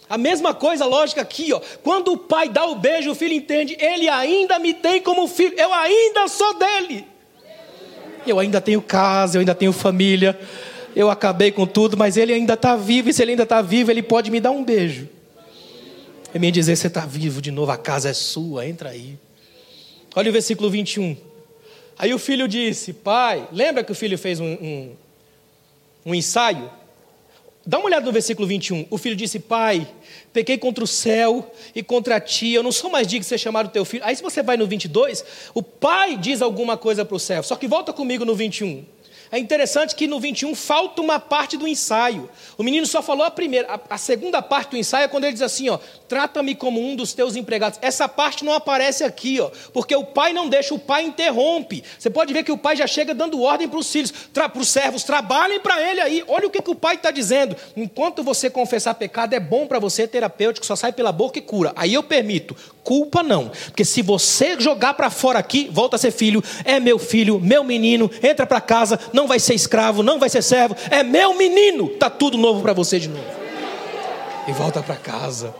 A 0.08 0.16
mesma 0.16 0.54
coisa, 0.54 0.86
lógica 0.86 1.20
aqui, 1.20 1.52
ó. 1.52 1.60
Quando 1.82 2.12
o 2.12 2.16
pai 2.16 2.48
dá 2.48 2.64
o 2.64 2.76
beijo, 2.76 3.10
o 3.10 3.14
filho 3.14 3.34
entende, 3.34 3.76
ele 3.78 4.08
ainda 4.08 4.58
me 4.58 4.72
tem 4.72 5.02
como 5.02 5.28
filho, 5.28 5.54
eu 5.58 5.72
ainda 5.72 6.26
sou 6.28 6.54
dele. 6.58 7.04
Eu 8.26 8.38
ainda 8.38 8.60
tenho 8.60 8.80
casa, 8.80 9.36
eu 9.36 9.40
ainda 9.40 9.54
tenho 9.54 9.72
família, 9.72 10.38
eu 10.96 11.10
acabei 11.10 11.52
com 11.52 11.66
tudo, 11.66 11.96
mas 11.96 12.16
ele 12.16 12.32
ainda 12.32 12.54
está 12.54 12.74
vivo, 12.74 13.10
e 13.10 13.12
se 13.12 13.22
ele 13.22 13.32
ainda 13.32 13.42
está 13.42 13.60
vivo, 13.60 13.90
ele 13.90 14.02
pode 14.02 14.30
me 14.30 14.40
dar 14.40 14.50
um 14.50 14.64
beijo. 14.64 15.08
É 16.32 16.38
me 16.38 16.50
dizer, 16.50 16.76
você 16.76 16.86
está 16.86 17.06
vivo 17.06 17.40
de 17.40 17.50
novo, 17.50 17.70
a 17.70 17.76
casa 17.76 18.08
é 18.08 18.14
sua, 18.14 18.66
entra 18.66 18.90
aí. 18.90 19.18
Olha 20.14 20.30
o 20.30 20.32
versículo 20.32 20.70
21. 20.70 21.16
Aí 21.98 22.14
o 22.14 22.18
filho 22.18 22.48
disse, 22.48 22.92
pai, 22.92 23.46
lembra 23.52 23.84
que 23.84 23.92
o 23.92 23.94
filho 23.94 24.16
fez 24.16 24.40
um, 24.40 24.46
um, 24.46 24.96
um 26.06 26.14
ensaio? 26.14 26.70
Dá 27.68 27.78
uma 27.78 27.84
olhada 27.84 28.06
no 28.06 28.12
versículo 28.12 28.48
21. 28.48 28.86
O 28.88 28.96
filho 28.96 29.14
disse: 29.14 29.38
Pai, 29.38 29.86
pequei 30.32 30.56
contra 30.56 30.82
o 30.82 30.86
céu 30.86 31.52
e 31.74 31.82
contra 31.82 32.18
ti, 32.18 32.50
eu 32.50 32.62
não 32.62 32.72
sou 32.72 32.88
mais 32.88 33.06
digno 33.06 33.20
de 33.20 33.26
ser 33.26 33.36
chamado 33.36 33.68
teu 33.68 33.84
filho. 33.84 34.02
Aí, 34.06 34.16
se 34.16 34.22
você 34.22 34.42
vai 34.42 34.56
no 34.56 34.66
22, 34.66 35.22
o 35.52 35.62
pai 35.62 36.16
diz 36.16 36.40
alguma 36.40 36.78
coisa 36.78 37.04
para 37.04 37.14
o 37.14 37.20
céu. 37.20 37.42
Só 37.42 37.56
que 37.56 37.68
volta 37.68 37.92
comigo 37.92 38.24
no 38.24 38.34
21. 38.34 38.86
É 39.30 39.38
interessante 39.38 39.94
que 39.94 40.06
no 40.06 40.18
21 40.18 40.54
falta 40.54 41.02
uma 41.02 41.18
parte 41.18 41.56
do 41.56 41.68
ensaio. 41.68 42.28
O 42.56 42.62
menino 42.62 42.86
só 42.86 43.02
falou 43.02 43.24
a 43.24 43.30
primeira. 43.30 43.68
A, 43.74 43.94
a 43.94 43.98
segunda 43.98 44.40
parte 44.40 44.70
do 44.70 44.76
ensaio 44.76 45.04
é 45.04 45.08
quando 45.08 45.24
ele 45.24 45.34
diz 45.34 45.42
assim: 45.42 45.68
ó, 45.68 45.78
trata-me 46.08 46.54
como 46.54 46.80
um 46.80 46.96
dos 46.96 47.12
teus 47.12 47.36
empregados. 47.36 47.78
Essa 47.82 48.08
parte 48.08 48.44
não 48.44 48.52
aparece 48.52 49.04
aqui, 49.04 49.40
ó, 49.40 49.50
porque 49.72 49.94
o 49.94 50.04
pai 50.04 50.32
não 50.32 50.48
deixa, 50.48 50.74
o 50.74 50.78
pai 50.78 51.04
interrompe. 51.04 51.84
Você 51.98 52.08
pode 52.08 52.32
ver 52.32 52.42
que 52.42 52.52
o 52.52 52.58
pai 52.58 52.76
já 52.76 52.86
chega 52.86 53.14
dando 53.14 53.42
ordem 53.42 53.68
para 53.68 53.78
os 53.78 53.90
filhos, 53.90 54.12
para 54.32 54.50
os 54.58 54.68
servos, 54.68 55.04
trabalhem 55.04 55.60
para 55.60 55.80
ele 55.82 56.00
aí. 56.00 56.24
Olha 56.26 56.46
o 56.46 56.50
que, 56.50 56.62
que 56.62 56.70
o 56.70 56.74
pai 56.74 56.94
está 56.94 57.10
dizendo. 57.10 57.56
Enquanto 57.76 58.22
você 58.22 58.48
confessar 58.48 58.94
pecado, 58.94 59.34
é 59.34 59.40
bom 59.40 59.66
para 59.66 59.78
você, 59.78 60.06
terapêutico, 60.06 60.64
só 60.64 60.74
sai 60.74 60.92
pela 60.92 61.12
boca 61.12 61.38
e 61.38 61.42
cura. 61.42 61.72
Aí 61.76 61.94
eu 61.94 62.02
permito. 62.02 62.56
Culpa 62.82 63.22
não. 63.22 63.50
Porque 63.66 63.84
se 63.84 64.00
você 64.00 64.58
jogar 64.58 64.94
para 64.94 65.10
fora 65.10 65.38
aqui, 65.38 65.68
volta 65.70 65.96
a 65.96 65.98
ser 65.98 66.10
filho, 66.10 66.42
é 66.64 66.80
meu 66.80 66.98
filho, 66.98 67.38
meu 67.38 67.62
menino, 67.62 68.10
entra 68.22 68.46
para 68.46 68.62
casa, 68.62 68.98
não 69.12 69.17
vai 69.26 69.40
ser 69.40 69.54
escravo, 69.54 70.02
não 70.02 70.18
vai 70.18 70.28
ser 70.28 70.42
servo, 70.42 70.76
é 70.90 71.02
meu 71.02 71.34
menino, 71.34 71.88
tá 71.88 72.08
tudo 72.08 72.36
novo 72.36 72.62
para 72.62 72.72
você 72.72 72.98
de 72.98 73.08
novo. 73.08 73.24
E 74.46 74.52
volta 74.52 74.82
para 74.82 74.96
casa. 74.96 75.54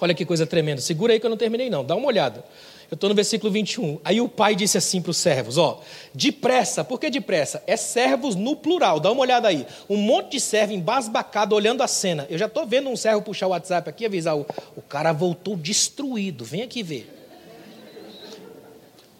Olha 0.00 0.14
que 0.14 0.24
coisa 0.24 0.46
tremenda. 0.46 0.80
Segura 0.80 1.12
aí 1.12 1.20
que 1.20 1.26
eu 1.26 1.30
não 1.30 1.36
terminei 1.36 1.68
não. 1.68 1.84
Dá 1.84 1.94
uma 1.96 2.06
olhada. 2.06 2.44
Eu 2.90 2.94
estou 2.94 3.08
no 3.08 3.14
versículo 3.14 3.52
21. 3.52 3.98
Aí 4.02 4.20
o 4.20 4.28
pai 4.28 4.54
disse 4.54 4.78
assim 4.78 5.02
para 5.02 5.10
os 5.10 5.16
servos: 5.16 5.58
Ó, 5.58 5.80
depressa, 6.14 6.82
por 6.82 6.98
que 6.98 7.10
depressa? 7.10 7.62
É 7.66 7.76
servos 7.76 8.34
no 8.34 8.56
plural, 8.56 8.98
dá 8.98 9.10
uma 9.10 9.20
olhada 9.20 9.48
aí. 9.48 9.66
Um 9.90 9.96
monte 9.96 10.32
de 10.32 10.40
servo 10.40 10.72
embasbacado 10.72 11.54
olhando 11.54 11.82
a 11.82 11.88
cena. 11.88 12.26
Eu 12.30 12.38
já 12.38 12.46
estou 12.46 12.66
vendo 12.66 12.88
um 12.88 12.96
servo 12.96 13.20
puxar 13.22 13.48
o 13.48 13.50
WhatsApp 13.50 13.90
aqui 13.90 14.04
e 14.04 14.06
avisar: 14.06 14.36
o, 14.36 14.46
o 14.76 14.80
cara 14.80 15.12
voltou 15.12 15.56
destruído, 15.56 16.44
vem 16.44 16.62
aqui 16.62 16.82
ver. 16.82 17.17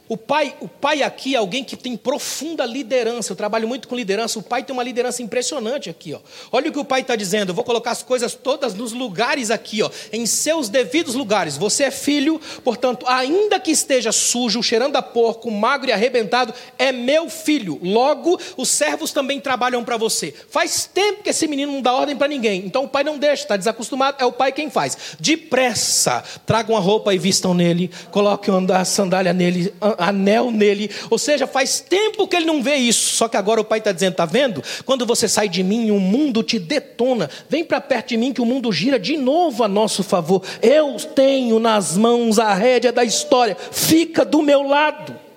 O 0.09 0.17
pai, 0.17 0.55
o 0.61 0.67
pai 0.67 1.03
aqui 1.03 1.35
é 1.35 1.39
alguém 1.39 1.63
que 1.63 1.77
tem 1.77 1.97
profunda 1.97 2.65
liderança. 2.65 3.33
Eu 3.33 3.37
trabalho 3.37 3.69
muito 3.69 3.87
com 3.87 3.95
liderança. 3.95 4.39
O 4.39 4.43
pai 4.43 4.63
tem 4.63 4.73
uma 4.73 4.83
liderança 4.83 5.23
impressionante 5.23 5.91
aqui. 5.91 6.15
Ó. 6.15 6.21
Olha 6.51 6.71
o 6.71 6.73
que 6.73 6.79
o 6.79 6.85
pai 6.85 7.03
está 7.03 7.15
dizendo. 7.15 7.51
Eu 7.51 7.55
vou 7.55 7.65
colocar 7.65 7.91
as 7.91 8.03
coisas 8.03 8.35
todas 8.35 8.73
nos 8.73 8.93
lugares 8.93 9.51
aqui, 9.51 9.83
ó, 9.83 9.91
em 10.13 10.25
seus 10.25 10.69
devidos 10.71 11.15
lugares. 11.15 11.57
Você 11.57 11.85
é 11.85 11.91
filho, 11.91 12.41
portanto, 12.65 13.05
ainda 13.07 13.61
que 13.61 13.71
esteja 13.71 14.11
sujo, 14.11 14.63
cheirando 14.63 14.97
a 14.97 15.03
porco, 15.03 15.51
magro 15.51 15.91
e 15.91 15.93
arrebentado, 15.93 16.55
é 16.79 16.91
meu 16.91 17.29
filho. 17.29 17.79
Logo, 17.83 18.41
os 18.57 18.71
servos 18.71 19.13
também 19.13 19.41
trabalham 19.41 19.85
para 19.85 19.99
você. 19.99 20.33
Faz 20.49 20.87
tempo 20.87 21.23
que 21.23 21.31
esse 21.31 21.47
menino 21.47 21.73
não 21.73 21.83
dá 21.83 21.93
ordem 21.93 22.17
para 22.17 22.29
ninguém. 22.29 22.65
Então 22.65 22.85
o 22.85 22.89
pai 22.89 23.05
não 23.05 23.19
deixa, 23.19 23.43
está 23.43 23.57
desacostumado. 23.57 24.17
É 24.21 24.25
o 24.25 24.33
pai 24.33 24.53
quem 24.53 24.71
faz. 24.71 25.17
Depressa, 25.21 26.25
tragam 26.47 26.77
a 26.77 26.81
roupa 26.81 27.15
e 27.15 27.19
vistam 27.19 27.53
nele. 27.53 27.91
Coloquem 28.11 28.55
a 28.73 28.85
sandália 28.85 29.33
nele 29.33 29.75
anel 29.99 30.51
nele. 30.51 30.91
Ou 31.11 31.19
seja, 31.19 31.47
faz 31.47 31.81
tempo 31.81 32.27
que 32.27 32.37
ele 32.37 32.47
não 32.47 32.63
vê 32.63 32.77
isso. 32.77 33.17
Só 33.17 33.29
que 33.29 33.37
agora 33.37 33.61
o 33.61 33.65
pai 33.65 33.79
está 33.79 33.93
dizendo: 33.93 34.13
está 34.13 34.25
vendo? 34.25 34.63
Quando 34.85 35.05
você 35.05 35.29
sai 35.29 35.49
de 35.49 35.63
mim, 35.63 35.91
o 35.91 36.01
mundo 36.01 36.43
te 36.43 36.59
detona. 36.59 37.29
Vem 37.49 37.65
para 37.65 37.81
perto 37.81 38.09
de 38.09 38.17
mim 38.17 38.33
que 38.33 38.41
o 38.41 38.47
mundo 38.47 38.73
gira 38.73 38.99
de 38.99 39.17
novo 39.17 39.65
a 39.65 39.69
nosso 39.69 40.03
favor. 40.03 40.43
Eu 40.63 40.97
tenho 41.15 41.59
nas 41.59 41.97
mãos 41.97 42.39
a 42.39 42.55
rédea 42.55 42.93
da 42.93 43.05
história. 43.05 43.57
Fica 43.71 44.25
do 44.25 44.43
meu 44.43 44.63
lado. 44.63 45.28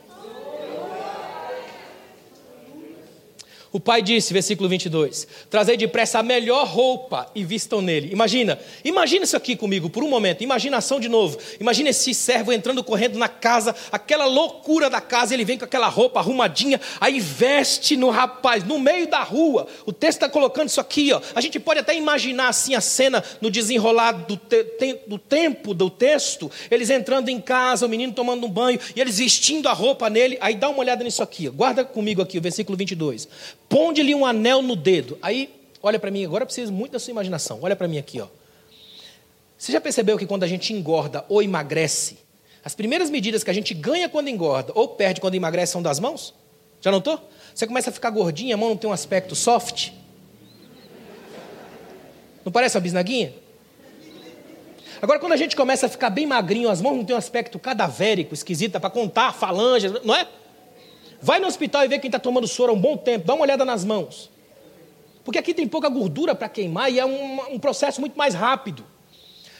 O 3.74 3.80
pai 3.80 4.02
disse, 4.02 4.34
versículo 4.34 4.68
22, 4.68 5.26
trazei 5.50 5.78
depressa 5.78 6.20
a 6.20 6.24
melhor 6.24 6.68
roupa 6.68 7.32
e 7.34 7.46
vistam 7.46 7.82
nele. 7.82 8.10
Imagina, 8.12 8.60
imagina 8.84 9.24
isso 9.24 9.38
aqui 9.38 9.56
comigo 9.56 9.90
por 9.90 10.04
um 10.04 10.10
momento, 10.10 10.44
imaginação 10.44 11.00
de 11.00 11.08
novo. 11.08 11.38
Imagina 11.58 11.90
esse 11.90 12.14
servo 12.14 12.52
entrando 12.52 12.84
correndo 12.84 13.18
na 13.18 13.30
casa, 13.30 13.74
aquela 13.90 14.26
loucura 14.26 14.90
da 14.90 15.00
casa, 15.00 15.34
ele 15.34 15.46
vem 15.46 15.58
com 15.58 15.64
aquela 15.64 15.88
roupa 15.88 16.20
arrumadinha, 16.20 16.82
aí 17.00 17.22
veste 17.22 17.96
no 17.96 18.10
rapaz, 18.10 18.66
no 18.66 18.78
meio 18.78 19.08
da 19.08 19.24
rua. 19.24 19.66
O 19.86 19.94
texto 19.94 20.18
está 20.18 20.28
colocando 20.28 20.68
isso 20.68 20.82
aqui, 20.82 21.14
ó. 21.14 21.22
A 21.34 21.40
gente 21.40 21.58
pode 21.58 21.80
até 21.80 21.96
imaginar 21.96 22.50
assim 22.50 22.76
a 22.76 22.82
cena 22.82 23.24
no 23.40 23.50
desenrolar 23.50 24.12
do, 24.12 24.36
te, 24.36 24.66
do 25.08 25.18
tempo 25.18 25.74
do 25.74 25.90
texto, 25.90 26.52
eles 26.70 26.90
entrando 26.90 27.30
em 27.30 27.40
casa, 27.40 27.86
o 27.86 27.90
menino 27.90 28.12
tomando 28.12 28.46
um 28.46 28.50
banho, 28.50 28.82
e 28.94 29.00
eles 29.00 29.18
vestindo 29.18 29.70
a 29.70 29.74
roupa 29.74 30.10
nele. 30.10 30.38
Aí 30.42 30.56
dá 30.56 30.68
uma 30.68 30.80
olhada 30.80 31.06
nisso 31.06 31.24
aqui, 31.24 31.48
guarda 31.48 31.86
comigo 31.86 32.22
aqui 32.22 32.38
o 32.38 32.42
versículo 32.42 32.78
22. 32.78 33.30
Ponde-lhe 33.72 34.14
um 34.14 34.26
anel 34.26 34.62
no 34.62 34.76
dedo. 34.76 35.18
Aí, 35.22 35.50
olha 35.82 35.98
para 35.98 36.12
mim, 36.12 36.26
agora 36.26 36.42
eu 36.42 36.46
preciso 36.46 36.74
muito 36.74 36.92
da 36.92 37.00
sua 37.00 37.12
imaginação. 37.12 37.60
Olha 37.62 37.74
para 37.74 37.88
mim 37.88 37.98
aqui, 37.98 38.20
ó. 38.20 38.28
Você 39.58 39.72
já 39.72 39.80
percebeu 39.80 40.18
que 40.18 40.26
quando 40.26 40.44
a 40.44 40.48
gente 40.48 40.74
engorda 40.74 41.24
ou 41.30 41.42
emagrece, 41.42 42.18
as 42.66 42.76
primeiras 42.76 43.10
medidas 43.10 43.46
que 43.46 43.50
a 43.50 43.54
gente 43.54 43.74
ganha 43.74 44.10
quando 44.10 44.28
engorda 44.28 44.74
ou 44.76 44.90
perde 44.90 45.22
quando 45.22 45.36
emagrece 45.36 45.72
são 45.72 45.82
das 45.82 46.02
mãos? 46.02 46.34
Já 46.82 46.92
notou? 46.92 47.18
Você 47.56 47.66
começa 47.66 47.92
a 47.92 47.94
ficar 47.94 48.10
gordinha, 48.10 48.56
a 48.56 48.58
mão 48.58 48.70
não 48.70 48.78
tem 48.78 48.90
um 48.90 48.94
aspecto 48.94 49.36
soft? 49.36 49.92
Não 52.44 52.52
parece 52.52 52.76
uma 52.76 52.82
bisnaguinha? 52.82 53.34
Agora, 55.02 55.18
quando 55.18 55.32
a 55.32 55.38
gente 55.38 55.56
começa 55.56 55.86
a 55.86 55.90
ficar 55.90 56.10
bem 56.10 56.26
magrinho, 56.28 56.70
as 56.70 56.82
mãos 56.82 56.98
não 56.98 57.06
têm 57.06 57.16
um 57.16 57.20
aspecto 57.20 57.58
cadavérico, 57.58 58.34
esquisita, 58.34 58.82
para 58.82 58.90
contar 58.90 59.34
falange, 59.34 59.88
não 60.04 60.14
é? 60.14 60.28
Vai 61.22 61.40
no 61.40 61.48
hospital 61.48 61.86
e 61.86 61.88
vê 61.88 62.00
quem 62.00 62.08
está 62.08 62.18
tomando 62.18 62.48
soro 62.48 62.72
há 62.72 62.76
um 62.76 62.80
bom 62.80 62.98
tempo, 62.98 63.26
dá 63.26 63.34
uma 63.36 63.44
olhada 63.44 63.64
nas 63.64 63.86
mãos. 63.86 64.30
Porque 65.24 65.38
aqui 65.38 65.54
tem 65.54 65.68
pouca 65.68 65.88
gordura 65.88 66.34
para 66.34 66.50
queimar 66.50 66.92
e 66.92 67.00
é 67.00 67.06
um, 67.06 67.54
um, 67.54 67.60
processo 67.60 68.02
muito 68.02 68.18
mais 68.18 68.34
rápido. 68.34 68.84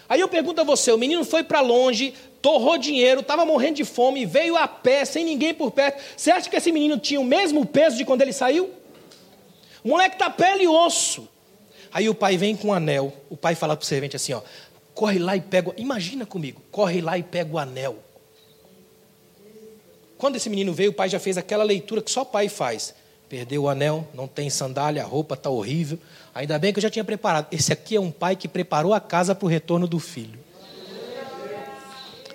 Aí 0.10 0.20
eu 0.20 0.28
pergunto 0.28 0.60
a 0.60 0.64
você: 0.64 0.92
o 0.92 0.98
menino 0.98 1.24
foi 1.24 1.44
para 1.44 1.62
longe, 1.62 2.14
torrou 2.42 2.78
dinheiro, 2.78 3.22
estava 3.22 3.46
morrendo 3.46 3.76
de 3.76 3.86
fome, 3.86 4.26
veio 4.26 4.58
a 4.58 4.68
pé, 4.68 5.06
sem 5.06 5.24
ninguém 5.24 5.54
por 5.54 5.72
perto. 5.72 6.02
Você 6.18 6.32
acha 6.32 6.50
que 6.50 6.56
esse 6.56 6.72
menino 6.72 6.98
tinha 6.98 7.22
o 7.22 7.24
mesmo 7.24 7.64
peso 7.66 7.96
de 7.96 8.06
quando 8.06 8.24
ele 8.24 8.34
saiu? 8.34 8.72
O 9.84 9.90
moleque 9.90 10.16
está 10.16 10.30
pele 10.30 10.64
e 10.64 10.68
osso. 10.68 11.28
Aí 11.94 12.10
o 12.10 12.16
pai 12.16 12.38
vem 12.38 12.56
com 12.56 12.70
um 12.70 12.74
anel. 12.74 13.14
O 13.30 13.38
pai 13.38 13.54
fala 13.54 13.76
para 13.78 13.84
o 13.84 13.88
servente 13.88 14.16
assim: 14.16 14.34
ó, 14.34 14.42
corre 14.96 15.20
lá 15.20 15.36
e 15.38 15.42
pega. 15.42 15.74
Imagina 15.78 16.26
comigo, 16.26 16.60
corre 16.72 17.02
lá 17.02 17.20
e 17.20 17.24
pega 17.24 17.54
o 17.54 17.60
anel. 17.60 18.00
Quando 20.22 20.36
esse 20.36 20.52
menino 20.52 20.72
veio, 20.72 20.92
o 20.92 20.94
pai 20.94 21.10
já 21.10 21.20
fez 21.20 21.36
aquela 21.36 21.64
leitura 21.64 22.00
que 22.00 22.12
só 22.12 22.24
pai 22.24 22.48
faz. 22.48 22.94
Perdeu 23.28 23.64
o 23.64 23.68
anel, 23.68 24.08
não 24.14 24.28
tem 24.28 24.52
sandália, 24.52 25.02
a 25.02 25.06
roupa 25.06 25.34
está 25.34 25.50
horrível. 25.50 25.98
Ainda 26.32 26.60
bem 26.60 26.72
que 26.72 26.78
eu 26.78 26.82
já 26.84 26.92
tinha 26.92 27.04
preparado. 27.04 27.48
Esse 27.52 27.74
aqui 27.74 27.96
é 27.96 28.00
um 28.00 28.12
pai 28.12 28.36
que 28.36 28.48
preparou 28.48 28.94
a 28.94 29.00
casa 29.00 29.34
para 29.34 29.48
o 29.48 29.50
retorno 29.50 29.88
do 29.88 29.98
filho. 29.98 30.38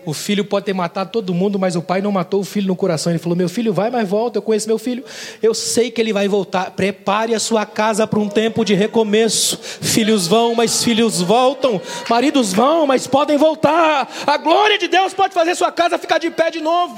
O 0.04 0.12
filho 0.12 0.44
pode 0.44 0.66
ter 0.66 0.72
matado 0.72 1.12
todo 1.12 1.32
mundo, 1.32 1.60
mas 1.60 1.76
o 1.76 1.82
pai 1.82 2.00
não 2.00 2.10
matou 2.10 2.40
o 2.40 2.44
filho 2.44 2.66
no 2.66 2.74
coração. 2.74 3.12
Ele 3.12 3.20
falou: 3.20 3.36
Meu 3.36 3.48
filho 3.48 3.72
vai, 3.72 3.88
mas 3.88 4.08
volta. 4.08 4.38
Eu 4.38 4.42
conheço 4.42 4.66
meu 4.66 4.78
filho. 4.78 5.04
Eu 5.40 5.54
sei 5.54 5.88
que 5.88 6.00
ele 6.00 6.12
vai 6.12 6.26
voltar. 6.26 6.72
Prepare 6.72 7.36
a 7.36 7.40
sua 7.40 7.64
casa 7.64 8.04
para 8.04 8.18
um 8.18 8.28
tempo 8.28 8.64
de 8.64 8.74
recomeço. 8.74 9.56
Filhos 9.56 10.26
vão, 10.26 10.56
mas 10.56 10.82
filhos 10.82 11.20
voltam. 11.20 11.80
Maridos 12.10 12.52
vão, 12.52 12.84
mas 12.84 13.06
podem 13.06 13.36
voltar. 13.36 14.08
A 14.26 14.36
glória 14.38 14.76
de 14.76 14.88
Deus 14.88 15.14
pode 15.14 15.32
fazer 15.32 15.54
sua 15.54 15.70
casa 15.70 15.98
ficar 15.98 16.18
de 16.18 16.30
pé 16.30 16.50
de 16.50 16.60
novo. 16.60 16.96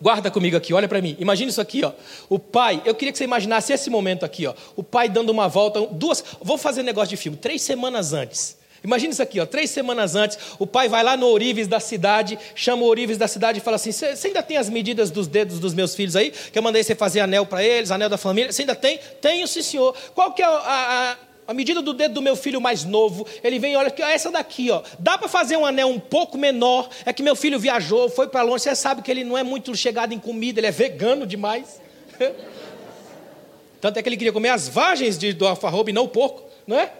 Guarda 0.00 0.30
comigo 0.30 0.56
aqui, 0.56 0.72
olha 0.72 0.88
para 0.88 1.00
mim. 1.02 1.16
Imagina 1.18 1.50
isso 1.50 1.60
aqui, 1.60 1.84
ó. 1.84 1.92
O 2.28 2.38
pai, 2.38 2.80
eu 2.84 2.94
queria 2.94 3.12
que 3.12 3.18
você 3.18 3.24
imaginasse 3.24 3.72
esse 3.72 3.90
momento 3.90 4.24
aqui, 4.24 4.46
ó. 4.46 4.54
O 4.76 4.82
pai 4.82 5.08
dando 5.08 5.30
uma 5.30 5.48
volta, 5.48 5.80
duas, 5.90 6.24
vou 6.40 6.56
fazer 6.56 6.82
negócio 6.82 7.10
de 7.10 7.16
filme, 7.16 7.36
três 7.36 7.62
semanas 7.62 8.12
antes. 8.12 8.56
Imagina 8.82 9.12
isso 9.12 9.22
aqui, 9.22 9.40
ó, 9.40 9.46
três 9.46 9.70
semanas 9.70 10.14
antes, 10.14 10.38
o 10.58 10.66
pai 10.66 10.88
vai 10.88 11.02
lá 11.02 11.16
no 11.16 11.26
ourives 11.26 11.66
da 11.66 11.80
cidade, 11.80 12.38
chama 12.54 12.82
o 12.82 12.86
ourives 12.86 13.18
da 13.18 13.26
cidade 13.26 13.58
e 13.58 13.60
fala 13.60 13.74
assim: 13.74 13.90
Você 13.90 14.28
ainda 14.28 14.42
tem 14.42 14.56
as 14.56 14.70
medidas 14.70 15.10
dos 15.10 15.26
dedos 15.26 15.58
dos 15.58 15.74
meus 15.74 15.96
filhos 15.96 16.14
aí? 16.14 16.30
Que 16.30 16.58
eu 16.58 16.62
mandei 16.62 16.84
você 16.84 16.94
fazer 16.94 17.20
anel 17.20 17.44
para 17.44 17.64
eles, 17.64 17.90
anel 17.90 18.08
da 18.08 18.16
família? 18.16 18.52
Você 18.52 18.62
ainda 18.62 18.76
tem? 18.76 19.00
Tenho, 19.20 19.48
sim, 19.48 19.62
senhor. 19.62 19.96
Qual 20.14 20.32
que 20.32 20.42
é 20.42 20.46
a, 20.46 20.50
a 20.50 21.16
a 21.48 21.54
medida 21.54 21.80
do 21.80 21.94
dedo 21.94 22.12
do 22.12 22.20
meu 22.20 22.36
filho 22.36 22.60
mais 22.60 22.84
novo, 22.84 23.26
ele 23.42 23.58
vem 23.58 23.72
e 23.72 23.76
olha, 23.76 23.90
essa 24.00 24.30
daqui, 24.30 24.70
ó. 24.70 24.82
Dá 24.98 25.16
para 25.16 25.28
fazer 25.28 25.56
um 25.56 25.64
anel 25.64 25.88
um 25.88 25.98
pouco 25.98 26.36
menor. 26.36 26.90
É 27.06 27.12
que 27.12 27.22
meu 27.22 27.34
filho 27.34 27.58
viajou, 27.58 28.10
foi 28.10 28.28
para 28.28 28.42
longe. 28.42 28.64
Você 28.64 28.76
sabe 28.76 29.00
que 29.00 29.10
ele 29.10 29.24
não 29.24 29.36
é 29.36 29.42
muito 29.42 29.74
chegado 29.74 30.12
em 30.12 30.18
comida, 30.18 30.60
ele 30.60 30.66
é 30.66 30.70
vegano 30.70 31.26
demais. 31.26 31.80
Tanto 33.80 33.98
é 33.98 34.02
que 34.02 34.08
ele 34.10 34.18
queria 34.18 34.32
comer 34.32 34.50
as 34.50 34.68
vagens 34.68 35.16
de, 35.16 35.32
do 35.32 35.46
alfarrobe, 35.46 35.90
não 35.90 36.04
o 36.04 36.08
porco, 36.08 36.42
não 36.66 36.78
é? 36.78 36.92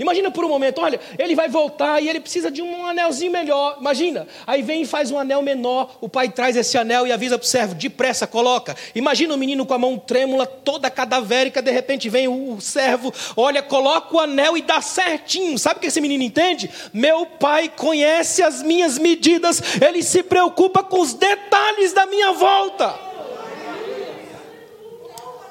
Imagina 0.00 0.30
por 0.30 0.46
um 0.46 0.48
momento, 0.48 0.80
olha, 0.80 0.98
ele 1.18 1.34
vai 1.34 1.46
voltar 1.46 2.02
e 2.02 2.08
ele 2.08 2.20
precisa 2.20 2.50
de 2.50 2.62
um 2.62 2.86
anelzinho 2.86 3.30
melhor. 3.30 3.76
Imagina. 3.78 4.26
Aí 4.46 4.62
vem 4.62 4.80
e 4.80 4.86
faz 4.86 5.10
um 5.10 5.18
anel 5.18 5.42
menor, 5.42 5.98
o 6.00 6.08
pai 6.08 6.30
traz 6.30 6.56
esse 6.56 6.78
anel 6.78 7.06
e 7.06 7.12
avisa 7.12 7.36
para 7.36 7.44
o 7.44 7.46
servo, 7.46 7.74
depressa, 7.74 8.26
coloca. 8.26 8.74
Imagina 8.94 9.34
o 9.34 9.36
menino 9.36 9.66
com 9.66 9.74
a 9.74 9.78
mão 9.78 9.98
trêmula, 9.98 10.46
toda 10.46 10.90
cadavérica, 10.90 11.60
de 11.60 11.70
repente 11.70 12.08
vem 12.08 12.26
o 12.28 12.58
servo, 12.62 13.12
olha, 13.36 13.62
coloca 13.62 14.16
o 14.16 14.20
anel 14.20 14.56
e 14.56 14.62
dá 14.62 14.80
certinho. 14.80 15.58
Sabe 15.58 15.76
o 15.76 15.80
que 15.80 15.88
esse 15.88 16.00
menino 16.00 16.24
entende? 16.24 16.70
Meu 16.94 17.26
pai 17.26 17.68
conhece 17.68 18.42
as 18.42 18.62
minhas 18.62 18.96
medidas, 18.96 19.62
ele 19.86 20.02
se 20.02 20.22
preocupa 20.22 20.82
com 20.82 20.98
os 20.98 21.12
detalhes 21.12 21.92
da 21.92 22.06
minha 22.06 22.32
volta. 22.32 23.09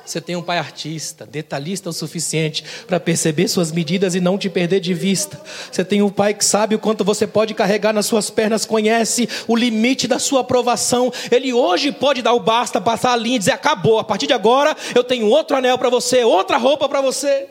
Você 0.09 0.19
tem 0.19 0.35
um 0.35 0.41
pai 0.41 0.57
artista, 0.57 1.23
detalhista 1.23 1.91
o 1.91 1.93
suficiente 1.93 2.63
para 2.87 2.99
perceber 2.99 3.47
suas 3.47 3.71
medidas 3.71 4.15
e 4.15 4.19
não 4.19 4.39
te 4.39 4.49
perder 4.49 4.79
de 4.79 4.91
vista. 4.91 5.39
Você 5.71 5.85
tem 5.85 6.01
um 6.01 6.09
pai 6.09 6.33
que 6.33 6.43
sabe 6.43 6.73
o 6.73 6.79
quanto 6.79 7.05
você 7.05 7.27
pode 7.27 7.53
carregar 7.53 7.93
nas 7.93 8.07
suas 8.07 8.27
pernas, 8.31 8.65
conhece 8.65 9.29
o 9.47 9.55
limite 9.55 10.07
da 10.07 10.17
sua 10.17 10.41
aprovação. 10.41 11.13
Ele 11.29 11.53
hoje 11.53 11.91
pode 11.91 12.23
dar 12.23 12.33
o 12.33 12.39
basta, 12.39 12.81
passar 12.81 13.13
a 13.13 13.15
linha 13.15 13.35
e 13.35 13.39
dizer: 13.39 13.51
acabou, 13.51 13.99
a 13.99 14.03
partir 14.03 14.25
de 14.25 14.33
agora 14.33 14.75
eu 14.95 15.03
tenho 15.03 15.27
outro 15.27 15.55
anel 15.55 15.77
para 15.77 15.91
você, 15.91 16.23
outra 16.23 16.57
roupa 16.57 16.89
para 16.89 17.01
você. 17.01 17.47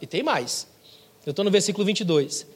E 0.00 0.06
tem 0.06 0.22
mais. 0.22 0.68
Eu 1.26 1.30
estou 1.30 1.44
no 1.44 1.50
versículo 1.50 1.84
22 1.84 2.46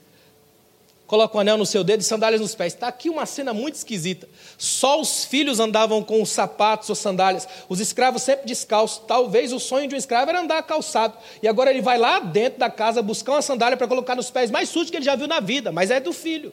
coloca 1.07 1.37
um 1.37 1.41
anel 1.41 1.57
no 1.57 1.67
seu 1.67 1.85
dedo 1.85 2.01
e 2.01 2.05
sandálias 2.05 2.41
nos 2.41 2.55
pés. 2.55 2.75
Está 2.75 2.89
aqui 2.89 3.09
uma 3.09 3.27
cena 3.27 3.55
muito 3.55 3.75
esquisita. 3.75 4.29
Só 4.59 5.01
os 5.01 5.25
filhos 5.25 5.61
andavam 5.61 6.03
com 6.03 6.21
os 6.21 6.31
sapatos 6.31 6.89
ou 6.89 6.95
sandálias, 6.95 7.47
os 7.69 7.81
escravos 7.81 8.23
sempre 8.23 8.47
descalços. 8.47 9.03
Talvez 9.07 9.53
o 9.53 9.61
sonho 9.61 9.89
de 9.89 9.95
um 9.95 9.99
escravo 9.99 10.31
era 10.31 10.41
andar 10.41 10.63
calçado. 10.63 11.17
E 11.43 11.49
agora 11.49 11.71
ele 11.71 11.81
vai 11.81 11.99
lá 11.99 12.19
dentro 12.19 12.59
da 12.59 12.71
casa 12.71 13.03
buscar 13.03 13.33
uma 13.33 13.43
sandália 13.43 13.77
para 13.77 13.87
colocar 13.89 14.15
nos 14.15 14.31
pés 14.31 14.51
mais 14.51 14.69
sujos 14.69 14.91
que 14.91 14.97
ele 14.97 15.05
já 15.05 15.17
viu 15.17 15.29
na 15.29 15.41
vida, 15.41 15.71
mas 15.71 15.91
é 15.91 16.01
do 16.01 16.13
filho. 16.13 16.53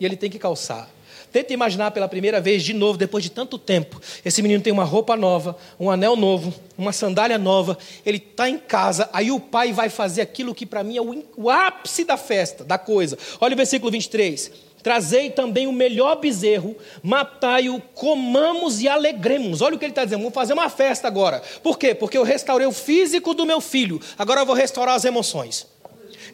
E 0.00 0.04
ele 0.04 0.16
tem 0.16 0.30
que 0.30 0.38
calçar. 0.38 0.93
Tenta 1.34 1.52
imaginar 1.52 1.90
pela 1.90 2.06
primeira 2.06 2.40
vez, 2.40 2.62
de 2.62 2.72
novo, 2.72 2.96
depois 2.96 3.24
de 3.24 3.28
tanto 3.28 3.58
tempo. 3.58 4.00
Esse 4.24 4.40
menino 4.40 4.62
tem 4.62 4.72
uma 4.72 4.84
roupa 4.84 5.16
nova, 5.16 5.56
um 5.80 5.90
anel 5.90 6.14
novo, 6.14 6.54
uma 6.78 6.92
sandália 6.92 7.36
nova. 7.36 7.76
Ele 8.06 8.18
está 8.18 8.48
em 8.48 8.56
casa, 8.56 9.10
aí 9.12 9.32
o 9.32 9.40
pai 9.40 9.72
vai 9.72 9.88
fazer 9.88 10.20
aquilo 10.20 10.54
que 10.54 10.64
para 10.64 10.84
mim 10.84 10.96
é 10.96 11.02
o, 11.02 11.50
ápice 11.50 12.04
da 12.04 12.16
festa, 12.16 12.62
da 12.62 12.78
coisa. 12.78 13.18
Olha 13.40 13.54
o 13.54 13.56
versículo 13.56 13.90
23. 13.90 14.48
Trazei 14.80 15.28
também 15.28 15.66
o 15.66 15.72
melhor 15.72 16.20
bezerro, 16.20 16.76
matai-o, 17.02 17.80
comamos 17.80 18.80
e 18.80 18.86
alegremos. 18.86 19.60
Olha 19.60 19.74
o 19.74 19.78
que 19.78 19.84
ele 19.86 19.90
está 19.90 20.04
dizendo, 20.04 20.20
vamos 20.20 20.34
fazer 20.34 20.52
uma 20.52 20.68
festa 20.68 21.08
agora. 21.08 21.42
Por 21.64 21.80
quê? 21.80 21.96
Porque 21.96 22.16
eu 22.16 22.22
restaurei 22.22 22.68
o 22.68 22.70
físico 22.70 23.34
do 23.34 23.44
meu 23.44 23.60
filho, 23.60 24.00
agora 24.16 24.42
eu 24.42 24.46
vou 24.46 24.54
restaurar 24.54 24.94
as 24.94 25.04
emoções 25.04 25.73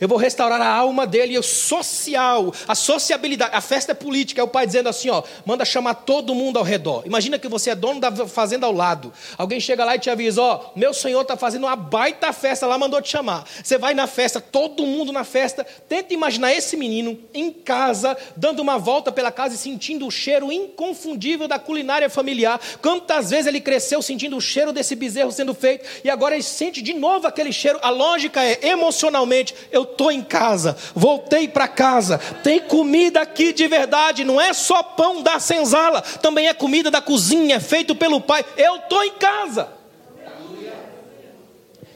eu 0.01 0.09
vou 0.09 0.16
restaurar 0.16 0.61
a 0.62 0.68
alma 0.68 1.07
dele, 1.07 1.38
o 1.38 1.42
social, 1.42 2.53
a 2.66 2.74
sociabilidade. 2.74 3.55
A 3.55 3.61
festa 3.61 3.92
é 3.92 3.94
política, 3.94 4.40
é 4.40 4.44
o 4.44 4.48
pai 4.48 4.66
dizendo 4.66 4.88
assim: 4.88 5.11
ó, 5.11 5.22
manda 5.44 5.64
chamar 5.64 5.94
todo 5.94 6.34
mundo 6.34 6.59
ao 6.59 6.64
redor. 6.64 7.03
Imagina 7.05 7.38
que 7.38 7.48
você 7.48 7.70
é 7.70 7.74
dono 7.74 8.01
da 8.01 8.11
fazenda 8.26 8.66
ao 8.66 8.72
lado. 8.72 9.12
Alguém 9.36 9.61
chega 9.61 9.84
lá 9.84 9.96
e 9.96 9.98
te 9.98 10.09
avisa: 10.09 10.40
ó, 10.40 10.70
meu 10.74 10.94
senhor 10.94 11.20
está 11.20 11.36
fazendo 11.36 11.64
uma 11.64 11.76
baita 11.76 12.32
festa 12.32 12.66
lá, 12.66 12.78
mandou 12.78 13.03
te 13.03 13.11
chamar. 13.11 13.44
Você 13.62 13.76
vai 13.76 13.92
na 13.92 14.07
festa, 14.07 14.40
todo 14.40 14.86
mundo 14.86 15.12
na 15.12 15.22
festa. 15.22 15.66
Tenta 15.88 16.14
imaginar 16.14 16.53
esse 16.55 16.76
menino 16.76 17.18
em 17.34 17.53
casa, 17.53 18.16
dando 18.36 18.61
uma 18.61 18.78
volta 18.78 19.12
pela 19.12 19.30
casa 19.30 19.55
e 19.55 19.59
sentindo 19.59 20.07
o 20.07 20.11
cheiro 20.11 20.51
inconfundível 20.51 21.46
da 21.46 21.59
culinária 21.59 22.09
familiar. 22.09 22.59
Quantas 22.80 23.30
vezes 23.30 23.46
ele 23.46 23.61
cresceu 23.61 24.01
sentindo 24.01 24.36
o 24.36 24.40
cheiro 24.40 24.72
desse 24.72 24.94
bezerro 24.96 25.30
sendo 25.30 25.53
feito 25.53 25.86
e 26.03 26.09
agora 26.09 26.34
ele 26.34 26.42
sente 26.42 26.80
de 26.80 26.94
novo 26.94 27.26
aquele 27.26 27.53
cheiro. 27.53 27.78
A 27.82 27.90
lógica 27.90 28.42
é, 28.42 28.68
emocionalmente, 28.68 29.55
eu 29.70 29.89
estou 29.91 30.11
em 30.11 30.22
casa, 30.22 30.76
voltei 30.95 31.49
para 31.49 31.68
casa, 31.68 32.18
tem 32.43 32.61
comida 32.61 33.20
aqui 33.20 33.53
de 33.53 33.66
verdade, 33.68 34.24
não 34.24 34.41
é 34.41 34.53
só 34.53 34.82
pão 34.82 35.22
da 35.22 35.38
senzala, 35.38 36.01
também 36.01 36.49
é 36.49 36.55
comida 36.55 36.91
da 36.91 37.01
cozinha, 37.01 37.57
é 37.57 37.61
feito 37.61 37.95
pelo 37.95 38.20
pai. 38.20 38.45
Eu 38.57 38.76
estou 38.76 39.05
em 39.05 39.12
casa. 39.12 39.68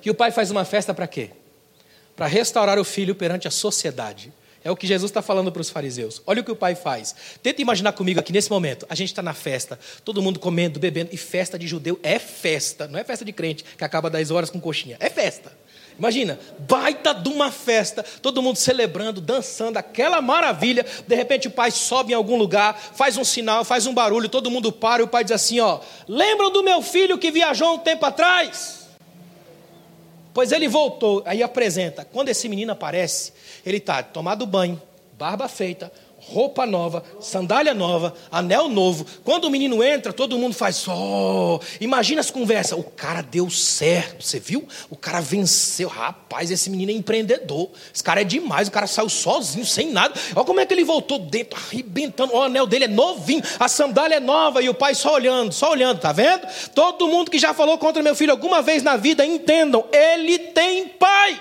E 0.04 0.10
o 0.10 0.14
pai 0.14 0.30
faz 0.30 0.50
uma 0.50 0.64
festa 0.64 0.92
para 0.92 1.06
quê? 1.06 1.30
Para 2.14 2.26
restaurar 2.26 2.78
o 2.78 2.84
filho 2.84 3.14
perante 3.14 3.48
a 3.48 3.50
sociedade. 3.50 4.32
É 4.64 4.70
o 4.70 4.76
que 4.76 4.86
Jesus 4.86 5.10
está 5.10 5.20
falando 5.20 5.52
para 5.52 5.60
os 5.60 5.68
fariseus. 5.68 6.22
Olha 6.26 6.40
o 6.40 6.44
que 6.44 6.50
o 6.50 6.56
pai 6.56 6.74
faz. 6.74 7.14
Tenta 7.42 7.60
imaginar 7.60 7.92
comigo 7.92 8.18
aqui 8.18 8.32
nesse 8.32 8.50
momento. 8.50 8.86
A 8.88 8.94
gente 8.94 9.10
está 9.10 9.22
na 9.22 9.34
festa, 9.34 9.78
todo 10.02 10.22
mundo 10.22 10.40
comendo, 10.40 10.80
bebendo. 10.80 11.10
E 11.12 11.18
festa 11.18 11.58
de 11.58 11.66
judeu 11.66 12.00
é 12.02 12.18
festa. 12.18 12.88
Não 12.88 12.98
é 12.98 13.04
festa 13.04 13.26
de 13.26 13.32
crente 13.32 13.62
que 13.62 13.84
acaba 13.84 14.08
10 14.08 14.30
horas 14.30 14.48
com 14.48 14.58
coxinha. 14.58 14.96
É 15.00 15.10
festa. 15.10 15.52
Imagina, 15.98 16.38
baita 16.58 17.14
de 17.14 17.28
uma 17.28 17.52
festa, 17.52 18.04
todo 18.20 18.42
mundo 18.42 18.56
celebrando, 18.56 19.20
dançando, 19.20 19.76
aquela 19.76 20.20
maravilha. 20.20 20.84
De 21.06 21.14
repente 21.14 21.46
o 21.46 21.50
pai 21.50 21.70
sobe 21.70 22.12
em 22.12 22.16
algum 22.16 22.36
lugar, 22.36 22.76
faz 22.76 23.16
um 23.16 23.24
sinal, 23.24 23.64
faz 23.64 23.86
um 23.86 23.94
barulho, 23.94 24.28
todo 24.28 24.50
mundo 24.50 24.72
para 24.72 25.02
e 25.02 25.04
o 25.04 25.08
pai 25.08 25.22
diz 25.22 25.32
assim: 25.32 25.60
Ó, 25.60 25.80
lembram 26.08 26.50
do 26.50 26.64
meu 26.64 26.82
filho 26.82 27.18
que 27.18 27.30
viajou 27.30 27.74
um 27.74 27.78
tempo 27.78 28.04
atrás? 28.04 28.88
Pois 30.32 30.50
ele 30.50 30.66
voltou, 30.66 31.22
aí 31.24 31.44
apresenta. 31.44 32.04
Quando 32.04 32.28
esse 32.28 32.48
menino 32.48 32.72
aparece, 32.72 33.32
ele 33.64 33.76
está 33.76 34.02
tomado 34.02 34.44
banho, 34.44 34.82
barba 35.16 35.46
feita, 35.46 35.92
roupa 36.28 36.66
nova, 36.66 37.02
sandália 37.20 37.74
nova, 37.74 38.14
anel 38.30 38.68
novo. 38.68 39.06
Quando 39.22 39.44
o 39.44 39.50
menino 39.50 39.82
entra, 39.82 40.12
todo 40.12 40.38
mundo 40.38 40.54
faz 40.54 40.86
oh, 40.88 41.60
imagina 41.80 42.20
as 42.20 42.30
conversas. 42.30 42.78
O 42.78 42.82
cara 42.82 43.22
deu 43.22 43.50
certo, 43.50 44.24
você 44.24 44.40
viu? 44.40 44.66
O 44.90 44.96
cara 44.96 45.20
venceu. 45.20 45.88
Rapaz, 45.88 46.50
esse 46.50 46.70
menino 46.70 46.90
é 46.90 46.94
empreendedor. 46.94 47.70
Esse 47.92 48.02
cara 48.02 48.20
é 48.20 48.24
demais. 48.24 48.68
O 48.68 48.70
cara 48.70 48.86
saiu 48.86 49.08
sozinho, 49.08 49.64
sem 49.64 49.90
nada. 49.90 50.14
Olha 50.34 50.44
como 50.44 50.60
é 50.60 50.66
que 50.66 50.74
ele 50.74 50.84
voltou 50.84 51.18
dentro, 51.18 51.58
arrebentando. 51.58 52.34
O 52.34 52.42
anel 52.42 52.66
dele 52.66 52.84
é 52.84 52.88
novinho, 52.88 53.42
a 53.58 53.68
sandália 53.68 54.16
é 54.16 54.20
nova 54.20 54.62
e 54.62 54.68
o 54.68 54.74
pai 54.74 54.94
só 54.94 55.14
olhando, 55.14 55.52
só 55.52 55.70
olhando, 55.70 56.00
tá 56.00 56.12
vendo? 56.12 56.46
Todo 56.74 57.08
mundo 57.08 57.30
que 57.30 57.38
já 57.38 57.52
falou 57.54 57.78
contra 57.78 58.02
meu 58.02 58.14
filho 58.14 58.32
alguma 58.32 58.62
vez 58.62 58.82
na 58.82 58.96
vida, 58.96 59.24
entendam, 59.24 59.84
ele 59.92 60.38
tem 60.38 60.88
pai 60.88 61.40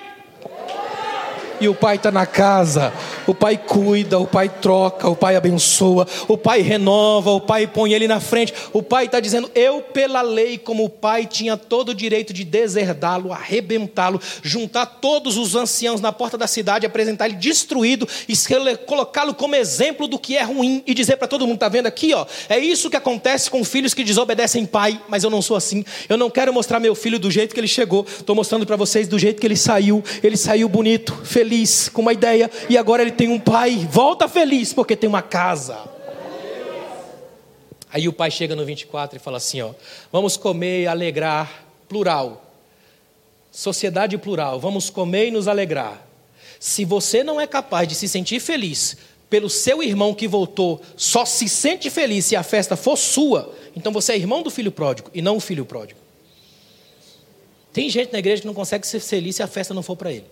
e 1.63 1.67
o 1.69 1.73
pai 1.73 1.95
está 1.95 2.11
na 2.11 2.25
casa. 2.25 2.93
O 3.25 3.33
pai 3.33 3.57
cuida, 3.57 4.19
o 4.19 4.27
pai 4.27 4.49
troca, 4.49 5.09
o 5.09 5.15
pai 5.15 5.35
abençoa, 5.35 6.07
o 6.27 6.37
pai 6.37 6.61
renova, 6.61 7.31
o 7.31 7.41
pai 7.41 7.67
põe 7.67 7.93
ele 7.93 8.07
na 8.07 8.19
frente. 8.19 8.53
O 8.73 8.83
pai 8.83 9.05
está 9.05 9.19
dizendo: 9.19 9.49
Eu, 9.55 9.81
pela 9.81 10.21
lei, 10.21 10.57
como 10.57 10.83
o 10.83 10.89
pai, 10.89 11.25
tinha 11.25 11.55
todo 11.55 11.89
o 11.89 11.95
direito 11.95 12.33
de 12.33 12.43
deserdá-lo, 12.43 13.31
arrebentá-lo, 13.31 14.19
juntar 14.41 14.85
todos 14.85 15.37
os 15.37 15.55
anciãos 15.55 16.01
na 16.01 16.11
porta 16.11 16.37
da 16.37 16.47
cidade, 16.47 16.85
apresentar 16.85 17.27
ele 17.27 17.35
destruído 17.35 18.07
e 18.27 18.35
colocá-lo 18.85 19.33
como 19.33 19.55
exemplo 19.55 20.07
do 20.07 20.19
que 20.19 20.35
é 20.35 20.43
ruim 20.43 20.83
e 20.85 20.93
dizer 20.93 21.17
para 21.17 21.27
todo 21.27 21.47
mundo: 21.47 21.55
Está 21.55 21.69
vendo 21.69 21.87
aqui, 21.87 22.13
ó? 22.13 22.25
É 22.49 22.59
isso 22.59 22.89
que 22.89 22.97
acontece 22.97 23.49
com 23.49 23.63
filhos 23.63 23.93
que 23.93 24.03
desobedecem 24.03 24.65
pai, 24.65 24.99
mas 25.07 25.23
eu 25.23 25.29
não 25.29 25.41
sou 25.41 25.55
assim. 25.55 25.85
Eu 26.09 26.17
não 26.17 26.29
quero 26.29 26.53
mostrar 26.53 26.79
meu 26.79 26.95
filho 26.95 27.17
do 27.17 27.31
jeito 27.31 27.53
que 27.53 27.59
ele 27.59 27.67
chegou, 27.67 28.05
estou 28.05 28.35
mostrando 28.35 28.65
para 28.65 28.75
vocês 28.75 29.07
do 29.07 29.17
jeito 29.17 29.39
que 29.39 29.47
ele 29.47 29.55
saiu. 29.55 30.03
Ele 30.21 30.35
saiu 30.35 30.67
bonito, 30.67 31.15
feliz 31.23 31.89
com 31.89 32.01
uma 32.01 32.13
ideia 32.13 32.49
e 32.69 32.77
agora 32.77 33.01
ele 33.01 33.12
tem 33.13 33.29
um 33.29 33.39
pai. 33.39 33.87
Volta 33.89 34.27
feliz 34.27 34.73
porque 34.73 34.95
tem 34.95 35.07
uma 35.07 35.21
casa. 35.21 35.79
Aí 37.93 38.07
o 38.07 38.13
pai 38.13 38.31
chega 38.31 38.55
no 38.55 38.65
24 38.65 39.17
e 39.17 39.19
fala 39.19 39.37
assim: 39.37 39.61
ó, 39.61 39.71
vamos 40.11 40.35
comer 40.35 40.83
e 40.83 40.87
alegrar, 40.87 41.65
plural. 41.87 42.43
Sociedade 43.51 44.17
plural, 44.17 44.59
vamos 44.59 44.89
comer 44.89 45.27
e 45.27 45.31
nos 45.31 45.47
alegrar. 45.47 46.05
Se 46.59 46.83
você 46.83 47.23
não 47.23 47.39
é 47.39 47.45
capaz 47.45 47.87
de 47.87 47.93
se 47.93 48.07
sentir 48.07 48.39
feliz 48.39 48.97
pelo 49.29 49.49
seu 49.49 49.83
irmão 49.83 50.13
que 50.13 50.27
voltou, 50.27 50.81
só 50.97 51.23
se 51.23 51.47
sente 51.47 51.89
feliz 51.89 52.25
se 52.25 52.35
a 52.35 52.41
festa 52.41 52.75
for 52.75 52.97
sua, 52.97 53.53
então 53.75 53.91
você 53.91 54.13
é 54.13 54.17
irmão 54.17 54.41
do 54.41 54.49
filho 54.49 54.71
pródigo 54.71 55.11
e 55.13 55.21
não 55.21 55.37
o 55.37 55.39
filho 55.39 55.65
pródigo. 55.65 55.99
Tem 57.71 57.89
gente 57.89 58.13
na 58.13 58.19
igreja 58.19 58.41
que 58.41 58.47
não 58.47 58.53
consegue 58.53 58.85
ser 58.87 58.99
feliz 58.99 59.35
se 59.35 59.43
a 59.43 59.47
festa 59.47 59.73
não 59.73 59.83
for 59.83 59.95
para 59.95 60.11
ele. 60.11 60.25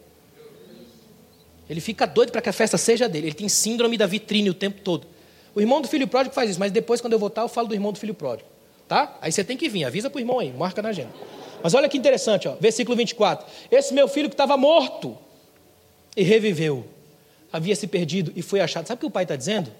Ele 1.71 1.79
fica 1.79 2.05
doido 2.05 2.33
para 2.33 2.41
que 2.41 2.49
a 2.49 2.53
festa 2.53 2.77
seja 2.77 3.07
dele. 3.07 3.27
Ele 3.27 3.33
tem 3.33 3.47
síndrome 3.47 3.97
da 3.97 4.05
vitrine 4.05 4.49
o 4.49 4.53
tempo 4.53 4.81
todo. 4.81 5.07
O 5.55 5.61
irmão 5.61 5.81
do 5.81 5.87
filho 5.87 6.05
pródigo 6.05 6.35
faz 6.35 6.49
isso, 6.49 6.59
mas 6.59 6.69
depois, 6.69 6.99
quando 6.99 7.13
eu 7.13 7.19
voltar, 7.19 7.43
eu 7.43 7.47
falo 7.47 7.69
do 7.69 7.73
irmão 7.73 7.93
do 7.93 7.97
filho 7.97 8.13
pródigo. 8.13 8.49
Tá? 8.89 9.17
Aí 9.21 9.31
você 9.31 9.41
tem 9.41 9.55
que 9.55 9.69
vir, 9.69 9.85
avisa 9.85 10.09
para 10.09 10.17
o 10.17 10.19
irmão 10.19 10.39
aí, 10.39 10.51
marca 10.51 10.81
na 10.81 10.89
agenda. 10.89 11.11
Mas 11.63 11.73
olha 11.73 11.87
que 11.87 11.97
interessante, 11.97 12.45
ó, 12.45 12.55
versículo 12.59 12.97
24. 12.97 13.47
Esse 13.71 13.93
meu 13.93 14.09
filho 14.09 14.27
que 14.27 14.33
estava 14.33 14.57
morto 14.57 15.17
e 16.17 16.23
reviveu, 16.23 16.85
havia 17.53 17.73
se 17.73 17.87
perdido 17.87 18.33
e 18.35 18.41
foi 18.41 18.59
achado. 18.59 18.85
Sabe 18.85 18.97
o 18.97 18.99
que 18.99 19.05
o 19.05 19.11
pai 19.11 19.23
está 19.23 19.37
dizendo? 19.37 19.71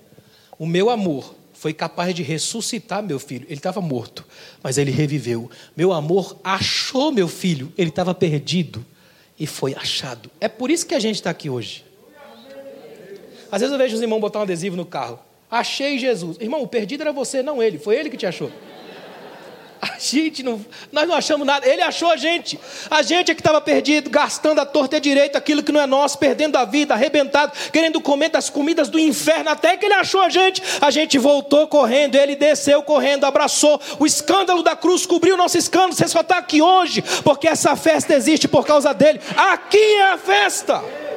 O 0.58 0.66
meu 0.66 0.90
amor 0.90 1.36
foi 1.54 1.74
capaz 1.74 2.16
de 2.16 2.24
ressuscitar 2.24 3.04
meu 3.04 3.20
filho. 3.20 3.46
Ele 3.48 3.56
estava 3.56 3.82
morto, 3.82 4.26
mas 4.64 4.78
ele 4.78 4.92
reviveu. 4.92 5.52
Meu 5.76 5.92
amor 5.92 6.38
achou 6.42 7.12
meu 7.12 7.28
filho, 7.28 7.70
ele 7.78 7.90
estava 7.90 8.16
perdido, 8.16 8.86
e 9.42 9.48
foi 9.48 9.74
achado. 9.74 10.30
É 10.40 10.48
por 10.48 10.70
isso 10.70 10.86
que 10.86 10.94
a 10.94 11.00
gente 11.00 11.16
está 11.16 11.32
aqui 11.32 11.50
hoje. 11.50 11.84
Às 13.52 13.60
vezes 13.60 13.74
eu 13.74 13.78
vejo 13.80 13.96
os 13.96 14.02
irmãos 14.02 14.20
botar 14.20 14.38
um 14.38 14.44
adesivo 14.44 14.78
no 14.78 14.86
carro. 14.86 15.20
Achei 15.50 15.98
Jesus. 15.98 16.38
Irmão, 16.40 16.62
o 16.62 16.68
perdido 16.68 17.02
era 17.02 17.12
você, 17.12 17.42
não 17.42 17.62
ele. 17.62 17.80
Foi 17.80 17.96
ele 17.96 18.12
que 18.12 18.18
te 18.18 18.28
achou. 18.28 18.52
gente 20.00 20.44
não, 20.44 20.64
nós 20.92 21.08
não 21.08 21.16
achamos 21.16 21.46
nada. 21.46 21.68
Ele 21.68 21.82
achou 21.82 22.10
a 22.10 22.18
gente. 22.18 22.60
A 22.90 23.02
gente 23.02 23.32
é 23.32 23.36
que 23.36 23.42
estava 23.42 23.60
perdido, 23.60 24.10
gastando 24.10 24.60
a 24.60 24.66
torta 24.66 24.98
a 24.98 25.00
direito 25.00 25.36
aquilo 25.36 25.64
que 25.64 25.72
não 25.72 25.82
é 25.82 25.88
nosso, 25.88 26.18
perdendo 26.18 26.58
a 26.58 26.66
vida, 26.66 26.94
arrebentado, 26.94 27.54
querendo 27.72 28.00
comer 28.00 28.30
das 28.30 28.50
comidas 28.50 28.90
do 28.90 29.00
inferno. 29.00 29.50
Até 29.50 29.78
que 29.78 29.86
ele 29.86 29.96
achou 29.96 30.22
a 30.22 30.30
gente. 30.30 30.62
A 30.80 30.92
gente 30.92 31.18
voltou 31.18 31.68
correndo, 31.68 32.16
ele 32.16 32.36
desceu 32.36 32.84
correndo, 32.84 33.26
abraçou. 33.26 33.82
O 34.00 34.06
escândalo 34.06 34.64
da 34.64 34.76
cruz 34.76 35.06
cobriu 35.06 35.36
o 35.36 35.38
nosso 35.38 35.58
escândalo. 35.58 35.94
Você 35.94 36.08
só 36.08 36.22
está 36.22 36.38
aqui 36.38 36.62
hoje 36.62 37.04
porque 37.24 37.48
essa 37.48 37.76
festa 37.76 38.14
existe 38.14 38.48
por 38.48 38.66
causa 38.66 38.94
dele. 38.94 39.20
Aqui 39.36 39.78
é 39.78 40.12
a 40.12 40.18
festa. 40.18 41.11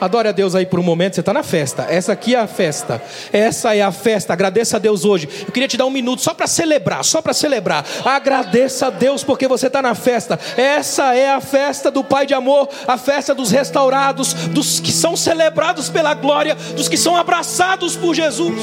Adore 0.00 0.28
a 0.28 0.32
Deus 0.32 0.54
aí 0.54 0.66
por 0.66 0.78
um 0.78 0.82
momento, 0.82 1.14
você 1.14 1.20
está 1.20 1.32
na 1.32 1.42
festa. 1.42 1.86
Essa 1.88 2.12
aqui 2.12 2.34
é 2.34 2.38
a 2.38 2.46
festa. 2.46 3.02
Essa 3.32 3.74
é 3.74 3.82
a 3.82 3.90
festa. 3.90 4.32
Agradeça 4.32 4.76
a 4.76 4.80
Deus 4.80 5.04
hoje. 5.04 5.28
Eu 5.46 5.52
queria 5.52 5.68
te 5.68 5.76
dar 5.76 5.86
um 5.86 5.90
minuto 5.90 6.20
só 6.22 6.34
para 6.34 6.46
celebrar, 6.46 7.04
só 7.04 7.22
para 7.22 7.32
celebrar. 7.32 7.84
Agradeça 8.04 8.88
a 8.88 8.90
Deus 8.90 9.24
porque 9.24 9.48
você 9.48 9.68
está 9.68 9.80
na 9.80 9.94
festa. 9.94 10.38
Essa 10.56 11.14
é 11.14 11.30
a 11.30 11.40
festa 11.40 11.90
do 11.90 12.04
Pai 12.04 12.26
de 12.26 12.34
amor, 12.34 12.68
a 12.86 12.98
festa 12.98 13.34
dos 13.34 13.50
restaurados, 13.50 14.32
dos 14.32 14.80
que 14.80 14.92
são 14.92 15.16
celebrados 15.16 15.88
pela 15.88 16.14
glória, 16.14 16.54
dos 16.54 16.88
que 16.88 16.96
são 16.96 17.16
abraçados 17.16 17.96
por 17.96 18.14
Jesus. 18.14 18.62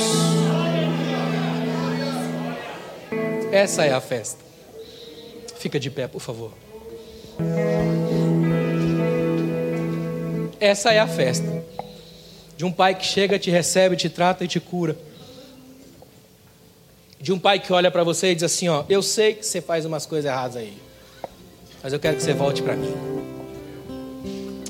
Essa 3.52 3.86
é 3.86 3.94
a 3.94 4.02
festa. 4.02 4.44
Fica 5.58 5.80
de 5.80 5.90
pé, 5.90 6.08
por 6.08 6.20
favor. 6.20 6.52
Essa 10.64 10.94
é 10.94 11.00
a 11.00 11.06
festa 11.06 11.62
de 12.56 12.64
um 12.64 12.72
pai 12.72 12.96
que 12.96 13.06
chega, 13.06 13.38
te 13.38 13.52
recebe, 13.52 13.98
te 13.98 14.08
trata 14.08 14.46
e 14.46 14.48
te 14.48 14.62
cura. 14.62 14.96
De 17.20 17.34
um 17.34 17.38
pai 17.38 17.60
que 17.60 17.74
olha 17.74 17.92
para 17.92 18.02
você 18.02 18.32
e 18.32 18.36
diz 18.36 18.46
assim: 18.46 18.70
Ó, 18.70 18.86
eu 18.88 19.02
sei 19.02 19.34
que 19.34 19.46
você 19.46 19.60
faz 19.60 19.84
umas 19.84 20.06
coisas 20.06 20.32
erradas 20.32 20.56
aí, 20.56 20.74
mas 21.84 21.92
eu 21.92 22.00
quero 22.00 22.16
que 22.16 22.24
você 22.24 22.32
volte 22.32 22.62
para 22.62 22.78
mim. 22.78 22.94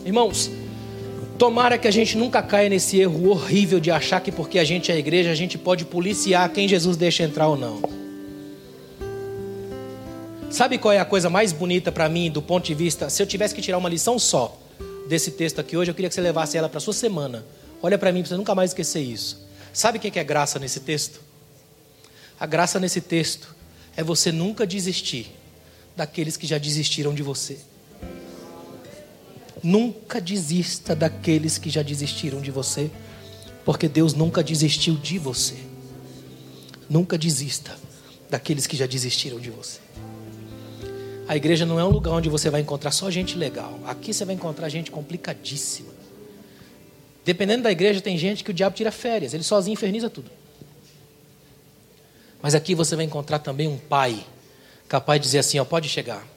Irmãos, 0.04 0.50
tomara 1.38 1.78
que 1.78 1.88
a 1.88 1.92
gente 1.92 2.18
nunca 2.18 2.42
caia 2.42 2.70
nesse 2.70 3.00
erro 3.00 3.30
horrível 3.30 3.80
de 3.80 3.92
achar 3.92 4.20
que 4.20 4.32
porque 4.32 4.58
a 4.58 4.64
gente 4.64 4.92
é 4.92 4.98
igreja, 4.98 5.30
a 5.30 5.36
gente 5.36 5.60
pode 5.60 5.86
policiar 5.86 6.50
quem 6.50 6.68
Jesus 6.68 6.98
deixa 6.98 7.22
entrar 7.22 7.50
ou 7.50 7.56
não. 7.56 7.84
Sabe 10.50 10.80
qual 10.80 10.92
é 10.92 10.98
a 10.98 11.06
coisa 11.06 11.30
mais 11.30 11.52
bonita 11.52 11.92
para 11.92 12.10
mim, 12.10 12.32
do 12.32 12.42
ponto 12.42 12.66
de 12.66 12.74
vista, 12.74 13.12
se 13.12 13.22
eu 13.22 13.28
tivesse 13.28 13.54
que 13.54 13.62
tirar 13.62 13.78
uma 13.78 13.90
lição 13.90 14.18
só? 14.18 14.63
Desse 15.08 15.32
texto 15.32 15.60
aqui 15.60 15.76
hoje, 15.76 15.92
eu 15.92 15.96
queria 15.96 16.10
que 16.10 16.16
você 16.16 16.22
levasse 16.22 16.58
ela 16.58 16.70
para 16.70 16.78
a 16.78 16.82
sua 16.82 16.94
semana. 16.94 17.46
Olha 17.82 17.98
para 17.98 18.12
mim 18.12 18.22
para 18.22 18.30
você 18.30 18.38
nunca 18.38 18.56
mais 18.56 18.72
esquecer 18.72 19.02
isso. 19.02 19.46
Sabe 19.74 19.98
o 19.98 20.02
que 20.02 20.18
é 20.20 20.24
graça 20.24 20.60
nesse 20.60 20.80
texto? 20.80 21.20
A 22.40 22.46
graça 22.46 22.80
nesse 22.80 23.02
texto 23.02 23.56
é 23.96 24.04
você 24.04 24.32
nunca 24.32 24.66
desistir 24.66 25.32
daqueles 25.96 26.38
que 26.38 26.48
já 26.48 26.58
desistiram 26.58 27.14
de 27.14 27.24
você. 27.24 27.58
Nunca 29.62 30.20
desista 30.20 30.96
daqueles 30.96 31.58
que 31.58 31.70
já 31.70 31.82
desistiram 31.82 32.42
de 32.42 32.52
você, 32.52 32.92
porque 33.64 33.88
Deus 33.88 34.14
nunca 34.14 34.44
desistiu 34.44 34.96
de 34.96 35.18
você. 35.18 35.56
Nunca 36.90 37.18
desista 37.18 37.78
daqueles 38.30 38.68
que 38.68 38.76
já 38.76 38.86
desistiram 38.86 39.40
de 39.40 39.50
você. 39.50 39.83
A 41.28 41.36
igreja 41.36 41.66
não 41.66 41.80
é 41.80 41.84
um 41.84 41.90
lugar 41.90 42.12
onde 42.12 42.30
você 42.30 42.50
vai 42.50 42.62
encontrar 42.62 42.92
só 42.92 43.10
gente 43.10 43.38
legal. 43.38 43.80
Aqui 43.86 44.14
você 44.14 44.26
vai 44.26 44.36
encontrar 44.36 44.68
gente 44.70 44.92
complicadíssima. 44.92 45.92
Dependendo 47.24 47.64
da 47.64 47.72
igreja, 47.72 48.02
tem 48.02 48.18
gente 48.18 48.44
que 48.44 48.52
o 48.52 48.54
diabo 48.54 48.76
tira 48.76 48.92
férias, 48.92 49.34
ele 49.34 49.44
sozinho 49.44 49.74
inferniza 49.74 50.10
tudo. 50.10 50.30
Mas 52.42 52.54
aqui 52.54 52.76
você 52.76 52.96
vai 52.96 53.06
encontrar 53.06 53.40
também 53.40 53.68
um 53.68 53.78
pai 53.78 54.26
capaz 54.90 55.22
de 55.22 55.28
dizer 55.28 55.40
assim: 55.40 55.58
ó, 55.60 55.64
pode 55.64 55.88
chegar, 55.88 56.28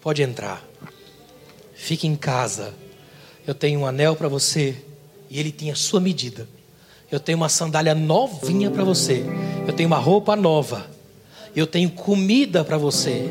pode 0.00 0.22
entrar, 0.22 0.66
fique 1.74 2.06
em 2.06 2.16
casa. 2.16 2.72
Eu 3.46 3.54
tenho 3.54 3.80
um 3.80 3.86
anel 3.86 4.16
para 4.16 4.28
você 4.28 4.76
e 5.28 5.38
ele 5.38 5.52
tem 5.52 5.70
a 5.70 5.74
sua 5.74 6.00
medida. 6.00 6.48
Eu 7.10 7.20
tenho 7.20 7.36
uma 7.36 7.48
sandália 7.48 7.94
novinha 7.94 8.70
para 8.70 8.84
você. 8.84 9.24
Eu 9.66 9.72
tenho 9.72 9.88
uma 9.88 9.98
roupa 9.98 10.36
nova. 10.36 10.88
Eu 11.54 11.66
tenho 11.66 11.90
comida 11.90 12.64
para 12.64 12.78
você. 12.78 13.28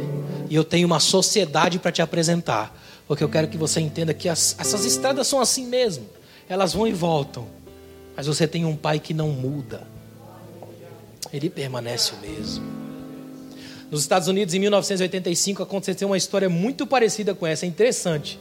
E 0.50 0.56
eu 0.56 0.64
tenho 0.64 0.88
uma 0.88 1.00
sociedade 1.00 1.78
para 1.78 1.92
te 1.92 2.02
apresentar. 2.02 2.76
Porque 3.08 3.24
eu 3.24 3.30
quero 3.30 3.48
que 3.48 3.58
você 3.58 3.80
entenda 3.80 4.14
que 4.14 4.28
as, 4.28 4.56
essas 4.60 4.84
estradas 4.86 5.28
são 5.28 5.40
assim 5.40 5.66
mesmo. 5.66 6.06
Elas 6.48 6.74
vão 6.74 6.88
e 6.88 6.92
voltam. 6.92 7.48
Mas 8.16 8.28
você 8.28 8.48
tem 8.48 8.66
um 8.66 8.76
pai 8.76 9.00
que 9.00 9.14
não 9.14 9.30
muda. 9.30 9.88
Ele 11.32 11.50
permanece 11.50 12.14
o 12.14 12.18
mesmo. 12.18 12.66
Nos 13.92 14.02
Estados 14.02 14.28
Unidos, 14.28 14.54
em 14.54 14.60
1985, 14.60 15.64
aconteceu 15.64 16.08
uma 16.08 16.18
história 16.18 16.50
muito 16.50 16.86
parecida 16.86 17.34
com 17.34 17.48
essa. 17.48 17.66
É 17.66 17.70
interessante. 17.70 18.40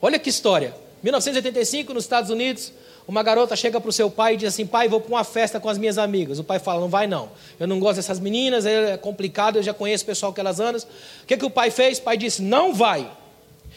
Olha 0.00 0.18
que 0.18 0.28
história. 0.28 0.74
1985, 1.02 1.94
nos 1.94 2.04
Estados 2.04 2.30
Unidos, 2.30 2.72
uma 3.08 3.22
garota 3.22 3.56
chega 3.56 3.80
para 3.80 3.88
o 3.88 3.92
seu 3.92 4.10
pai 4.10 4.34
e 4.34 4.36
diz 4.36 4.50
assim: 4.50 4.66
Pai, 4.66 4.86
vou 4.86 5.00
para 5.00 5.14
uma 5.14 5.24
festa 5.24 5.58
com 5.58 5.70
as 5.70 5.78
minhas 5.78 5.96
amigas. 5.96 6.38
O 6.38 6.44
pai 6.44 6.58
fala: 6.58 6.78
Não 6.78 6.90
vai 6.90 7.06
não. 7.06 7.30
Eu 7.58 7.66
não 7.66 7.80
gosto 7.80 7.96
dessas 7.96 8.20
meninas, 8.20 8.66
é 8.66 8.98
complicado, 8.98 9.56
eu 9.56 9.62
já 9.62 9.72
conheço 9.72 10.04
o 10.04 10.06
pessoal 10.06 10.30
que 10.30 10.38
elas 10.38 10.60
andam. 10.60 10.82
O 11.22 11.26
que, 11.26 11.38
que 11.38 11.44
o 11.44 11.48
pai 11.48 11.70
fez? 11.70 11.96
O 11.96 12.02
pai 12.02 12.18
disse: 12.18 12.42
Não 12.42 12.74
vai. 12.74 13.10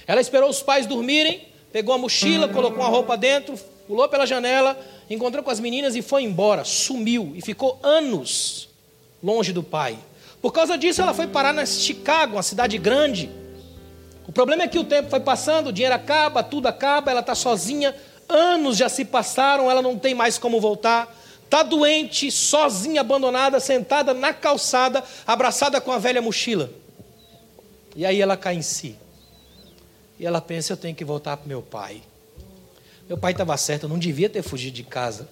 Ela 0.05 0.19
esperou 0.19 0.49
os 0.49 0.61
pais 0.61 0.85
dormirem, 0.85 1.47
pegou 1.71 1.95
a 1.95 1.97
mochila, 1.97 2.49
colocou 2.49 2.79
uma 2.79 2.89
roupa 2.89 3.15
dentro, 3.15 3.57
pulou 3.87 4.09
pela 4.09 4.25
janela, 4.25 4.77
encontrou 5.09 5.41
com 5.41 5.49
as 5.49 5.61
meninas 5.61 5.95
e 5.95 6.01
foi 6.01 6.23
embora. 6.23 6.65
Sumiu 6.65 7.31
e 7.33 7.41
ficou 7.41 7.79
anos 7.81 8.67
longe 9.23 9.53
do 9.53 9.63
pai. 9.63 9.97
Por 10.41 10.51
causa 10.51 10.77
disso, 10.77 11.01
ela 11.01 11.13
foi 11.13 11.27
parar 11.27 11.53
na 11.53 11.65
Chicago, 11.65 12.35
uma 12.35 12.43
cidade 12.43 12.77
grande. 12.77 13.29
O 14.27 14.31
problema 14.33 14.63
é 14.63 14.67
que 14.67 14.79
o 14.79 14.83
tempo 14.83 15.09
foi 15.09 15.21
passando, 15.21 15.67
o 15.67 15.71
dinheiro 15.71 15.95
acaba, 15.95 16.43
tudo 16.43 16.67
acaba, 16.67 17.11
ela 17.11 17.21
está 17.21 17.35
sozinha, 17.35 17.95
anos 18.31 18.77
já 18.77 18.89
se 18.89 19.05
passaram, 19.05 19.69
ela 19.69 19.81
não 19.81 19.97
tem 19.97 20.15
mais 20.15 20.37
como 20.37 20.59
voltar. 20.59 21.13
Está 21.43 21.63
doente, 21.63 22.31
sozinha, 22.31 23.01
abandonada, 23.01 23.59
sentada 23.59 24.13
na 24.13 24.33
calçada, 24.33 25.03
abraçada 25.27 25.81
com 25.81 25.91
a 25.91 25.97
velha 25.97 26.21
mochila. 26.21 26.69
E 27.95 28.05
aí 28.05 28.21
ela 28.21 28.37
cai 28.37 28.55
em 28.55 28.61
si. 28.61 28.95
E 30.17 30.25
ela 30.25 30.39
pensa: 30.39 30.73
eu 30.73 30.77
tenho 30.77 30.95
que 30.95 31.03
voltar 31.03 31.35
para 31.37 31.47
meu 31.47 31.61
pai. 31.61 32.01
Meu 33.07 33.17
pai 33.17 33.33
estava 33.33 33.57
certo, 33.57 33.83
eu 33.83 33.89
não 33.89 33.99
devia 33.99 34.29
ter 34.29 34.41
fugido 34.41 34.75
de 34.75 34.83
casa. 34.83 35.27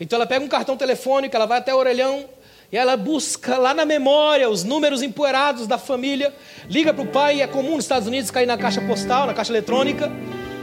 Então 0.00 0.16
ela 0.16 0.26
pega 0.26 0.42
um 0.42 0.48
cartão 0.48 0.76
telefônico, 0.76 1.36
ela 1.36 1.44
vai 1.44 1.58
até 1.58 1.74
o 1.74 1.76
orelhão 1.76 2.26
e 2.72 2.76
ela 2.76 2.96
busca 2.96 3.58
lá 3.58 3.74
na 3.74 3.84
memória 3.84 4.48
os 4.48 4.64
números 4.64 5.02
empoeirados 5.02 5.66
da 5.66 5.76
família, 5.76 6.34
liga 6.68 6.94
para 6.94 7.02
o 7.02 7.06
pai, 7.08 7.42
é 7.42 7.46
comum 7.46 7.76
nos 7.76 7.84
Estados 7.84 8.08
Unidos 8.08 8.30
cair 8.30 8.46
na 8.46 8.56
caixa 8.56 8.80
postal, 8.80 9.26
na 9.26 9.34
caixa 9.34 9.52
eletrônica. 9.52 10.10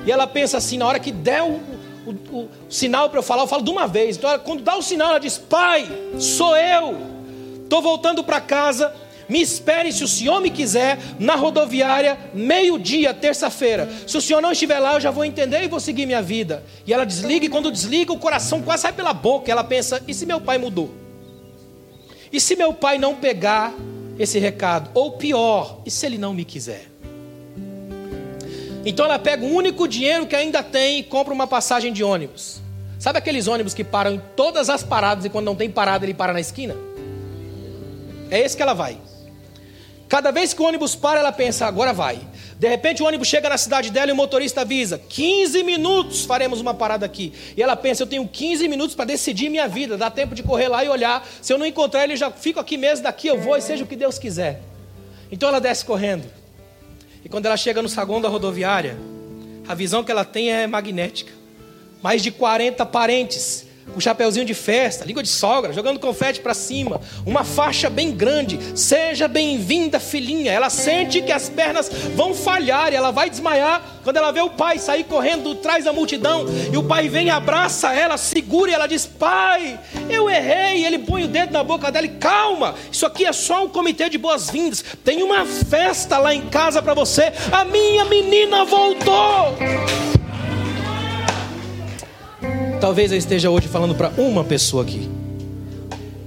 E 0.07 0.11
ela 0.11 0.25
pensa 0.25 0.57
assim: 0.57 0.77
na 0.77 0.87
hora 0.87 0.99
que 0.99 1.11
der 1.11 1.43
o, 1.43 1.59
o, 2.05 2.39
o 2.39 2.49
sinal 2.69 3.09
para 3.09 3.19
eu 3.19 3.23
falar, 3.23 3.43
eu 3.43 3.47
falo 3.47 3.61
de 3.61 3.69
uma 3.69 3.85
vez. 3.85 4.15
Então, 4.15 4.29
ela, 4.29 4.39
quando 4.39 4.63
dá 4.63 4.77
o 4.77 4.81
sinal, 4.81 5.09
ela 5.09 5.19
diz: 5.19 5.37
Pai, 5.37 5.85
sou 6.17 6.55
eu. 6.55 6.97
Estou 7.61 7.81
voltando 7.81 8.23
para 8.23 8.39
casa. 8.39 8.93
Me 9.27 9.41
espere, 9.41 9.91
se 9.91 10.05
o 10.05 10.07
senhor 10.07 10.39
me 10.39 10.49
quiser, 10.49 10.97
na 11.19 11.35
rodoviária, 11.35 12.17
meio-dia, 12.33 13.13
terça-feira. 13.13 13.89
Se 14.07 14.17
o 14.17 14.21
senhor 14.21 14.41
não 14.41 14.53
estiver 14.53 14.79
lá, 14.79 14.93
eu 14.93 15.01
já 15.01 15.11
vou 15.11 15.25
entender 15.25 15.61
e 15.65 15.67
vou 15.67 15.81
seguir 15.81 16.05
minha 16.05 16.21
vida. 16.21 16.63
E 16.85 16.93
ela 16.93 17.05
desliga, 17.05 17.45
e 17.45 17.49
quando 17.49 17.69
desliga, 17.69 18.13
o 18.13 18.17
coração 18.17 18.61
quase 18.61 18.83
sai 18.83 18.93
pela 18.93 19.13
boca. 19.13 19.51
Ela 19.51 19.65
pensa: 19.65 20.01
e 20.07 20.13
se 20.13 20.25
meu 20.25 20.39
pai 20.39 20.57
mudou? 20.57 20.89
E 22.31 22.39
se 22.39 22.55
meu 22.55 22.73
pai 22.73 22.97
não 22.97 23.13
pegar 23.13 23.73
esse 24.17 24.39
recado? 24.39 24.89
Ou 24.93 25.11
pior, 25.11 25.81
e 25.85 25.91
se 25.91 26.05
ele 26.05 26.17
não 26.17 26.33
me 26.33 26.45
quiser? 26.45 26.87
Então 28.85 29.05
ela 29.05 29.19
pega 29.19 29.45
o 29.45 29.53
único 29.53 29.87
dinheiro 29.87 30.25
que 30.25 30.35
ainda 30.35 30.63
tem 30.63 30.99
e 30.99 31.03
compra 31.03 31.33
uma 31.33 31.47
passagem 31.47 31.91
de 31.91 32.03
ônibus. 32.03 32.61
Sabe 32.99 33.19
aqueles 33.19 33.47
ônibus 33.47 33.73
que 33.73 33.83
param 33.83 34.13
em 34.13 34.21
todas 34.35 34.69
as 34.69 34.83
paradas 34.83 35.25
e 35.25 35.29
quando 35.29 35.45
não 35.45 35.55
tem 35.55 35.69
parada 35.69 36.05
ele 36.05 36.13
para 36.13 36.33
na 36.33 36.39
esquina? 36.39 36.75
É 38.29 38.39
esse 38.39 38.55
que 38.55 38.61
ela 38.61 38.73
vai. 38.73 38.97
Cada 40.09 40.31
vez 40.31 40.53
que 40.53 40.61
o 40.61 40.65
ônibus 40.65 40.95
para, 40.95 41.19
ela 41.19 41.31
pensa, 41.31 41.65
agora 41.65 41.91
vai. 41.91 42.19
De 42.57 42.67
repente 42.67 43.03
o 43.03 43.05
ônibus 43.05 43.27
chega 43.27 43.49
na 43.49 43.57
cidade 43.57 43.91
dela 43.91 44.09
e 44.09 44.13
o 44.13 44.15
motorista 44.15 44.61
avisa: 44.61 44.97
15 44.97 45.63
minutos 45.63 46.25
faremos 46.25 46.59
uma 46.59 46.73
parada 46.73 47.05
aqui. 47.05 47.33
E 47.55 47.61
ela 47.61 47.75
pensa: 47.75 48.03
eu 48.03 48.07
tenho 48.07 48.27
15 48.27 48.67
minutos 48.67 48.95
para 48.95 49.05
decidir 49.05 49.49
minha 49.49 49.67
vida, 49.67 49.97
dá 49.97 50.09
tempo 50.09 50.33
de 50.33 50.41
correr 50.41 50.69
lá 50.69 50.83
e 50.83 50.89
olhar. 50.89 51.27
Se 51.41 51.53
eu 51.53 51.57
não 51.57 51.65
encontrar 51.65 52.05
ele, 52.05 52.15
já 52.15 52.31
fico 52.31 52.59
aqui 52.59 52.77
mesmo, 52.77 53.03
daqui 53.03 53.27
eu 53.27 53.39
vou 53.39 53.57
e 53.57 53.61
seja 53.61 53.83
o 53.83 53.87
que 53.87 53.95
Deus 53.95 54.17
quiser. 54.17 54.61
Então 55.31 55.49
ela 55.49 55.59
desce 55.59 55.85
correndo. 55.85 56.25
E 57.27 57.29
quando 57.29 57.45
ela 57.45 57.57
chega 57.57 57.81
no 57.81 57.89
saguão 57.89 58.21
da 58.21 58.29
rodoviária, 58.29 58.97
a 59.67 59.75
visão 59.75 60.01
que 60.01 60.09
ela 60.09 60.23
tem 60.23 60.49
é 60.49 60.65
magnética. 60.65 61.33
Mais 62.01 62.23
de 62.23 62.31
40 62.31 62.85
parentes 62.85 63.66
um 63.95 63.99
chapeuzinho 63.99 64.45
de 64.45 64.53
festa, 64.53 65.05
língua 65.05 65.23
de 65.23 65.29
sogra, 65.29 65.73
jogando 65.73 65.99
confete 65.99 66.39
para 66.39 66.53
cima, 66.53 67.01
uma 67.25 67.43
faixa 67.43 67.89
bem 67.89 68.11
grande. 68.11 68.59
Seja 68.75 69.27
bem-vinda, 69.27 69.99
filhinha. 69.99 70.51
Ela 70.51 70.69
sente 70.69 71.21
que 71.21 71.31
as 71.31 71.49
pernas 71.49 71.89
vão 72.15 72.33
falhar 72.33 72.91
e 72.91 72.95
ela 72.95 73.11
vai 73.11 73.29
desmaiar 73.29 73.81
quando 74.03 74.17
ela 74.17 74.31
vê 74.31 74.39
o 74.39 74.49
pai 74.49 74.79
sair 74.79 75.03
correndo 75.03 75.51
atrás 75.51 75.83
da 75.83 75.91
multidão 75.91 76.45
e 76.71 76.77
o 76.77 76.83
pai 76.83 77.09
vem, 77.09 77.29
abraça 77.29 77.93
ela, 77.93 78.17
segura 78.17 78.71
e 78.71 78.73
ela 78.73 78.87
diz: 78.87 79.05
Pai, 79.05 79.79
eu 80.09 80.29
errei. 80.29 80.81
E 80.81 80.85
ele 80.85 80.99
põe 80.99 81.23
o 81.23 81.27
dedo 81.27 81.51
na 81.51 81.63
boca 81.63 81.91
dela 81.91 82.05
e 82.05 82.09
calma, 82.09 82.75
isso 82.91 83.05
aqui 83.05 83.25
é 83.25 83.33
só 83.33 83.65
um 83.65 83.69
comitê 83.69 84.09
de 84.09 84.17
boas-vindas. 84.17 84.83
Tem 85.03 85.23
uma 85.23 85.45
festa 85.45 86.17
lá 86.17 86.33
em 86.33 86.47
casa 86.49 86.81
para 86.81 86.93
você. 86.93 87.33
A 87.51 87.65
minha 87.65 88.05
menina 88.05 88.63
voltou. 88.63 89.55
Talvez 92.79 93.11
eu 93.11 93.17
esteja 93.17 93.49
hoje 93.49 93.67
falando 93.67 93.95
para 93.95 94.09
uma 94.17 94.43
pessoa 94.43 94.83
aqui. 94.83 95.09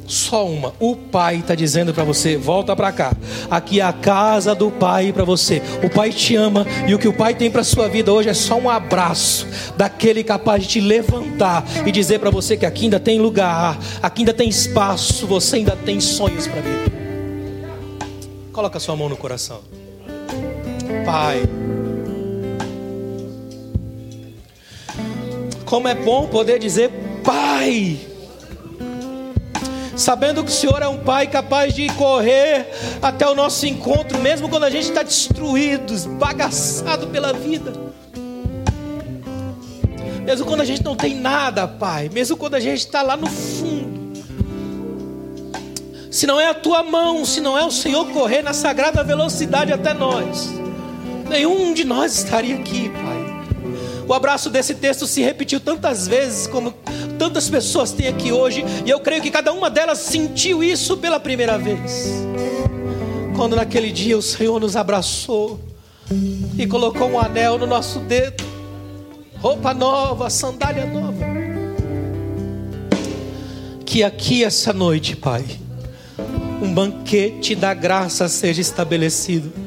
Só 0.07 0.45
uma. 0.45 0.75
O 0.81 0.97
pai 0.97 1.37
está 1.37 1.55
dizendo 1.55 1.95
para 1.95 2.03
você: 2.03 2.37
volta 2.37 2.75
para 2.75 2.91
cá. 2.91 3.17
Aqui 3.49 3.79
é 3.79 3.85
a 3.85 3.93
casa 3.93 4.57
do 4.57 4.69
pai 4.69 5.13
para 5.13 5.25
você. 5.25 5.63
O 5.85 5.89
pai 5.89 6.11
te 6.11 6.35
ama 6.35 6.67
e 6.89 6.95
o 6.95 6.99
que 6.99 7.07
o 7.07 7.13
pai 7.13 7.33
tem 7.33 7.49
para 7.49 7.63
sua 7.63 7.89
vida 7.89 8.13
hoje 8.13 8.29
é 8.29 8.35
só 8.35 8.59
um 8.59 8.69
abraço 8.69 9.47
daquele 9.77 10.25
capaz 10.25 10.65
de 10.65 10.69
te 10.69 10.81
levantar 10.81 11.65
e 11.87 11.93
dizer 11.93 12.19
para 12.19 12.31
você 12.31 12.57
que 12.57 12.67
aqui 12.67 12.85
ainda 12.85 12.99
tem 12.99 13.21
lugar, 13.21 13.79
aqui 14.03 14.23
ainda 14.23 14.35
tem 14.35 14.49
espaço, 14.49 15.29
você 15.29 15.57
ainda 15.57 15.77
tem 15.77 16.01
sonhos 16.01 16.49
para 16.49 16.61
viver. 16.61 16.91
Coloca 18.53 18.81
sua 18.81 18.97
mão 18.97 19.09
no 19.09 19.17
coração. 19.17 19.61
Pai. 21.07 21.49
Como 25.71 25.87
é 25.87 25.95
bom 25.95 26.27
poder 26.27 26.59
dizer 26.59 26.91
Pai. 27.23 27.97
Sabendo 29.97 30.43
que 30.43 30.51
o 30.51 30.53
Senhor 30.53 30.83
é 30.83 30.89
um 30.89 30.99
Pai 30.99 31.29
capaz 31.29 31.73
de 31.73 31.89
correr 31.91 32.67
até 33.01 33.25
o 33.29 33.37
nosso 33.37 33.65
encontro, 33.67 34.19
mesmo 34.19 34.49
quando 34.49 34.65
a 34.65 34.71
gente 34.71 34.89
está 34.89 35.05
destruído, 35.05 35.95
esbagaçado 35.95 37.07
pela 37.07 37.33
vida. 37.33 37.73
Mesmo 40.25 40.45
quando 40.45 40.63
a 40.63 40.65
gente 40.65 40.83
não 40.83 40.97
tem 40.97 41.15
nada, 41.15 41.69
Pai. 41.69 42.11
Mesmo 42.13 42.37
quando 42.37 42.57
a 42.57 42.61
gente 42.61 42.79
está 42.79 43.03
lá 43.03 43.17
no 43.17 43.29
fundo. 43.29 44.25
Se 46.11 46.27
não 46.27 46.41
é 46.41 46.49
a 46.49 46.55
tua 46.55 46.83
mão, 46.83 47.25
se 47.25 47.41
não 47.41 47.57
é 47.57 47.65
o 47.65 47.71
Senhor 47.71 48.11
correr 48.11 48.43
na 48.43 48.53
sagrada 48.53 49.05
velocidade 49.05 49.73
até 49.73 49.95
nós, 49.95 50.51
nenhum 51.29 51.73
de 51.73 51.85
nós 51.85 52.17
estaria 52.19 52.57
aqui, 52.57 52.89
Pai. 52.89 53.20
O 54.11 54.13
abraço 54.13 54.51
desse 54.51 54.75
texto 54.75 55.07
se 55.07 55.23
repetiu 55.23 55.61
tantas 55.61 56.09
vezes, 56.09 56.49
como 56.49 56.75
tantas 57.17 57.49
pessoas 57.49 57.93
têm 57.93 58.09
aqui 58.09 58.33
hoje, 58.33 58.65
e 58.85 58.91
eu 58.91 58.99
creio 58.99 59.23
que 59.23 59.31
cada 59.31 59.53
uma 59.53 59.71
delas 59.71 59.99
sentiu 59.99 60.65
isso 60.65 60.97
pela 60.97 61.21
primeira 61.21 61.57
vez. 61.57 62.09
Quando 63.37 63.55
naquele 63.55 63.93
dia 63.93 64.19
o 64.19 64.23
Senhor 64.23 64.59
nos 64.59 64.75
abraçou 64.75 65.61
e 66.59 66.67
colocou 66.67 67.09
um 67.09 67.21
anel 67.21 67.57
no 67.57 67.69
nosso 67.69 68.01
dedo, 68.01 68.43
roupa 69.39 69.73
nova, 69.73 70.29
sandália 70.29 70.87
nova. 70.87 71.25
Que 73.87 74.03
aqui 74.03 74.43
essa 74.43 74.73
noite, 74.73 75.15
Pai, 75.15 75.45
um 76.61 76.75
banquete 76.75 77.55
da 77.55 77.73
graça 77.73 78.29
seja 78.29 78.61
estabelecido 78.61 79.60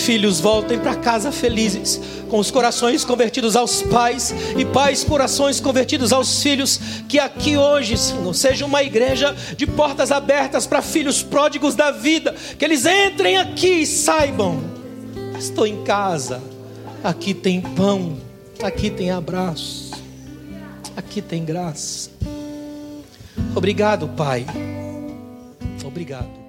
filhos 0.00 0.40
voltem 0.40 0.78
para 0.78 0.94
casa 0.94 1.30
felizes, 1.30 2.00
com 2.28 2.38
os 2.38 2.50
corações 2.50 3.04
convertidos 3.04 3.56
aos 3.56 3.82
pais 3.82 4.34
e 4.56 4.64
pais 4.64 5.04
corações 5.04 5.60
convertidos 5.60 6.12
aos 6.12 6.42
filhos, 6.42 6.80
que 7.08 7.18
aqui 7.18 7.56
hoje, 7.56 7.96
Senhor, 7.96 8.34
seja 8.34 8.66
uma 8.66 8.82
igreja 8.82 9.34
de 9.56 9.66
portas 9.66 10.10
abertas 10.10 10.66
para 10.66 10.82
filhos 10.82 11.22
pródigos 11.22 11.74
da 11.74 11.90
vida, 11.90 12.34
que 12.58 12.64
eles 12.64 12.86
entrem 12.86 13.36
aqui 13.36 13.82
e 13.82 13.86
saibam: 13.86 14.62
estou 15.38 15.66
em 15.66 15.82
casa, 15.84 16.42
aqui 17.02 17.34
tem 17.34 17.60
pão, 17.60 18.16
aqui 18.62 18.90
tem 18.90 19.10
abraço, 19.10 19.90
aqui 20.96 21.20
tem 21.20 21.44
graça. 21.44 22.10
Obrigado, 23.54 24.08
Pai. 24.08 24.46
Obrigado. 25.84 26.39